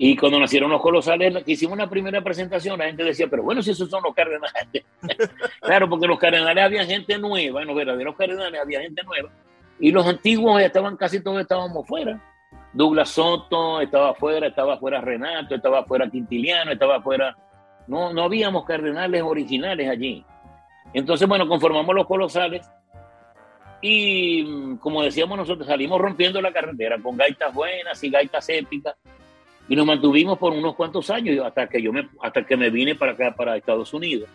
Y 0.04 0.16
cuando 0.16 0.39
nacieron 0.39 0.72
los 0.72 0.82
colosales, 0.82 1.43
hicimos 1.45 1.74
una 1.74 1.88
primera 1.88 2.24
presentación, 2.24 2.80
la 2.80 2.86
gente 2.86 3.04
decía, 3.04 3.28
pero 3.30 3.43
bueno, 3.43 3.62
si 3.62 3.70
esos 3.70 3.88
son 3.88 4.02
los 4.02 4.16
cardenales. 4.16 4.84
claro, 5.62 5.88
porque 5.88 6.08
los 6.08 6.18
cardenales 6.18 6.64
había 6.64 6.84
gente 6.86 7.20
nueva, 7.20 7.62
en 7.62 7.68
los 7.68 7.76
verdaderos 7.76 8.16
cardenales 8.16 8.60
había 8.60 8.82
gente 8.82 9.04
nueva. 9.04 9.30
Y 9.80 9.91
los 9.91 10.04
antiguos 10.08 10.60
estaban, 10.60 10.97
casi 10.97 11.22
todos 11.22 11.39
estábamos 11.39 11.86
fuera. 11.86 12.20
Douglas 12.74 13.10
Soto 13.10 13.80
estaba 13.80 14.16
fuera, 14.16 14.47
estaba 14.47 14.80
fuera 14.80 15.02
Renato, 15.02 15.54
estaba 15.54 15.86
fuera 15.86 16.10
Quintiliano, 16.10 16.72
estaba 16.72 16.99
fuera... 17.04 17.38
No, 17.86 18.12
no 18.12 18.24
habíamos 18.24 18.66
cardenales 18.66 19.22
originales 19.22 19.88
allí. 19.88 20.26
Entonces, 20.95 21.28
bueno, 21.28 21.47
conformamos 21.47 21.93
los 21.93 22.08
colosales 22.08 22.68
y, 23.84 24.78
como 24.78 25.04
decíamos 25.04 25.38
nosotros, 25.38 25.68
salimos 25.68 26.02
rompiendo 26.02 26.41
la 26.41 26.52
carretera 26.52 26.97
con 26.99 27.18
gaitas 27.18 27.54
buenas 27.54 28.04
y 28.04 28.10
gaitas 28.10 28.49
épicas 28.49 28.95
y 29.72 29.76
nos 29.78 29.86
mantuvimos 29.86 30.38
por 30.38 30.51
unos 30.51 30.76
cuantos 30.76 31.09
años 31.09 31.45
hasta 31.45 31.65
que 31.69 31.82
yo 31.82 31.93
me, 31.93 32.09
hasta 32.22 32.45
que 32.45 32.57
me 32.57 32.69
vine 32.69 32.93
para 32.93 33.13
acá, 33.13 33.34
para 33.34 33.55
Estados 33.55 33.93
Unidos. 33.93 34.28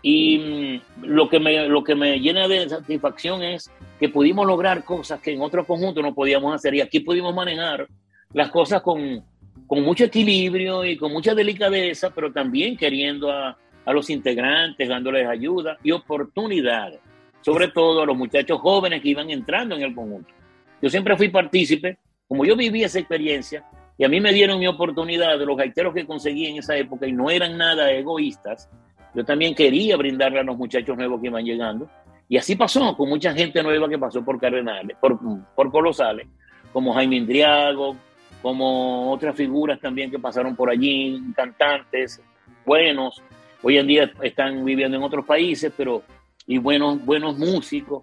Y 0.00 0.38
mm, 0.38 1.04
lo 1.04 1.28
que, 1.28 1.38
me, 1.38 1.68
lo 1.68 1.84
que 1.84 1.94
me 1.94 2.18
llena 2.18 2.48
de 2.48 2.66
satisfacción 2.66 3.42
es 3.42 3.70
que 4.00 4.08
pudimos 4.08 4.46
lograr 4.46 4.84
cosas 4.84 5.20
que 5.20 5.34
en 5.34 5.42
otro 5.42 5.66
conjunto 5.66 6.00
no 6.00 6.14
podíamos 6.14 6.54
hacer 6.54 6.74
y 6.74 6.80
aquí 6.80 7.00
pudimos 7.00 7.34
manejar 7.34 7.86
las 8.32 8.50
cosas 8.50 8.80
con, 8.80 9.22
con 9.66 9.82
mucho 9.82 10.04
equilibrio 10.04 10.82
y 10.86 10.96
con 10.96 11.12
mucha 11.12 11.34
delicadeza, 11.34 12.08
pero 12.08 12.32
también 12.32 12.74
queriendo 12.78 13.30
a, 13.30 13.58
a 13.84 13.92
los 13.92 14.08
integrantes, 14.08 14.88
dándoles 14.88 15.28
ayuda 15.28 15.76
y 15.82 15.90
oportunidades, 15.90 17.00
sobre 17.42 17.68
todo 17.68 18.00
a 18.00 18.06
los 18.06 18.16
muchachos 18.16 18.58
jóvenes 18.62 19.02
que 19.02 19.10
iban 19.10 19.28
entrando 19.28 19.74
en 19.74 19.82
el 19.82 19.94
conjunto. 19.94 20.32
Yo 20.80 20.88
siempre 20.88 21.18
fui 21.18 21.28
partícipe, 21.28 21.98
como 22.26 22.46
yo 22.46 22.56
viví 22.56 22.82
esa 22.82 22.98
experiencia, 22.98 23.62
y 24.02 24.04
a 24.04 24.08
mí 24.08 24.20
me 24.20 24.32
dieron 24.32 24.58
mi 24.58 24.66
oportunidad 24.66 25.38
de 25.38 25.46
los 25.46 25.56
gaiteros 25.56 25.94
que 25.94 26.04
conseguí 26.04 26.46
en 26.46 26.56
esa 26.56 26.76
época 26.76 27.06
y 27.06 27.12
no 27.12 27.30
eran 27.30 27.56
nada 27.56 27.88
egoístas. 27.92 28.68
Yo 29.14 29.24
también 29.24 29.54
quería 29.54 29.96
brindarle 29.96 30.40
a 30.40 30.42
los 30.42 30.56
muchachos 30.56 30.96
nuevos 30.96 31.20
que 31.20 31.28
iban 31.28 31.44
llegando. 31.44 31.88
Y 32.28 32.36
así 32.36 32.56
pasó 32.56 32.96
con 32.96 33.08
mucha 33.08 33.32
gente 33.32 33.62
nueva 33.62 33.88
que 33.88 34.00
pasó 34.00 34.24
por 34.24 34.40
Cardenales, 34.40 34.96
por, 35.00 35.20
por 35.54 35.70
Colosales, 35.70 36.26
como 36.72 36.92
Jaime 36.94 37.14
Indriago, 37.14 37.94
como 38.42 39.12
otras 39.12 39.36
figuras 39.36 39.78
también 39.78 40.10
que 40.10 40.18
pasaron 40.18 40.56
por 40.56 40.68
allí, 40.68 41.22
cantantes 41.36 42.20
buenos. 42.66 43.22
Hoy 43.62 43.78
en 43.78 43.86
día 43.86 44.10
están 44.20 44.64
viviendo 44.64 44.96
en 44.96 45.04
otros 45.04 45.24
países, 45.24 45.72
pero 45.76 46.02
y 46.48 46.58
buenos, 46.58 47.04
buenos 47.04 47.38
músicos. 47.38 48.02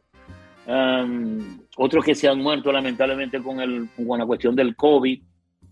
otros 1.75 2.05
que 2.05 2.15
se 2.15 2.29
han 2.29 2.39
muerto 2.39 2.71
lamentablemente 2.71 3.43
con, 3.43 3.59
el, 3.59 3.89
con 3.97 4.17
la 4.17 4.25
cuestión 4.25 4.55
del 4.55 4.77
COVID. 4.77 5.23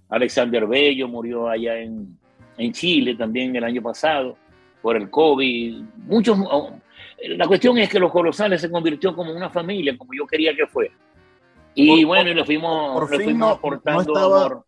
Alexander 0.09 0.65
Bello 0.65 1.07
murió 1.07 1.49
allá 1.49 1.77
en, 1.79 2.17
en 2.57 2.73
Chile 2.73 3.15
también 3.15 3.55
el 3.55 3.63
año 3.63 3.81
pasado 3.81 4.37
por 4.81 4.95
el 4.95 5.09
COVID. 5.09 5.83
Muchos, 6.05 6.37
oh, 6.49 6.71
la 7.29 7.47
cuestión 7.47 7.77
es 7.77 7.89
que 7.89 7.99
los 7.99 8.11
colosales 8.11 8.61
se 8.61 8.71
convirtió 8.71 9.15
como 9.15 9.31
una 9.31 9.49
familia, 9.49 9.97
como 9.97 10.13
yo 10.13 10.25
quería 10.25 10.55
que 10.55 10.67
fuera. 10.67 10.93
Y 11.73 12.03
bueno, 12.05 12.31
y 12.31 12.33
le 12.33 12.43
fuimos, 12.43 13.07
fuimos 13.07 13.55
aportando 13.55 14.03
no 14.03 14.19
estaba, 14.19 14.63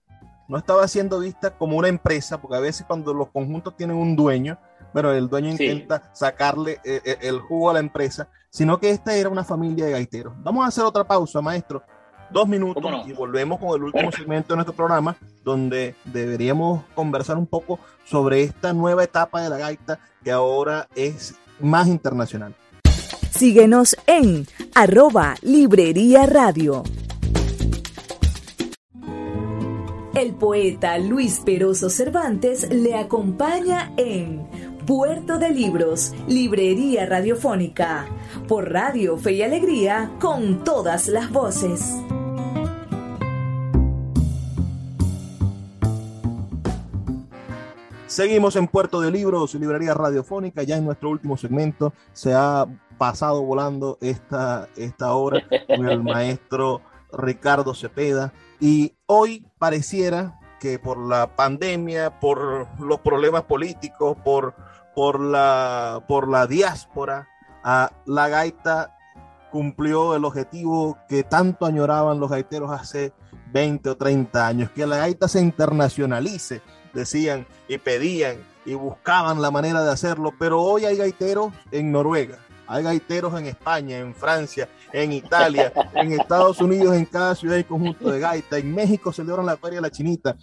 No 0.47 0.57
estaba 0.57 0.87
siendo 0.87 1.19
vista 1.19 1.57
como 1.57 1.77
una 1.77 1.87
empresa, 1.87 2.39
porque 2.39 2.57
a 2.57 2.59
veces 2.59 2.85
cuando 2.85 3.13
los 3.13 3.29
conjuntos 3.29 3.75
tienen 3.75 3.95
un 3.95 4.15
dueño, 4.15 4.59
bueno, 4.93 5.11
el 5.11 5.27
dueño 5.27 5.49
intenta 5.49 6.13
sacarle 6.13 6.73
eh, 6.83 7.01
eh, 7.03 7.17
el 7.21 7.39
jugo 7.39 7.71
a 7.71 7.73
la 7.73 7.79
empresa, 7.79 8.29
sino 8.49 8.79
que 8.79 8.91
esta 8.91 9.15
era 9.15 9.29
una 9.29 9.43
familia 9.43 9.85
de 9.85 9.91
gaiteros. 9.91 10.33
Vamos 10.43 10.65
a 10.65 10.67
hacer 10.67 10.83
otra 10.83 11.03
pausa, 11.03 11.41
maestro 11.41 11.81
dos 12.31 12.47
minutos 12.47 12.83
y 13.05 13.13
volvemos 13.13 13.59
con 13.59 13.75
el 13.75 13.83
último 13.83 14.11
segmento 14.11 14.53
de 14.53 14.57
nuestro 14.57 14.75
programa, 14.75 15.15
donde 15.43 15.95
deberíamos 16.05 16.83
conversar 16.95 17.37
un 17.37 17.47
poco 17.47 17.79
sobre 18.05 18.43
esta 18.43 18.73
nueva 18.73 19.03
etapa 19.03 19.41
de 19.41 19.49
la 19.49 19.57
gaita 19.57 19.99
que 20.23 20.31
ahora 20.31 20.87
es 20.95 21.35
más 21.59 21.87
internacional. 21.87 22.55
Síguenos 23.31 23.95
en 24.05 24.45
arroba 24.75 25.35
Librería 25.41 26.25
Radio. 26.25 26.83
El 30.15 30.33
poeta 30.33 30.97
Luis 30.97 31.39
Peroso 31.45 31.89
Cervantes 31.89 32.69
le 32.69 32.95
acompaña 32.95 33.93
en 33.95 34.45
Puerto 34.85 35.37
de 35.37 35.51
Libros, 35.51 36.13
Librería 36.27 37.05
Radiofónica, 37.05 38.07
por 38.47 38.73
Radio 38.73 39.17
Fe 39.17 39.33
y 39.33 39.43
Alegría, 39.43 40.11
con 40.19 40.63
todas 40.63 41.07
las 41.07 41.31
voces. 41.31 41.95
Seguimos 48.19 48.57
en 48.57 48.67
Puerto 48.67 48.99
de 48.99 49.11
Libros, 49.11 49.55
librería 49.55 49.93
radiofónica, 49.93 50.63
ya 50.63 50.75
en 50.75 50.83
nuestro 50.83 51.09
último 51.09 51.37
segmento 51.37 51.93
se 52.11 52.33
ha 52.33 52.65
pasado 52.97 53.41
volando 53.43 53.97
esta, 54.01 54.67
esta 54.75 55.13
hora 55.13 55.41
con 55.73 55.87
el 55.87 56.03
maestro 56.03 56.81
Ricardo 57.13 57.73
Cepeda. 57.73 58.33
Y 58.59 58.91
hoy 59.05 59.47
pareciera 59.57 60.37
que 60.59 60.79
por 60.79 60.97
la 60.97 61.33
pandemia, 61.37 62.19
por 62.19 62.67
los 62.81 62.99
problemas 62.99 63.43
políticos, 63.43 64.17
por, 64.25 64.53
por, 64.93 65.21
la, 65.21 66.03
por 66.05 66.27
la 66.27 66.45
diáspora, 66.45 67.29
a 67.63 67.93
la 68.05 68.27
gaita 68.27 68.97
cumplió 69.49 70.13
el 70.17 70.25
objetivo 70.25 70.97
que 71.07 71.23
tanto 71.23 71.65
añoraban 71.65 72.19
los 72.19 72.29
gaiteros 72.29 72.69
hace 72.69 73.13
20 73.53 73.91
o 73.91 73.95
30 73.95 74.45
años, 74.45 74.71
que 74.71 74.85
la 74.85 74.97
gaita 74.97 75.29
se 75.29 75.39
internacionalice 75.39 76.61
decían 76.93 77.45
y 77.67 77.77
pedían 77.77 78.37
y 78.65 78.73
buscaban 78.73 79.41
la 79.41 79.51
manera 79.51 79.83
de 79.83 79.91
hacerlo, 79.91 80.33
pero 80.37 80.61
hoy 80.61 80.85
hay 80.85 80.97
gaiteros 80.97 81.53
en 81.71 81.91
Noruega, 81.91 82.37
hay 82.67 82.83
gaiteros 82.83 83.39
en 83.39 83.47
España, 83.47 83.97
en 83.97 84.13
Francia, 84.13 84.69
en 84.91 85.11
Italia, 85.11 85.73
en 85.95 86.11
Estados 86.13 86.61
Unidos, 86.61 86.95
en 86.95 87.05
cada 87.05 87.35
ciudad 87.35 87.57
y 87.57 87.63
conjunto 87.63 88.11
de 88.11 88.19
gaita, 88.19 88.57
en 88.57 88.73
México 88.73 89.11
celebran 89.11 89.45
la 89.45 89.57
Feria 89.57 89.77
de 89.77 89.81
la 89.81 89.91
Chinita. 89.91 90.37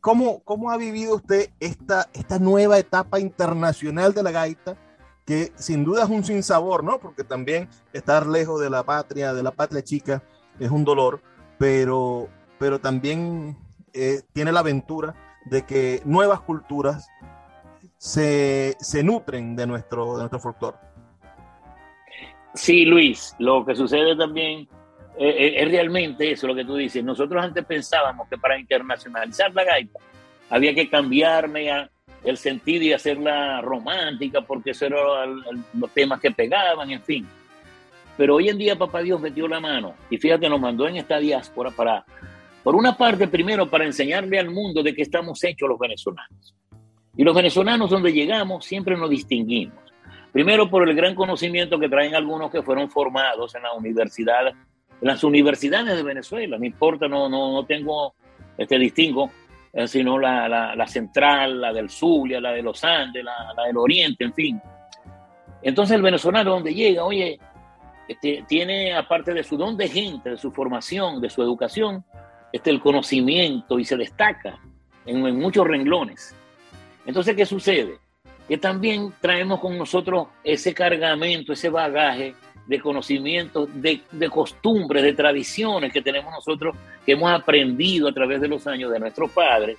¿Cómo, 0.00 0.42
¿Cómo 0.44 0.70
ha 0.70 0.76
vivido 0.76 1.16
usted 1.16 1.48
esta, 1.60 2.10
esta 2.12 2.38
nueva 2.38 2.78
etapa 2.78 3.20
internacional 3.20 4.12
de 4.12 4.22
la 4.22 4.32
gaita? 4.32 4.76
Que 5.24 5.50
sin 5.56 5.82
duda 5.82 6.04
es 6.04 6.10
un 6.10 6.22
sinsabor, 6.22 6.84
¿no? 6.84 7.00
Porque 7.00 7.24
también 7.24 7.70
estar 7.94 8.26
lejos 8.26 8.60
de 8.60 8.68
la 8.68 8.82
patria, 8.82 9.32
de 9.32 9.42
la 9.42 9.52
patria 9.52 9.82
chica, 9.82 10.22
es 10.58 10.70
un 10.70 10.84
dolor, 10.84 11.22
pero, 11.58 12.28
pero 12.58 12.80
también 12.80 13.56
eh, 13.94 14.20
tiene 14.34 14.52
la 14.52 14.60
aventura 14.60 15.14
de 15.44 15.64
que 15.64 16.02
nuevas 16.04 16.40
culturas 16.40 17.08
se, 17.98 18.76
nutren 19.02 19.56
de 19.56 19.66
nuestro, 19.66 20.14
de 20.14 20.18
nuestro 20.20 20.40
folclore. 20.40 20.76
Sí, 22.54 22.84
Luis, 22.84 23.34
lo 23.38 23.64
que 23.64 23.74
sucede 23.74 24.16
también 24.16 24.68
eh, 25.16 25.28
eh, 25.28 25.54
es 25.62 25.68
realmente 25.68 26.30
eso 26.30 26.46
lo 26.46 26.54
que 26.54 26.64
tú 26.64 26.76
dices. 26.76 27.02
Nosotros 27.02 27.42
antes 27.42 27.64
pensábamos 27.64 28.28
que 28.28 28.38
para 28.38 28.58
internacionalizar 28.58 29.52
la 29.54 29.64
gaita 29.64 29.98
había 30.50 30.74
que 30.74 30.88
cambiarme 30.88 31.88
el 32.22 32.36
sentido 32.36 32.84
y 32.84 32.92
hacerla 32.92 33.60
romántica 33.60 34.40
porque 34.42 34.70
eso 34.70 34.86
eran 34.86 35.42
los 35.72 35.90
temas 35.92 36.20
que 36.20 36.30
pegaban, 36.30 36.90
en 36.90 37.02
fin. 37.02 37.26
Pero 38.16 38.36
hoy 38.36 38.48
en 38.48 38.58
día 38.58 38.76
Papá 38.76 39.00
Dios 39.00 39.20
metió 39.20 39.48
la 39.48 39.60
mano 39.60 39.94
y 40.10 40.18
fíjate, 40.18 40.48
nos 40.48 40.60
mandó 40.60 40.86
en 40.86 40.96
esta 40.96 41.18
diáspora 41.18 41.70
para 41.70 42.04
por 42.64 42.74
una 42.74 42.96
parte, 42.96 43.28
primero, 43.28 43.68
para 43.70 43.84
enseñarle 43.84 44.38
al 44.38 44.50
mundo 44.50 44.82
de 44.82 44.94
qué 44.94 45.02
estamos 45.02 45.44
hechos 45.44 45.68
los 45.68 45.78
venezolanos. 45.78 46.54
Y 47.14 47.22
los 47.22 47.36
venezolanos 47.36 47.90
donde 47.90 48.12
llegamos 48.12 48.64
siempre 48.64 48.96
nos 48.96 49.10
distinguimos. 49.10 49.78
Primero 50.32 50.68
por 50.68 50.88
el 50.88 50.96
gran 50.96 51.14
conocimiento 51.14 51.78
que 51.78 51.90
traen 51.90 52.14
algunos 52.14 52.50
que 52.50 52.62
fueron 52.62 52.90
formados 52.90 53.54
en 53.54 53.62
la 53.62 53.72
universidad, 53.74 54.48
en 54.48 54.54
las 55.00 55.22
universidades 55.22 55.94
de 55.94 56.02
Venezuela. 56.02 56.58
No 56.58 56.64
importa, 56.64 57.06
no, 57.06 57.28
no, 57.28 57.52
no 57.52 57.66
tengo 57.66 58.14
este 58.56 58.78
distingo, 58.78 59.30
eh, 59.72 59.86
sino 59.86 60.18
la, 60.18 60.48
la, 60.74 60.86
central, 60.86 61.60
la 61.60 61.72
del 61.72 61.90
Zulia, 61.90 62.40
la 62.40 62.52
de 62.52 62.62
los 62.62 62.82
Andes, 62.82 63.22
la, 63.22 63.52
la, 63.54 63.64
del 63.64 63.76
Oriente, 63.76 64.24
en 64.24 64.32
fin. 64.32 64.60
Entonces 65.62 65.96
el 65.96 66.02
venezolano 66.02 66.50
donde 66.50 66.74
llega, 66.74 67.04
oye, 67.04 67.38
este, 68.08 68.44
tiene 68.48 68.94
aparte 68.94 69.34
de 69.34 69.44
su 69.44 69.56
don 69.56 69.76
de 69.76 69.88
gente, 69.88 70.30
de 70.30 70.38
su 70.38 70.50
formación, 70.50 71.20
de 71.20 71.30
su 71.30 71.42
educación, 71.42 72.04
este, 72.54 72.70
el 72.70 72.78
conocimiento 72.78 73.80
y 73.80 73.84
se 73.84 73.96
destaca 73.96 74.60
en, 75.04 75.20
muchos 75.36 75.66
renglones. 75.66 76.36
Entonces, 77.04 77.34
¿qué 77.34 77.44
sucede? 77.44 77.98
que 78.46 78.58
también 78.58 79.12
traemos 79.20 79.58
con 79.58 79.76
nosotros 79.76 80.28
ese 80.44 80.72
cargamento, 80.72 81.52
ese 81.52 81.68
bagaje 81.68 82.34
de 82.66 82.78
conocimientos, 82.78 83.68
de, 83.74 84.02
de, 84.12 84.30
costumbres, 84.30 85.02
de 85.02 85.14
tradiciones 85.14 85.92
que 85.92 86.00
tenemos 86.00 86.30
nosotros, 86.30 86.76
que 87.04 87.12
hemos 87.12 87.32
aprendido 87.32 88.06
a 88.06 88.12
través 88.12 88.40
de 88.40 88.46
los 88.46 88.66
años 88.68 88.92
de 88.92 89.00
nuestros 89.00 89.32
padres 89.32 89.76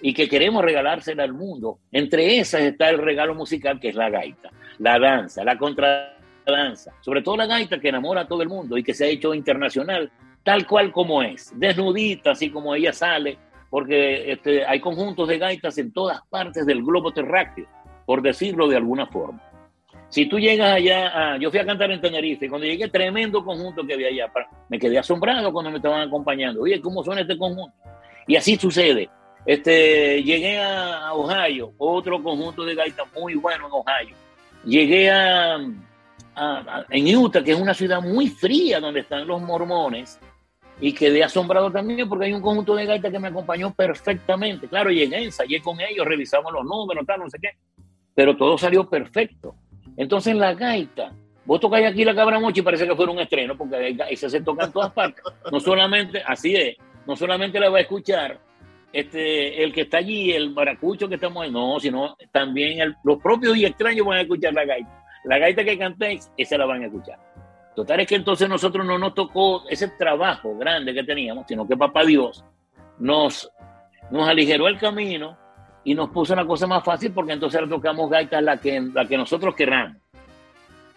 y 0.00 0.14
que 0.14 0.28
queremos 0.30 0.64
regalársela 0.64 1.24
al 1.24 1.34
mundo. 1.34 1.80
Entre 1.92 2.38
esas 2.38 2.62
está 2.62 2.88
el 2.88 2.98
regalo 2.98 3.34
musical 3.34 3.80
que 3.80 3.90
es 3.90 3.96
la 3.96 4.08
gaita, 4.08 4.48
la 4.78 4.98
danza, 4.98 5.44
la 5.44 5.58
contradanza, 5.58 6.94
sobre 7.02 7.20
todo 7.20 7.36
la 7.36 7.46
gaita 7.46 7.80
que 7.80 7.90
enamora 7.90 8.22
a 8.22 8.28
todo 8.28 8.40
el 8.42 8.48
mundo 8.48 8.78
y 8.78 8.82
que 8.82 8.94
se 8.94 9.04
ha 9.04 9.08
hecho 9.08 9.34
internacional, 9.34 10.10
tal 10.48 10.66
cual 10.66 10.90
como 10.92 11.22
es, 11.22 11.52
desnudita, 11.56 12.30
así 12.30 12.48
como 12.48 12.74
ella 12.74 12.90
sale, 12.90 13.36
porque 13.68 14.32
este, 14.32 14.64
hay 14.64 14.80
conjuntos 14.80 15.28
de 15.28 15.36
gaitas 15.36 15.76
en 15.76 15.92
todas 15.92 16.22
partes 16.30 16.64
del 16.64 16.82
globo 16.82 17.12
terráqueo, 17.12 17.66
por 18.06 18.22
decirlo 18.22 18.66
de 18.66 18.78
alguna 18.78 19.06
forma. 19.08 19.42
Si 20.08 20.24
tú 20.24 20.38
llegas 20.38 20.72
allá, 20.72 21.36
yo 21.36 21.50
fui 21.50 21.60
a 21.60 21.66
cantar 21.66 21.90
en 21.90 22.00
Tenerife, 22.00 22.46
y 22.46 22.48
cuando 22.48 22.66
llegué, 22.66 22.88
tremendo 22.88 23.44
conjunto 23.44 23.86
que 23.86 23.92
había 23.92 24.08
allá, 24.08 24.32
me 24.70 24.78
quedé 24.78 24.98
asombrado 24.98 25.52
cuando 25.52 25.70
me 25.70 25.76
estaban 25.76 26.08
acompañando. 26.08 26.62
Oye, 26.62 26.80
¿cómo 26.80 27.04
suena 27.04 27.20
este 27.20 27.36
conjunto? 27.36 27.76
Y 28.26 28.34
así 28.34 28.56
sucede. 28.56 29.10
Este, 29.44 30.22
llegué 30.22 30.62
a 30.62 31.12
Ohio, 31.12 31.74
otro 31.76 32.22
conjunto 32.22 32.64
de 32.64 32.74
gaitas 32.74 33.06
muy 33.14 33.34
bueno 33.34 33.66
en 33.66 33.72
Ohio. 33.74 34.16
Llegué 34.64 35.10
a, 35.10 35.58
a, 36.36 36.86
en 36.88 37.14
Utah, 37.14 37.44
que 37.44 37.52
es 37.52 37.60
una 37.60 37.74
ciudad 37.74 38.00
muy 38.00 38.28
fría 38.28 38.80
donde 38.80 39.00
están 39.00 39.26
los 39.26 39.42
mormones, 39.42 40.18
y 40.80 40.92
quedé 40.92 41.24
asombrado 41.24 41.70
también 41.70 42.08
porque 42.08 42.26
hay 42.26 42.32
un 42.32 42.40
conjunto 42.40 42.74
de 42.74 42.86
gaitas 42.86 43.10
que 43.10 43.18
me 43.18 43.28
acompañó 43.28 43.72
perfectamente. 43.74 44.68
Claro, 44.68 44.90
llegué, 44.90 45.24
ensayé 45.24 45.60
con 45.60 45.80
ellos, 45.80 46.06
revisamos 46.06 46.52
los 46.52 46.64
números, 46.64 47.04
tal, 47.06 47.20
no 47.20 47.30
sé 47.30 47.38
qué, 47.40 47.50
pero 48.14 48.36
todo 48.36 48.56
salió 48.56 48.88
perfecto. 48.88 49.54
Entonces 49.96 50.34
la 50.36 50.54
gaita, 50.54 51.12
vos 51.44 51.60
tocáis 51.60 51.86
aquí 51.86 52.04
la 52.04 52.14
cabra 52.14 52.38
mochi 52.38 52.60
y 52.60 52.62
parece 52.62 52.86
que 52.86 52.94
fuera 52.94 53.10
un 53.10 53.18
estreno, 53.18 53.56
porque 53.56 53.96
esa 54.10 54.30
se 54.30 54.40
toca 54.42 54.66
en 54.66 54.72
todas 54.72 54.92
partes. 54.92 55.24
No 55.50 55.58
solamente, 55.58 56.22
así 56.24 56.54
es, 56.54 56.76
no 57.06 57.16
solamente 57.16 57.58
la 57.58 57.70
va 57.70 57.78
a 57.78 57.82
escuchar 57.82 58.38
este, 58.92 59.62
el 59.62 59.72
que 59.72 59.82
está 59.82 59.98
allí, 59.98 60.32
el 60.32 60.50
maracucho 60.50 61.08
que 61.08 61.16
estamos 61.16 61.42
ahí, 61.42 61.50
no, 61.50 61.78
sino 61.80 62.16
también 62.32 62.94
los 63.02 63.18
propios 63.20 63.56
y 63.56 63.66
extraños 63.66 64.06
van 64.06 64.18
a 64.18 64.22
escuchar 64.22 64.54
la 64.54 64.64
gaita. 64.64 65.04
La 65.24 65.38
gaita 65.38 65.64
que 65.64 65.76
cantéis, 65.76 66.30
esa 66.36 66.56
la 66.56 66.64
van 66.64 66.82
a 66.82 66.86
escuchar. 66.86 67.18
Total 67.78 68.00
es 68.00 68.08
que 68.08 68.16
entonces 68.16 68.48
nosotros 68.48 68.84
no 68.84 68.98
nos 68.98 69.14
tocó 69.14 69.62
ese 69.68 69.86
trabajo 69.86 70.58
grande 70.58 70.92
que 70.92 71.04
teníamos, 71.04 71.44
sino 71.46 71.64
que 71.64 71.76
Papá 71.76 72.04
Dios 72.04 72.44
nos, 72.98 73.48
nos 74.10 74.28
aligeró 74.28 74.66
el 74.66 74.80
camino 74.80 75.38
y 75.84 75.94
nos 75.94 76.10
puso 76.10 76.32
una 76.32 76.44
cosa 76.44 76.66
más 76.66 76.82
fácil 76.82 77.12
porque 77.12 77.34
entonces 77.34 77.60
le 77.60 77.68
tocamos 77.68 78.10
gaita 78.10 78.40
la 78.40 78.56
que, 78.56 78.80
la 78.80 79.06
que 79.06 79.16
nosotros 79.16 79.54
querramos. 79.54 80.02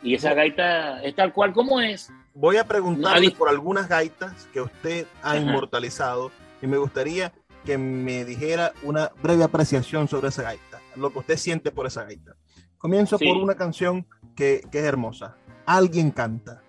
Y 0.02 0.16
esa 0.16 0.34
gaita 0.34 1.04
es 1.04 1.14
tal 1.14 1.32
cual 1.32 1.54
como 1.54 1.80
es. 1.80 2.12
Voy 2.34 2.58
a 2.58 2.64
preguntarle 2.64 3.30
por 3.30 3.48
algunas 3.48 3.88
gaitas 3.88 4.50
que 4.52 4.62
usted 4.62 5.06
ha 5.22 5.38
inmortalizado 5.38 6.32
y 6.64 6.66
me 6.66 6.78
gustaría 6.78 7.32
que 7.64 7.78
me 7.78 8.26
dijera 8.26 8.74
una 8.82 9.12
breve 9.22 9.44
apreciación 9.44 10.08
sobre 10.08 10.30
esa 10.30 10.42
gaita, 10.42 10.80
lo 10.96 11.14
que 11.14 11.20
usted 11.20 11.38
siente 11.38 11.70
por 11.70 11.86
esa 11.86 12.06
gaita. 12.06 12.36
Comienzo 12.80 13.20
por 13.20 13.38
una 13.38 13.54
canción 13.54 14.08
que, 14.36 14.64
que, 14.72 14.80
es 14.80 14.86
hermosa. 14.86 15.38
Alguien 15.68 16.10
canta. 16.10 16.64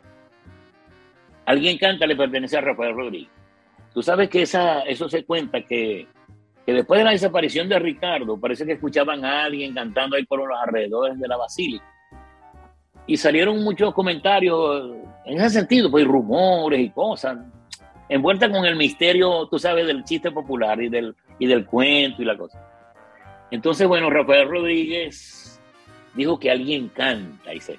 Alguien 1.47 1.79
canta 1.79 2.07
le 2.07 2.17
pertenece 2.17 2.57
a 2.57 2.61
Rafael 2.61 2.95
Rodríguez. 2.95 3.31
Tú 3.93 4.03
sabes 4.03 4.29
que 4.29 4.43
esa, 4.43 4.81
eso 4.83 5.09
se 5.09 5.25
cuenta 5.25 5.63
que 5.63 6.07
que 6.65 6.73
después 6.73 6.99
de 6.99 7.05
la 7.05 7.11
desaparición 7.11 7.69
de 7.69 7.79
Ricardo, 7.79 8.39
parece 8.39 8.65
que 8.65 8.73
escuchaban 8.73 9.25
a 9.25 9.45
alguien 9.45 9.75
cantando 9.75 10.17
ahí 10.17 10.25
por 10.25 10.39
los 10.39 10.59
alrededores 10.59 11.19
de 11.19 11.29
la 11.29 11.37
basílica. 11.37 11.85
Y 13.07 13.17
salieron 13.17 13.63
muchos 13.65 13.93
comentarios 13.93 14.93
en 15.25 15.39
ese 15.39 15.51
sentido, 15.51 15.91
pues 15.91 16.07
rumores 16.07 16.81
y 16.81 16.91
cosas, 16.91 17.39
envueltas 18.09 18.51
con 18.51 18.65
el 18.65 18.77
misterio, 18.77 19.49
tú 19.49 19.59
sabes, 19.59 19.87
del 19.87 20.05
chiste 20.05 20.31
popular 20.31 20.81
y 20.81 20.89
del, 20.89 21.17
y 21.39 21.47
del 21.47 21.67
cuento 21.67 22.23
y 22.23 22.25
la 22.25 22.37
cosa. 22.37 22.65
Entonces, 23.51 23.89
bueno, 23.89 24.09
Rafael 24.09 24.49
Rodríguez 24.49 25.61
dijo 26.15 26.39
que 26.39 26.51
alguien 26.51 26.89
canta, 26.89 27.53
y 27.53 27.61
se 27.61 27.79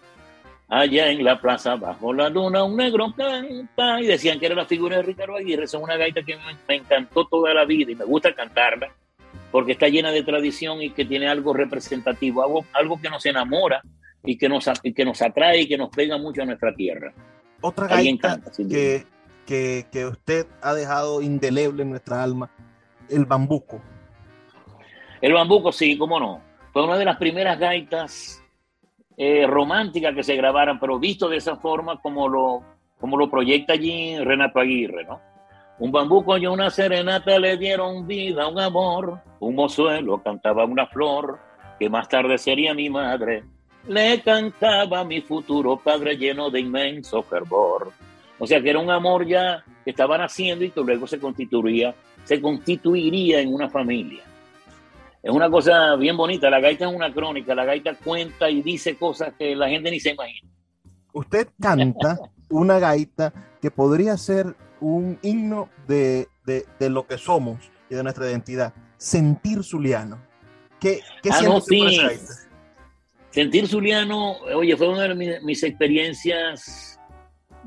Allá 0.75 1.11
en 1.11 1.23
la 1.23 1.39
plaza, 1.39 1.75
bajo 1.75 2.11
la 2.13 2.29
luna, 2.29 2.63
un 2.63 2.75
negro 2.75 3.13
canta. 3.15 4.01
Y 4.01 4.07
decían 4.07 4.39
que 4.39 4.47
era 4.47 4.55
la 4.55 4.65
figura 4.65 4.97
de 4.97 5.03
Ricardo 5.03 5.35
Aguirre. 5.35 5.65
Es 5.65 5.73
una 5.75 5.97
gaita 5.97 6.23
que 6.23 6.35
me, 6.35 6.75
encantó 6.75 7.27
toda 7.27 7.53
la 7.53 7.63
vida 7.63 7.91
y 7.91 7.95
me 7.95 8.05
gusta 8.05 8.33
cantarla 8.33 8.91
porque 9.51 9.73
está 9.73 9.87
llena 9.87 10.09
de 10.09 10.23
tradición 10.23 10.81
y 10.81 10.89
que 10.89 11.05
tiene 11.05 11.27
algo 11.27 11.53
representativo, 11.53 12.41
algo, 12.43 12.65
algo 12.73 12.99
que 12.99 13.07
nos 13.07 13.23
enamora 13.27 13.83
y 14.23 14.35
que 14.35 14.49
nos, 14.49 14.67
que 14.81 15.05
nos 15.05 15.21
atrae 15.21 15.61
y 15.61 15.67
que 15.67 15.77
nos 15.77 15.89
pega 15.89 16.17
mucho 16.17 16.41
a 16.41 16.45
nuestra 16.45 16.73
tierra. 16.73 17.13
Otra 17.61 17.85
gaita 17.85 18.41
que, 18.67 19.05
que, 19.45 19.85
que 19.91 20.05
usted 20.07 20.47
ha 20.59 20.73
dejado 20.73 21.21
indeleble 21.21 21.83
en 21.83 21.91
nuestra 21.91 22.23
alma, 22.23 22.49
el 23.09 23.25
bambuco. 23.25 23.79
El 25.21 25.33
bambuco, 25.33 25.71
sí, 25.71 25.99
cómo 25.99 26.19
no. 26.19 26.41
Fue 26.71 26.83
una 26.83 26.97
de 26.97 27.05
las 27.05 27.17
primeras 27.17 27.59
gaitas 27.59 28.42
eh, 29.17 29.45
romántica 29.47 30.13
que 30.13 30.23
se 30.23 30.35
grabaran, 30.35 30.79
pero 30.79 30.99
visto 30.99 31.29
de 31.29 31.37
esa 31.37 31.55
forma 31.57 32.01
como 32.01 32.27
lo, 32.27 32.63
como 32.99 33.17
lo 33.17 33.29
proyecta 33.29 33.73
allí 33.73 34.17
Renato 34.17 34.59
Aguirre, 34.59 35.05
¿no? 35.05 35.21
Un 35.79 35.91
bambuco 35.91 36.37
y 36.37 36.47
una 36.47 36.69
serenata 36.69 37.39
le 37.39 37.57
dieron 37.57 38.07
vida, 38.07 38.47
un 38.47 38.59
amor, 38.59 39.19
un 39.39 39.55
mozuelo 39.55 40.21
cantaba 40.21 40.65
una 40.65 40.87
flor, 40.87 41.39
que 41.79 41.89
más 41.89 42.07
tarde 42.07 42.37
sería 42.37 42.73
mi 42.73 42.89
madre, 42.89 43.43
le 43.87 44.21
cantaba 44.21 45.03
mi 45.03 45.21
futuro 45.21 45.77
padre 45.77 46.15
lleno 46.15 46.49
de 46.49 46.59
inmenso 46.59 47.21
fervor. 47.23 47.91
O 48.39 48.47
sea 48.47 48.61
que 48.61 48.69
era 48.69 48.79
un 48.79 48.91
amor 48.91 49.25
ya 49.25 49.63
que 49.83 49.91
estaban 49.91 50.21
haciendo 50.21 50.63
y 50.63 50.71
que 50.71 50.81
luego 50.81 51.07
se 51.07 51.19
constituiría, 51.19 51.93
se 52.23 52.39
constituiría 52.41 53.41
en 53.41 53.53
una 53.53 53.69
familia 53.69 54.23
es 55.23 55.31
una 55.31 55.49
cosa 55.49 55.95
bien 55.95 56.17
bonita. 56.17 56.49
La 56.49 56.59
gaita 56.59 56.85
es 56.85 56.93
una 56.93 57.13
crónica, 57.13 57.55
la 57.55 57.63
gaita 57.63 57.95
cuenta 57.95 58.49
y 58.49 58.61
dice 58.61 58.97
cosas 58.97 59.33
que 59.39 59.55
la 59.55 59.69
gente 59.69 59.89
ni 59.89 59.99
se 59.99 60.11
imagina. 60.11 60.49
Usted 61.13 61.47
canta 61.59 62.19
una 62.49 62.77
gaita 62.77 63.33
que 63.61 63.71
podría 63.71 64.17
ser 64.17 64.53
un 64.81 65.17
himno 65.21 65.69
de, 65.87 66.27
lo 66.79 67.07
que 67.07 67.17
somos 67.17 67.71
y 67.89 67.95
de 67.95 68.03
nuestra 68.03 68.29
identidad. 68.29 68.73
Sentir 68.97 69.63
Zuliano. 69.63 70.21
¿Qué, 70.81 70.99
qué 71.21 71.29
ah, 71.31 71.41
gaita? 71.41 72.33
Sentir 73.29 73.67
Zuliano, 73.69 74.33
oye, 74.53 74.75
fue 74.75 74.89
una 74.89 75.03
de 75.07 75.39
mis, 75.41 75.63
experiencias 75.63 76.99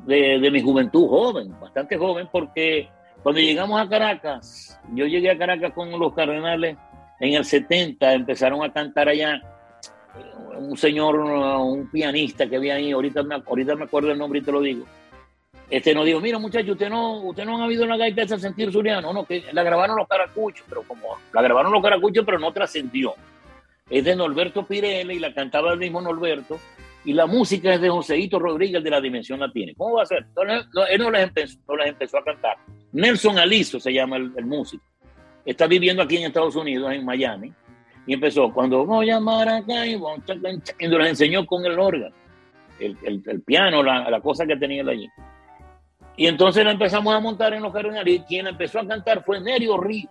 de, 0.04 0.38
de 0.38 0.50
mi 0.50 0.60
juventud 0.60 1.08
joven, 1.08 1.58
bastante 1.58 1.96
joven, 1.96 2.28
porque 2.30 2.90
cuando 3.22 3.40
llegamos 3.40 3.80
a 3.80 3.88
Caracas, 3.88 4.78
yo 4.94 5.06
llegué 5.06 5.30
a 5.30 5.38
Caracas 5.38 5.72
con 5.72 5.90
los 5.98 6.14
cardenales 6.14 6.76
en 7.20 7.34
el 7.34 7.44
70 7.44 8.12
empezaron 8.12 8.62
a 8.62 8.72
cantar 8.72 9.08
allá 9.08 9.40
un 10.58 10.76
señor, 10.76 11.16
un 11.16 11.90
pianista 11.90 12.48
que 12.48 12.56
había 12.56 12.74
ahí, 12.74 12.92
ahorita 12.92 13.22
me, 13.22 13.36
ahorita 13.36 13.74
me 13.74 13.84
acuerdo 13.84 14.12
el 14.12 14.18
nombre 14.18 14.40
y 14.40 14.42
te 14.42 14.52
lo 14.52 14.60
digo. 14.60 14.86
Este 15.68 15.94
nos 15.94 16.06
dijo, 16.06 16.20
mira 16.20 16.38
muchachos, 16.38 16.70
usted 16.70 16.88
no, 16.88 17.22
usted 17.22 17.44
no 17.44 17.56
han 17.56 17.62
habido 17.62 17.84
una 17.84 17.96
gaita 17.96 18.22
esa 18.22 18.38
sentir 18.38 18.72
suriano, 18.72 19.12
no, 19.12 19.26
que 19.26 19.44
la 19.52 19.62
grabaron 19.62 19.96
los 19.96 20.06
caracuchos, 20.06 20.64
pero 20.68 20.82
como 20.82 21.18
la 21.32 21.42
grabaron 21.42 21.72
los 21.72 21.82
caracuchos, 21.82 22.24
pero 22.24 22.38
no 22.38 22.52
trascendió. 22.52 23.14
Es 23.90 24.04
de 24.04 24.16
Norberto 24.16 24.64
Pirelli 24.64 25.14
y 25.14 25.18
la 25.18 25.34
cantaba 25.34 25.72
el 25.72 25.78
mismo 25.78 26.00
Norberto, 26.00 26.58
y 27.04 27.12
la 27.12 27.26
música 27.26 27.74
es 27.74 27.80
de 27.80 27.88
Joseito 27.88 28.38
Rodríguez 28.38 28.82
de 28.82 28.90
la 28.90 29.00
Dimensión 29.00 29.40
Latina. 29.40 29.72
¿Cómo 29.76 29.96
va 29.96 30.02
a 30.02 30.06
ser? 30.06 30.26
él 30.90 31.00
no 31.00 31.10
las 31.10 31.22
empezó, 31.22 31.58
no 31.68 31.84
empezó 31.84 32.18
a 32.18 32.24
cantar. 32.24 32.56
Nelson 32.92 33.38
Aliso 33.38 33.78
se 33.78 33.92
llama 33.92 34.16
el 34.16 34.46
músico 34.46 34.84
está 35.46 35.66
viviendo 35.66 36.02
aquí 36.02 36.16
en 36.16 36.24
Estados 36.24 36.56
Unidos, 36.56 36.92
en 36.92 37.04
Miami, 37.04 37.52
y 38.06 38.14
empezó, 38.14 38.52
cuando 38.52 38.84
voy 38.84 39.10
a 39.10 39.20
Maracaibo, 39.20 40.14
y 40.78 40.88
nos 40.88 41.08
enseñó 41.08 41.46
con 41.46 41.64
el 41.64 41.78
órgano, 41.78 42.14
el, 42.78 42.96
el, 43.02 43.40
piano, 43.42 43.82
la, 43.82 44.10
la, 44.10 44.20
cosa 44.20 44.44
que 44.44 44.56
tenía 44.56 44.82
él 44.82 44.88
allí. 44.88 45.08
Y 46.16 46.26
entonces 46.26 46.64
la 46.64 46.72
empezamos 46.72 47.14
a 47.14 47.20
montar 47.20 47.54
en 47.54 47.62
los 47.62 47.72
cardenales, 47.72 48.14
y 48.14 48.20
quien 48.20 48.46
empezó 48.46 48.80
a 48.80 48.86
cantar 48.86 49.24
fue 49.24 49.40
Nerio 49.40 49.78
Ríos. 49.78 50.10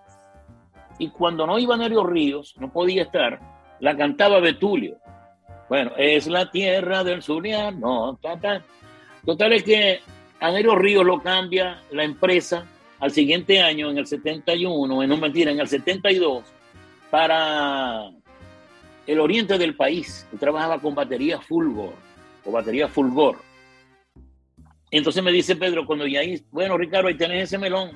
Y 0.98 1.10
cuando 1.10 1.46
no 1.46 1.60
iba 1.60 1.76
Nerio 1.78 2.04
Ríos, 2.04 2.56
no 2.58 2.72
podía 2.72 3.04
estar, 3.04 3.40
la 3.80 3.96
cantaba 3.96 4.40
Betulio. 4.40 4.98
Bueno, 5.68 5.92
es 5.98 6.28
la 6.28 6.50
tierra 6.50 7.04
del 7.04 7.22
Zuliano. 7.22 8.18
Total 8.22 9.54
es 9.54 9.64
que 9.64 10.00
a 10.40 10.52
Nerio 10.52 10.76
Ríos 10.76 11.06
lo 11.06 11.22
cambia 11.22 11.82
la 11.92 12.04
empresa 12.04 12.66
al 13.00 13.12
siguiente 13.12 13.62
año, 13.62 13.90
en 13.90 13.98
el 13.98 14.08
71, 14.08 15.04
en 15.04 15.10
no 15.10 15.18
mentira, 15.18 15.52
en 15.52 15.60
el 15.60 15.68
72, 15.68 16.44
para 17.10 18.10
el 19.08 19.20
oriente 19.20 19.58
del 19.58 19.76
país. 19.76 20.28
Él 20.32 20.40
trabajaba 20.40 20.80
con 20.80 20.96
batería 20.96 21.40
Fulgor, 21.40 21.94
o 22.46 22.52
batería 22.52 22.88
Fulgor. 22.88 23.38
Entonces 24.92 25.24
me 25.24 25.32
dice 25.32 25.56
Pedro, 25.56 25.86
cuando 25.86 26.08
ya 26.08 26.22
ahí, 26.22 26.42
bueno, 26.52 26.78
Ricardo, 26.78 27.08
ahí 27.08 27.16
tenés 27.16 27.44
ese 27.44 27.58
melón. 27.58 27.92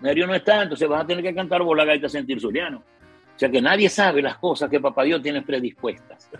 Nerio 0.00 0.26
no 0.26 0.34
está, 0.34 0.62
entonces 0.62 0.88
vas 0.88 1.02
a 1.02 1.06
tener 1.06 1.22
que 1.22 1.34
cantar 1.34 1.62
vos 1.62 1.76
la 1.76 1.84
gaita 1.84 2.08
sentir 2.08 2.40
zuliano. 2.40 2.82
sea 3.36 3.50
que 3.50 3.60
nadie 3.60 3.88
sabe 3.88 4.22
las 4.22 4.38
cosas 4.38 4.70
que 4.70 4.80
Papá 4.80 5.04
Dios 5.04 5.20
tiene 5.22 5.42
predispuestas. 5.42 6.30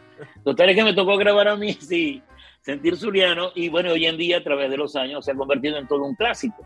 Total 0.45 0.71
es 0.71 0.77
que 0.77 0.85
me 0.85 0.95
tocó 0.95 1.17
grabar 1.17 1.49
a 1.49 1.57
mí, 1.57 1.73
sí, 1.75 2.23
sentir 2.61 2.97
Zuliano, 2.97 3.51
y 3.55 3.69
bueno, 3.69 3.93
hoy 3.93 4.07
en 4.07 4.17
día 4.17 4.39
a 4.39 4.45
través 4.45 4.71
de 4.71 4.77
los 4.77 4.97
años 4.97 5.25
se 5.25 5.33
ha 5.33 5.35
convertido 5.35 5.79
en 5.79 5.87
todo 5.87 6.05
un 6.05 6.15
clásico, 6.15 6.65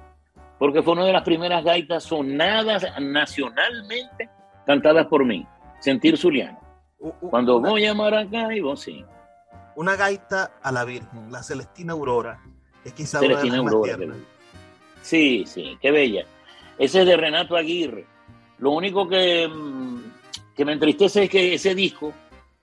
porque 0.59 0.83
fue 0.83 0.95
una 0.95 1.05
de 1.05 1.13
las 1.13 1.23
primeras 1.23 1.65
gaitas 1.65 2.05
sonadas 2.05 2.87
nacionalmente 3.01 4.29
cantadas 4.67 5.07
por 5.07 5.25
mí, 5.25 5.47
sentir 5.81 6.17
Zuliano. 6.17 6.61
Cuando 7.21 7.61
voy 7.61 7.85
a 7.85 7.95
Maracaibo, 7.95 8.77
sí. 8.77 9.05
Una 9.77 9.97
gaita 9.97 10.53
a 10.63 10.73
la 10.73 10.85
Virgen, 10.85 11.31
la 11.31 11.43
Celestina 11.43 11.93
Aurora, 11.93 12.41
es 12.85 12.93
quizá 12.93 13.19
Celestina 13.19 13.61
una 13.61 13.71
de 13.71 13.93
Aurora. 13.93 14.15
Sí, 15.03 15.45
sí, 15.47 15.77
qué 15.83 15.91
bella. 15.91 16.25
Ese 16.79 17.01
es 17.01 17.07
de 17.07 17.17
Renato 17.17 17.57
Aguirre. 17.57 18.07
Lo 18.59 18.71
único 18.71 19.07
que, 19.07 19.47
mm, 19.47 19.99
que 20.57 20.65
me 20.65 20.73
entristece 20.73 21.25
es 21.25 21.31
que 21.31 21.55
ese 21.55 21.75
disco 21.75 22.13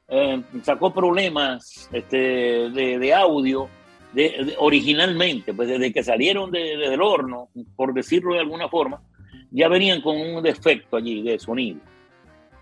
eh, 0.08 0.44
sacó 0.64 0.94
problemas 0.94 1.90
este, 1.92 2.70
de, 2.70 3.14
audio 3.14 3.70
de, 4.14 4.56
originalmente, 4.58 5.54
pues 5.54 5.70
desde 5.70 5.94
que 5.94 6.04
salieron 6.04 6.52
del 6.52 7.02
horno, 7.02 7.50
por 7.76 7.94
decirlo 7.94 8.34
de 8.34 8.42
alguna 8.42 8.68
forma, 8.70 9.02
ya 9.52 9.68
venían 9.68 10.02
con 10.02 10.18
un 10.18 10.42
defecto 10.44 10.98
allí 10.98 11.22
de 11.22 11.40
sonido. 11.40 11.80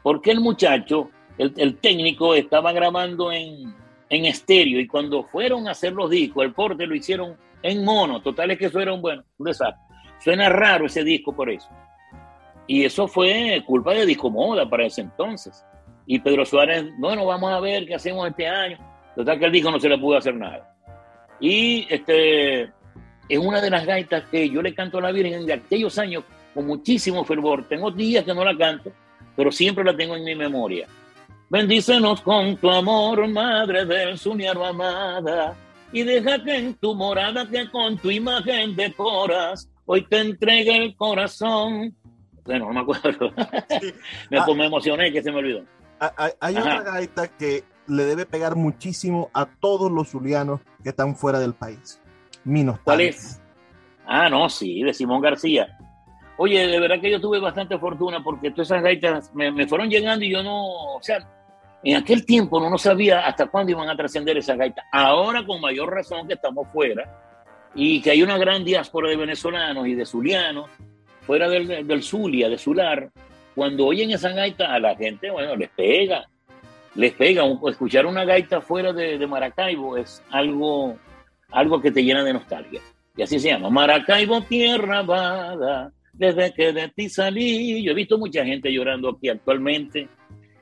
Porque 0.04 0.32
el 0.32 0.39
muchacho, 0.39 1.10
el, 1.38 1.78
técnico, 1.78 2.36
estaba 2.36 2.72
grabando 2.72 3.32
en, 3.32 3.74
en 4.10 4.26
estéreo 4.26 4.80
y 4.80 4.88
cuando 4.88 5.24
fueron 5.24 5.68
a 5.68 5.72
hacer 5.72 5.93
los 5.93 6.10
discos, 6.10 6.43
el 6.43 6.54
porte 6.54 6.88
lo 6.88 6.95
hicieron 6.95 7.36
en 7.62 7.84
mono. 7.84 8.22
Total 8.22 8.52
es 8.52 8.58
que 8.58 8.66
eso 8.66 8.80
era 8.80 8.93
un, 8.93 9.02
bueno, 9.02 9.24
un 9.38 9.45
desastre. 9.45 9.82
Suena 10.20 10.50
raro 10.50 10.86
ese 10.86 11.04
disco 11.04 11.34
por 11.34 11.50
eso. 11.50 11.70
Y 12.68 12.86
eso 12.86 13.08
fue 13.08 13.64
culpa 13.66 13.93
de 13.93 14.06
Disco 14.06 14.30
Moda 14.30 14.70
para 14.70 14.86
ese 14.86 15.02
entonces. 15.02 15.66
Y 16.06 16.20
Pedro 16.20 16.45
Suárez, 16.45 16.86
bueno, 16.97 17.26
vamos 17.26 17.52
a 17.52 17.60
ver 17.60 17.86
qué 17.88 17.95
hacemos 17.95 18.28
este 18.28 18.47
año. 18.47 18.78
Total 19.16 19.39
que 19.39 19.45
el 19.45 19.52
disco 19.52 19.72
no 19.72 19.80
se 19.80 19.89
le 19.89 19.97
pudo 19.97 20.18
hacer 20.18 20.36
nada. 20.36 20.76
Y 21.40 21.88
este 21.90 22.64
es 22.64 23.38
una 23.38 23.62
de 23.62 23.70
las 23.70 23.86
gaitas 23.86 24.24
que 24.30 24.50
yo 24.50 24.62
le 24.62 24.74
canto 24.74 24.98
a 24.98 25.02
la 25.02 25.12
Virgen 25.12 25.46
de 25.46 25.54
aquellos 25.54 25.98
años 25.98 26.24
con 26.54 26.66
muchísimo 26.66 27.24
fervor. 27.24 27.68
Tengo 27.68 27.92
días 27.92 28.26
que 28.26 28.34
no 28.34 28.44
la 28.44 28.58
canto, 28.58 28.92
pero 29.36 29.52
siempre 29.52 29.84
la 29.84 29.96
tengo 29.96 30.16
en 30.16 30.24
mi 30.24 30.36
memoria. 30.36 30.88
Bendícenos 31.50 32.22
con 32.22 32.58
tu 32.58 32.70
amor, 32.70 33.28
Madre 33.28 33.86
del 33.86 34.18
Suniaro 34.18 34.66
amada, 34.66 35.56
y 35.92 36.04
deja 36.04 36.44
que 36.44 36.56
en 36.56 36.76
tu 36.76 36.94
morada 36.94 37.48
que 37.50 37.70
con 37.70 37.98
tu 37.98 38.12
imagen 38.12 38.76
decoras, 38.76 39.68
hoy 39.86 40.06
te 40.08 40.20
entregue 40.20 40.78
el 40.78 40.96
corazón 40.96 41.96
bueno, 42.50 42.66
no 42.66 42.74
me 42.74 42.80
acuerdo. 42.80 43.32
me, 44.32 44.40
ah. 44.40 44.46
me, 44.56 44.66
emocioné 44.66 45.12
que 45.12 45.22
se 45.22 45.32
me 45.32 45.38
olvidó. 45.38 45.64
Hay, 46.40 46.56
otra 46.56 46.82
gaita 46.82 47.28
que 47.28 47.64
le 47.90 48.06
debe 48.06 48.26
pegar 48.26 48.56
muchísimo 48.56 49.30
a 49.34 49.46
todos 49.46 49.92
los 49.92 50.10
zulianos 50.10 50.62
que 50.84 50.90
están 50.90 51.16
fuera 51.16 51.40
del 51.40 51.54
país. 51.54 52.02
Minos. 52.44 52.80
¿Cuál 52.84 53.02
es? 53.02 53.42
Ah, 54.06 54.30
no, 54.30 54.50
sí, 54.50 54.84
de 54.84 54.94
Simón 54.94 55.22
García. 55.22 55.78
Oye, 56.38 56.68
de 56.68 56.80
verdad 56.80 57.02
que 57.02 57.12
yo 57.12 57.20
tuve 57.20 57.40
bastante 57.40 57.78
fortuna 57.78 58.24
porque 58.24 58.52
todas 58.52 58.68
esas 58.68 58.82
gaitas 58.82 59.34
me, 59.36 59.52
me 59.52 59.68
fueron 59.68 59.90
llegando 59.90 60.24
y 60.24 60.32
yo 60.32 60.42
no, 60.42 60.96
o 60.96 61.00
sea, 61.02 61.28
en 61.84 61.98
aquel 61.98 62.26
tiempo 62.26 62.60
no, 62.60 62.70
no 62.70 62.78
sabía 62.78 63.26
hasta 63.26 63.48
cuándo 63.48 63.72
iban 63.72 63.90
a 63.90 63.96
trascender 63.98 64.38
esas 64.38 64.58
gaitas. 64.58 64.86
Ahora 64.92 65.46
con 65.46 65.60
mayor 65.60 65.94
razón 65.94 66.28
que 66.28 66.36
estamos 66.36 66.68
fuera 66.72 67.22
y 67.76 68.02
que 68.02 68.12
hay 68.12 68.24
una 68.24 68.38
gran 68.38 68.64
diáspora 68.64 69.10
de 69.10 69.18
venezolanos 69.18 69.88
y 69.88 69.96
de 69.96 70.06
zulianos 70.06 70.70
fuera 71.30 71.48
del, 71.48 71.86
del 71.86 72.02
Zulia, 72.02 72.50
de 72.50 72.58
Zular, 72.58 73.12
cuando 73.54 73.86
oyen 73.86 74.10
esa 74.10 74.32
gaita 74.32 74.74
a 74.74 74.80
la 74.80 74.96
gente, 74.96 75.30
bueno, 75.30 75.56
les 75.56 75.70
pega, 75.70 76.28
les 76.96 77.14
pega. 77.14 77.44
Escuchar 77.68 78.06
una 78.06 78.26
gaita 78.26 78.62
fuera 78.62 78.94
de, 78.94 79.26
Maracaibo 79.28 79.98
es 79.98 80.24
algo, 80.30 80.98
algo 81.52 81.82
que 81.82 81.92
te 81.92 82.04
llena 82.04 82.24
de 82.24 82.34
nostalgia. 82.34 82.82
Y 83.16 83.22
así 83.22 83.40
se 83.40 83.50
llama, 83.50 83.70
Maracaibo, 83.70 84.42
tierra 84.42 85.02
vaga, 85.02 85.92
desde 86.14 86.54
que 86.54 86.72
de 86.72 86.90
ti 86.90 87.10
salí. 87.10 87.84
Yo 87.84 87.92
he 87.92 87.96
visto 87.96 88.18
mucha 88.18 88.46
gente 88.46 88.72
llorando 88.72 89.10
aquí 89.10 89.30
actualmente 89.30 90.08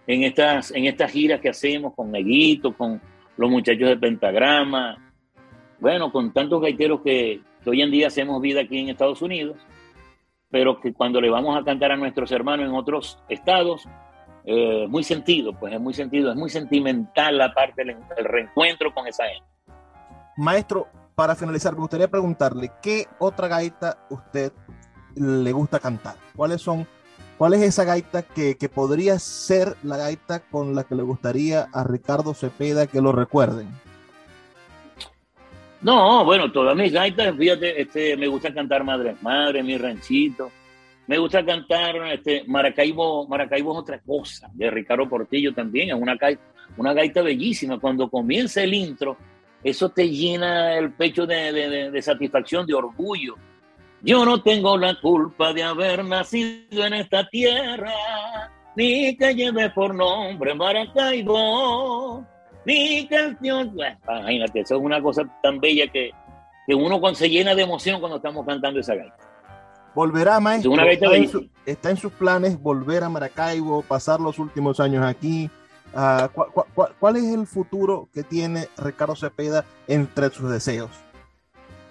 en 0.07 0.23
estas, 0.23 0.71
en 0.71 0.85
estas 0.85 1.11
giras 1.11 1.39
que 1.39 1.49
hacemos 1.49 1.93
con 1.93 2.11
Neguito, 2.11 2.73
con 2.73 3.01
los 3.37 3.49
muchachos 3.49 3.89
de 3.89 3.97
Pentagrama, 3.97 4.97
bueno, 5.79 6.11
con 6.11 6.33
tantos 6.33 6.61
gaiteros 6.61 7.01
que, 7.01 7.41
que 7.63 7.69
hoy 7.69 7.81
en 7.81 7.91
día 7.91 8.07
hacemos 8.07 8.41
vida 8.41 8.61
aquí 8.61 8.79
en 8.79 8.89
Estados 8.89 9.21
Unidos 9.21 9.57
pero 10.49 10.79
que 10.79 10.93
cuando 10.93 11.19
le 11.21 11.29
vamos 11.29 11.57
a 11.57 11.63
cantar 11.63 11.91
a 11.91 11.97
nuestros 11.97 12.31
hermanos 12.31 12.67
en 12.67 12.75
otros 12.75 13.19
estados, 13.29 13.87
eh, 14.49 14.87
muy 14.87 15.03
sentido, 15.03 15.51
pues 15.51 15.73
es 15.73 15.81
muy 15.81 15.93
sentido, 15.93 16.31
es 16.31 16.37
muy 16.37 16.49
sentimental 16.49 17.37
la 17.37 17.53
parte 17.53 17.83
del, 17.83 17.97
reencuentro 18.23 18.93
con 18.93 19.05
esa 19.05 19.25
gente. 19.25 19.45
Maestro, 20.37 20.87
para 21.15 21.35
finalizar, 21.35 21.73
me 21.73 21.81
gustaría 21.81 22.07
preguntarle, 22.07 22.71
¿qué 22.81 23.07
otra 23.19 23.49
gaita 23.49 23.97
usted 24.09 24.53
le 25.15 25.51
gusta 25.51 25.81
cantar? 25.81 26.15
¿Cuáles 26.33 26.61
son, 26.61 26.87
cuál 27.37 27.55
es 27.55 27.61
esa 27.61 27.83
gaita 27.83 28.21
que, 28.21 28.55
que 28.55 28.69
podría 28.69 29.19
ser 29.19 29.75
la 29.83 29.97
gaita 29.97 30.39
con 30.39 30.75
la 30.75 30.85
que 30.85 30.95
le 30.95 31.03
gustaría 31.03 31.67
a 31.73 31.83
Ricardo 31.83 32.33
Cepeda 32.33 32.87
que 32.87 33.01
lo 33.01 33.11
recuerden? 33.11 33.67
No, 35.81 36.23
bueno, 36.23 36.53
todas 36.53 36.73
mis 36.77 36.93
gaitas, 36.93 37.35
fíjate, 37.35 37.81
este, 37.81 38.15
me 38.15 38.27
gusta 38.27 38.53
cantar 38.53 38.85
Madre 38.85 39.17
Madre, 39.21 39.61
mi 39.61 39.77
ranchito. 39.77 40.51
Me 41.07 41.17
gusta 41.17 41.45
cantar 41.45 41.95
este, 42.13 42.43
Maracaibo, 42.47 43.27
Maracaibo 43.27 43.71
es 43.73 43.79
otra 43.79 43.99
cosa, 43.99 44.49
de 44.53 44.69
Ricardo 44.69 45.07
Portillo 45.07 45.53
también, 45.53 45.89
es 45.89 45.95
una 45.95 46.17
una 46.75 46.93
gaita 46.93 47.21
bellísima. 47.21 47.79
Cuando 47.79 48.09
comienza 48.09 48.61
el 48.61 48.73
intro, 48.73 49.17
eso 49.63 49.89
te 49.89 50.09
llena 50.09 50.77
el 50.77 50.91
pecho 50.91 51.25
de, 51.25 51.89
de 51.91 52.01
satisfacción, 52.01 52.67
de 52.67 52.73
orgullo. 52.73 53.35
Yo 54.01 54.25
no 54.25 54.41
tengo 54.43 54.77
la 54.77 54.99
culpa 54.99 55.53
de 55.53 55.63
haber 55.63 56.03
nacido 56.03 56.85
en 56.85 56.93
esta 56.93 57.27
tierra, 57.29 57.93
ni 58.75 59.15
que 59.15 59.33
lleve 59.33 59.69
por 59.71 59.95
nombre 59.95 60.53
Maracaibo 60.53 62.25
mi 62.67 63.07
canción. 63.07 63.73
imagínate, 64.05 64.59
eso 64.59 64.75
es 64.75 64.81
una 64.81 65.01
cosa 65.01 65.23
tan 65.41 65.57
bella 65.59 65.87
que, 65.87 66.11
que 66.67 66.75
uno 66.75 66.99
se 67.15 67.29
llena 67.29 67.55
de 67.55 67.61
emoción 67.61 67.99
cuando 68.01 68.17
estamos 68.17 68.45
cantando 68.45 68.81
esa 68.81 68.93
gaita. 68.93 69.26
Volverá, 69.97 70.39
maestro. 70.39 70.71
Una 70.71 70.89
está, 70.91 71.15
en 71.15 71.49
está, 71.65 71.89
en 71.89 71.97
sus 71.97 72.11
planes 72.11 72.61
volver 72.61 73.03
a 73.03 73.09
Maracaibo, 73.09 73.81
pasar 73.81 74.19
los 74.19 74.37
últimos 74.37 74.79
años 74.79 75.03
aquí. 75.03 75.49
Uh, 75.91 76.27
¿cuál, 76.99 77.15
es 77.15 77.23
el 77.23 77.47
futuro 77.47 78.07
que 78.13 78.21
tiene 78.21 78.67
Ricardo 78.77 79.15
Cepeda 79.15 79.65
entre 79.87 80.29
sus 80.29 80.51
deseos? 80.51 80.91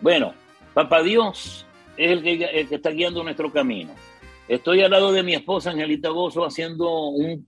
Bueno, 0.01 0.35
Papá 0.73 1.03
Dios 1.03 1.67
es 1.97 2.13
el 2.13 2.23
que, 2.23 2.45
el 2.45 2.69
que 2.69 2.77
está 2.77 2.91
guiando 2.91 3.25
nuestro 3.25 3.53
camino. 3.53 3.91
Estoy 4.47 4.83
al 4.83 4.93
lado 4.93 5.11
de 5.11 5.25
mi 5.25 5.35
esposa 5.35 5.71
Angelita 5.71 6.11
Bozo 6.11 6.45
haciendo 6.45 7.09
un 7.09 7.45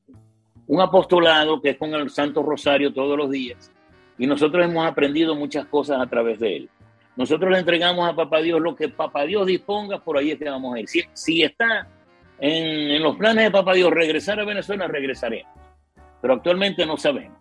un 0.68 0.80
apostolado 0.80 1.60
que 1.60 1.70
es 1.70 1.78
con 1.78 1.92
el 1.94 2.10
Santo 2.10 2.42
Rosario 2.42 2.92
todos 2.92 3.16
los 3.16 3.30
días. 3.30 3.72
Y 4.18 4.26
nosotros 4.26 4.64
hemos 4.64 4.86
aprendido 4.86 5.34
muchas 5.34 5.66
cosas 5.66 6.00
a 6.00 6.06
través 6.06 6.38
de 6.38 6.56
él. 6.56 6.70
Nosotros 7.18 7.50
le 7.50 7.58
entregamos 7.58 8.08
a 8.08 8.14
Papá 8.14 8.38
Dios 8.38 8.60
lo 8.60 8.76
que 8.76 8.88
Papá 8.88 9.24
Dios 9.24 9.44
disponga, 9.44 9.98
por 9.98 10.16
ahí 10.16 10.30
es 10.30 10.38
que 10.38 10.48
vamos 10.48 10.76
a 10.76 10.78
ir. 10.78 10.88
Si, 11.14 11.42
está 11.42 11.88
en, 12.38 13.02
los 13.02 13.16
planes 13.16 13.42
de 13.42 13.50
Papá 13.50 13.74
Dios 13.74 13.90
regresar 13.90 14.38
a 14.38 14.44
Venezuela, 14.44 14.86
regresaremos. 14.86 15.52
Pero 16.22 16.34
actualmente 16.34 16.86
no 16.86 16.96
sabemos. 16.96 17.36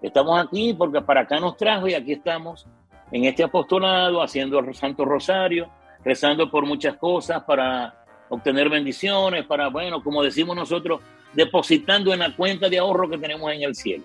Estamos 0.00 0.42
aquí 0.42 0.72
porque 0.72 1.02
para 1.02 1.20
acá 1.20 1.38
nos 1.40 1.58
trajo 1.58 1.86
y 1.86 1.92
aquí 1.92 2.12
estamos 2.12 2.66
en 3.12 3.26
este 3.26 3.44
apostolado, 3.44 4.22
haciendo 4.22 4.60
el 4.60 4.74
Santo 4.74 5.04
Rosario, 5.04 5.68
rezando 6.02 6.50
por 6.50 6.64
muchas 6.64 6.96
cosas 6.96 7.44
para 7.44 8.02
obtener 8.30 8.70
bendiciones, 8.70 9.44
para, 9.44 9.68
bueno, 9.68 10.02
como 10.02 10.22
decimos 10.22 10.56
nosotros, 10.56 11.02
depositando 11.34 12.14
en 12.14 12.20
la 12.20 12.34
cuenta 12.34 12.70
de 12.70 12.78
ahorro 12.78 13.10
que 13.10 13.18
tenemos 13.18 13.52
en 13.52 13.60
el 13.60 13.74
cielo. 13.74 14.04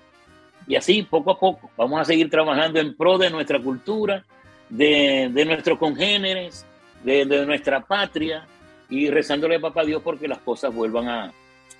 Y 0.68 0.76
así, 0.76 1.04
poco 1.04 1.32
a 1.32 1.40
poco, 1.40 1.72
vamos 1.78 2.02
a 2.02 2.04
seguir 2.04 2.30
trabajando 2.30 2.82
en 2.82 2.94
pro 2.98 3.18
de 3.18 3.30
nuestra 3.30 3.58
cultura, 3.62 4.26
de, 4.70 5.46
nuestros 5.46 5.78
congéneres, 5.78 6.66
de, 7.04 7.46
nuestra 7.46 7.82
patria 7.86 8.48
y 8.90 9.10
rezándole 9.10 9.58
a 9.58 9.62
Papá 9.62 9.84
Dios 9.84 10.02
porque 10.04 10.28
las 10.28 10.40
cosas 10.40 10.74
vuelvan 10.74 11.08
a, 11.08 11.34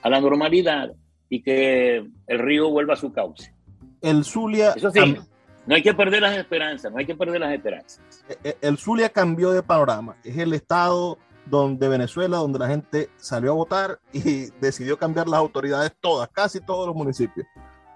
la 0.04 0.20
normalidad 0.20 0.92
y 1.30 1.42
que 1.42 2.06
el 2.28 2.40
río 2.40 2.70
vuelva 2.70 2.94
a 2.94 2.98
su 2.98 3.12
cauce. 3.12 3.54
El 4.02 4.26
Zulia. 4.26 4.74
Eso 4.76 4.92
sí, 4.92 5.18
no 5.66 5.76
hay 5.76 5.82
que 5.82 5.94
perder 5.94 6.22
las 6.22 6.38
esperanzas, 6.38 6.92
no 6.92 6.98
hay 6.98 7.06
que 7.06 7.16
perder 7.16 7.40
las 7.40 7.54
esperanzas. 7.54 8.02
E, 8.28 8.50
e, 8.50 8.58
el 8.62 8.78
Zulia 8.78 9.10
cambió 9.10 9.52
de 9.52 9.64
panorama. 9.64 10.18
Es 10.24 10.38
el 10.38 10.54
estado 10.54 11.18
donde 11.46 11.88
Venezuela, 11.88 12.38
donde 12.38 12.60
la 12.60 12.68
gente 12.68 13.10
salió 13.18 13.52
a 13.52 13.56
votar 13.56 14.00
y 14.12 14.50
decidió 14.62 14.98
cambiar 14.98 15.28
las 15.28 15.40
autoridades 15.40 15.94
todas, 16.00 16.30
casi 16.30 16.60
todos 16.60 16.88
los 16.88 16.96
municipios. 16.96 17.48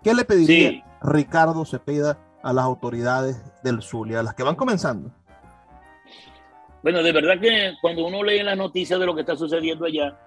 ¿Qué 0.03 0.13
le 0.13 0.23
pediría 0.23 0.85
Ricardo 1.01 1.65
Cepeda 1.65 2.17
a 2.47 2.53
las 2.53 2.63
autoridades 2.63 3.35
del 3.61 3.81
Zulia, 3.81 4.23
las 4.23 4.33
que 4.33 4.43
van 4.43 4.55
comenzando? 4.55 5.11
Bueno, 6.81 7.03
de 7.03 7.11
verdad 7.11 7.39
que 7.41 7.73
cuando 7.81 8.07
uno 8.07 8.23
lee 8.23 8.41
las 8.41 8.55
noticias 8.55 8.97
de 8.97 9.05
lo 9.05 9.13
que 9.13 9.21
está 9.21 9.35
sucediendo 9.35 9.85
allá, 9.85 10.17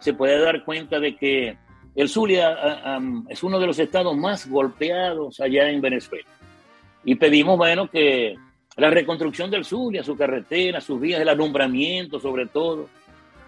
se 0.00 0.12
puede 0.12 0.42
dar 0.42 0.64
cuenta 0.64 0.98
de 0.98 1.14
que 1.14 1.56
el 1.94 2.08
Zulia 2.08 2.98
es 3.28 3.44
uno 3.44 3.60
de 3.60 3.66
los 3.68 3.78
estados 3.78 4.16
más 4.16 4.48
golpeados 4.48 5.38
allá 5.38 5.70
en 5.70 5.80
Venezuela. 5.80 6.26
Y 7.04 7.14
pedimos, 7.14 7.56
bueno, 7.56 7.88
que 7.88 8.34
la 8.76 8.90
reconstrucción 8.90 9.48
del 9.48 9.64
Zulia, 9.64 10.02
su 10.02 10.16
carretera, 10.16 10.80
sus 10.80 11.00
vías, 11.00 11.20
el 11.20 11.28
alumbramiento 11.28 12.18
sobre 12.18 12.46
todo. 12.46 12.88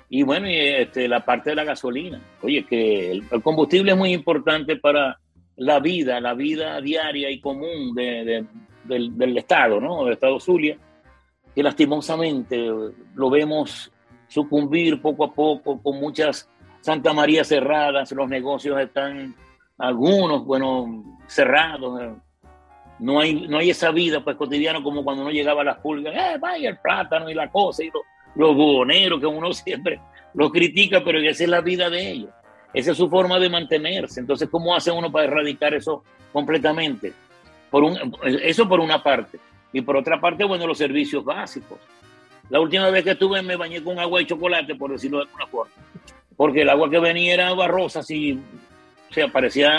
Y 0.09 0.23
bueno, 0.23 0.49
y 0.49 0.57
este, 0.57 1.09
la 1.09 1.25
parte 1.25 1.51
de 1.51 1.57
la 1.57 1.65
gasolina. 1.65 2.21
Oye, 2.43 2.65
que 2.65 3.11
el, 3.11 3.43
combustible 3.43 3.91
es 3.91 3.99
muy 3.99 4.13
importante 4.13 4.77
para 4.77 5.19
la 5.61 5.79
vida, 5.79 6.19
la 6.21 6.33
vida 6.33 6.81
diaria 6.81 7.31
y 7.31 7.39
común 7.39 7.95
del, 7.95 8.49
del, 8.85 9.37
Estado, 9.37 9.79
¿no? 9.79 10.05
Del 10.05 10.15
Estado 10.15 10.41
Zulia, 10.41 10.79
que 11.55 11.63
lastimosamente 11.63 12.57
lo 13.15 13.29
vemos 13.29 13.93
sucumbir 14.27 15.03
poco 15.03 15.25
a 15.25 15.35
poco 15.35 15.83
con 15.83 16.01
muchas 16.01 16.49
Santa 16.81 17.13
María 17.13 17.45
cerradas, 17.45 18.11
los 18.13 18.27
negocios 18.31 18.81
están 18.81 19.35
algunos, 19.77 20.47
bueno, 20.47 21.19
cerrados. 21.27 22.17
No 22.99 23.21
hay, 23.21 23.47
no 23.47 23.59
hay 23.59 23.69
esa 23.69 23.91
vida 23.91 24.25
pues 24.25 24.37
cotidiana 24.37 24.83
como 24.83 25.05
cuando 25.05 25.23
uno 25.23 25.31
llegaba 25.31 25.61
a 25.61 25.65
las 25.65 25.79
pulgas, 25.79 26.15
eh, 26.15 26.39
vaya 26.41 26.71
el 26.71 26.79
plátano 26.79 27.29
y 27.29 27.35
la 27.35 27.51
cosa, 27.51 27.85
y 27.85 27.91
los, 28.35 28.57
los 28.57 29.21
que 29.21 29.27
uno 29.27 29.53
siempre 29.53 30.01
los 30.33 30.51
critica, 30.53 31.03
pero 31.05 31.19
esa 31.19 31.45
es 31.45 31.51
la 31.51 31.61
vida 31.61 31.91
de 31.91 32.11
ellos. 32.13 32.31
Esa 32.73 32.93
es 32.93 32.97
su 32.97 33.09
forma 33.09 33.39
de 33.39 33.49
mantenerse. 33.49 34.21
Entonces, 34.21 34.49
¿cómo 34.49 34.75
hace 34.75 34.91
uno 34.91 35.11
para 35.11 35.27
erradicar 35.27 35.75
eso 35.75 36.05
completamente? 36.33 37.13
Por 37.71 37.85
un, 37.85 37.99
eso 38.23 38.69
por 38.69 38.81
una 38.81 39.03
parte. 39.03 39.39
Y 39.73 39.81
por 39.81 39.97
otra 39.97 40.21
parte, 40.21 40.45
bueno, 40.45 40.67
los 40.67 40.79
servicios 40.79 41.25
básicos. 41.25 41.79
La 42.49 42.61
última 42.61 42.91
vez 42.91 43.05
que 43.05 43.13
estuve 43.13 43.43
me 43.43 43.57
bañé 43.57 43.83
con 43.83 43.99
agua 43.99 44.21
y 44.21 44.27
chocolate, 44.27 44.75
por 44.75 44.91
decirlo 44.91 45.19
de 45.19 45.25
alguna 45.25 45.47
forma 45.47 45.73
porque 46.41 46.63
el 46.63 46.71
agua 46.71 46.89
que 46.89 46.99
venía 46.99 47.35
era 47.35 47.53
barrosa, 47.53 47.99
así, 47.99 48.41
o 49.11 49.13
sea, 49.13 49.29
parecía 49.29 49.71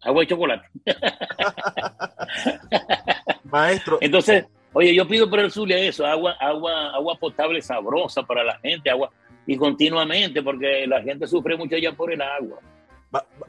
agua 0.00 0.20
de 0.20 0.26
chocolate. 0.28 0.68
Maestro. 3.50 3.98
Entonces, 4.00 4.44
oye, 4.72 4.94
yo 4.94 5.08
pido 5.08 5.28
por 5.28 5.40
el 5.40 5.50
Zulia 5.50 5.78
eso, 5.78 6.06
agua, 6.06 6.36
agua, 6.38 6.94
agua 6.94 7.18
potable 7.18 7.60
sabrosa 7.60 8.22
para 8.22 8.44
la 8.44 8.56
gente, 8.60 8.88
agua, 8.88 9.10
y 9.46 9.56
continuamente, 9.56 10.42
porque 10.42 10.86
la 10.86 11.02
gente 11.02 11.26
sufre 11.26 11.56
mucho 11.56 11.76
allá 11.76 11.92
por 11.92 12.12
el 12.12 12.22
agua. 12.22 12.58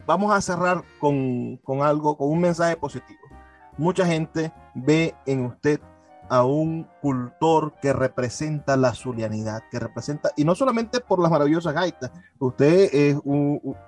vamos 0.05 0.33
a 0.33 0.41
cerrar 0.41 0.83
con, 0.99 1.57
con 1.57 1.81
algo, 1.81 2.17
con 2.17 2.29
un 2.29 2.41
mensaje 2.41 2.75
positivo. 2.75 3.19
Mucha 3.77 4.05
gente 4.05 4.51
ve 4.73 5.15
en 5.25 5.45
usted 5.45 5.79
a 6.29 6.43
un 6.43 6.87
cultor 7.01 7.73
que 7.81 7.93
representa 7.93 8.77
la 8.77 8.93
zulianidad, 8.93 9.63
que 9.69 9.79
representa, 9.79 10.31
y 10.35 10.45
no 10.45 10.55
solamente 10.55 10.99
por 10.99 11.21
las 11.21 11.29
maravillosas 11.29 11.73
gaitas, 11.73 12.11
usted, 12.39 12.89
es 12.93 13.17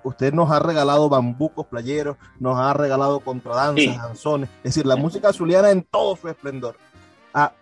usted 0.04 0.32
nos 0.32 0.50
ha 0.50 0.58
regalado 0.58 1.08
bambucos 1.08 1.66
playeros, 1.66 2.16
nos 2.38 2.58
ha 2.58 2.72
regalado 2.74 3.20
contradanzas, 3.20 3.96
danzones, 3.96 4.48
es 4.58 4.74
decir, 4.74 4.86
la 4.86 4.96
música 4.96 5.32
zuliana 5.32 5.70
en 5.70 5.82
todo 5.82 6.14
su 6.16 6.28
esplendor. 6.28 6.76
Ah, 7.32 7.52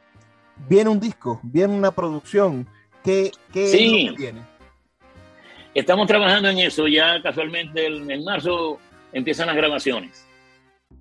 viene 0.68 0.90
un 0.90 1.00
disco, 1.00 1.40
viene 1.42 1.74
una 1.74 1.90
producción, 1.90 2.66
¿qué, 3.04 3.30
qué 3.52 3.66
sí. 3.68 4.10
viene? 4.16 4.42
Estamos 5.74 6.06
trabajando 6.06 6.48
en 6.48 6.58
eso, 6.58 6.88
ya 6.88 7.20
casualmente 7.22 7.86
en 7.86 8.24
marzo 8.24 8.78
empiezan 9.12 9.48
las 9.48 9.56
grabaciones 9.56 10.26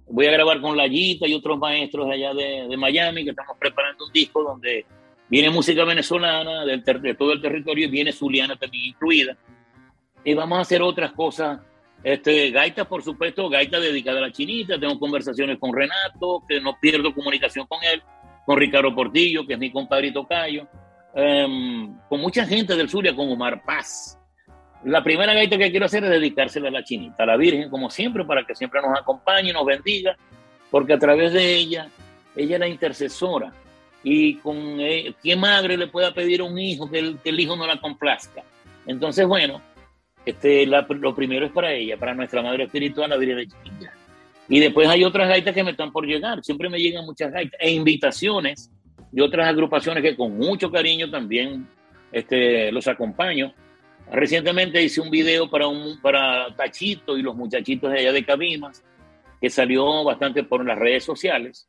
voy 0.08 0.28
a 0.28 0.32
grabar 0.32 0.62
con 0.62 0.78
Layita 0.78 1.28
y 1.28 1.34
otros 1.34 1.58
maestros 1.58 2.10
allá 2.10 2.34
de, 2.34 2.78
Miami, 2.78 3.24
que 3.24 3.32
estamos 3.32 3.58
preparando 3.58 4.06
un 4.06 4.12
disco 4.12 4.43
donde 4.43 4.86
viene 5.30 5.49
música 5.49 5.84
venezolana 5.86 6.66
del 6.66 6.84
de 6.84 7.16
todo 7.16 7.34
el 7.34 7.41
territorio 7.41 7.88
y 7.88 7.91
viene 7.91 8.12
Zuliana 8.12 8.56
también 8.56 8.89
incluida. 8.89 9.36
Y 10.24 10.34
vamos 10.34 10.58
a 10.58 10.62
hacer 10.62 10.82
otras 10.82 11.12
cosas. 11.14 11.60
Este, 12.04 12.51
gaita, 12.51 12.86
por 12.86 13.01
supuesto, 13.01 13.49
gaita 13.49 13.80
dedicada 13.80 14.20
a 14.20 14.22
la 14.22 14.32
chinita. 14.32 14.80
Tengo 14.80 14.99
conversaciones 14.99 15.58
con 15.58 15.74
Renato, 15.74 16.43
que 16.47 16.60
no 16.60 16.78
pierdo 16.80 17.14
comunicación 17.14 17.66
con 17.68 17.80
él, 17.84 18.01
con 18.45 18.58
Ricardo 18.58 18.93
Portillo, 18.93 19.45
que 19.47 19.54
es 19.54 19.60
mi 19.60 19.72
compadrito 19.72 20.28
Cayo, 20.28 20.68
em, 21.14 21.97
con 22.09 22.22
mucha 22.22 22.45
gente 22.45 22.76
del 22.76 22.89
Zulia, 22.89 23.16
con 23.16 23.30
Omar 23.30 23.64
Paz, 23.64 24.18
la 24.86 25.01
primera 25.01 25.34
gaita 25.34 25.57
que 25.57 25.72
quiero 25.72 25.86
hacer 25.86 26.03
es 26.03 26.09
dedicársela 26.09 26.68
a 26.68 26.72
la 26.72 26.84
chinita, 26.84 27.24
a 27.24 27.26
la 27.26 27.38
Virgen, 27.38 27.70
como 27.70 27.89
siempre, 27.89 28.26
para 28.26 28.45
que 28.45 28.53
siempre 28.53 28.82
nos 28.82 28.99
acompañe 28.99 29.53
nos 29.53 29.66
bendiga, 29.66 30.18
porque 30.70 30.93
a 30.93 30.99
través 30.99 31.32
de 31.32 31.55
ella, 31.55 31.88
ella 32.36 32.55
es 32.55 32.59
la 32.59 32.68
intercesora. 32.68 33.53
Y 34.03 34.36
con 34.36 34.82
eh, 34.82 35.14
qué 35.24 35.38
madre 35.38 35.78
le 35.78 35.88
pueda 35.88 36.14
pedir 36.14 36.41
a 36.41 36.43
un 36.43 36.59
hijo 36.59 36.91
que 36.91 36.99
el, 36.99 37.39
hijo 37.39 37.55
no 37.55 37.66
la 37.66 37.80
complazca. 37.80 38.43
Entonces, 38.86 39.26
bueno, 39.26 39.61
este, 40.26 40.66
lo 40.66 41.16
primero 41.16 41.45
es 41.45 41.53
para 41.53 41.72
ella, 41.72 41.95
para 41.95 42.14
nuestra 42.14 42.41
madre 42.41 42.66
espiritual, 42.66 43.09
la 43.09 43.16
Virgen 43.16 43.38
de 43.38 43.47
Chiquilla. 43.47 43.93
Y 44.49 44.59
después 44.59 44.89
hay 44.89 45.05
otras 45.05 45.30
gaitas 45.30 45.55
que 45.55 45.64
me 45.64 45.72
están 45.72 45.93
por 45.93 46.05
llegar. 46.05 46.43
Siempre 46.43 46.68
me 46.68 46.80
llegan 46.80 47.05
muchas 47.05 47.32
gaitas 47.32 47.57
e 47.61 47.72
invitaciones 47.72 48.70
de 49.14 49.22
otras 49.22 49.47
agrupaciones 49.47 50.03
que 50.03 50.16
con 50.18 50.38
mucho 50.38 50.70
cariño 50.70 51.09
también 51.09 51.68
este, 52.11 52.72
los 52.72 52.88
acompaño 52.88 53.53
Recientemente 54.11 54.84
hice 54.84 55.01
un 55.01 55.09
video 55.09 55.49
para, 55.49 55.68
un, 55.68 55.99
para 56.01 56.53
Tachito 56.55 57.18
y 57.18 57.22
los 57.22 57.36
muchachitos 57.36 57.91
de 57.91 57.99
allá 57.99 58.11
de 58.11 58.26
Cabimas, 58.26 58.84
que 59.39 59.49
salió 59.49 60.03
bastante 60.03 60.43
por 60.43 60.66
las 60.66 60.78
redes 60.78 61.03
sociales, 61.03 61.68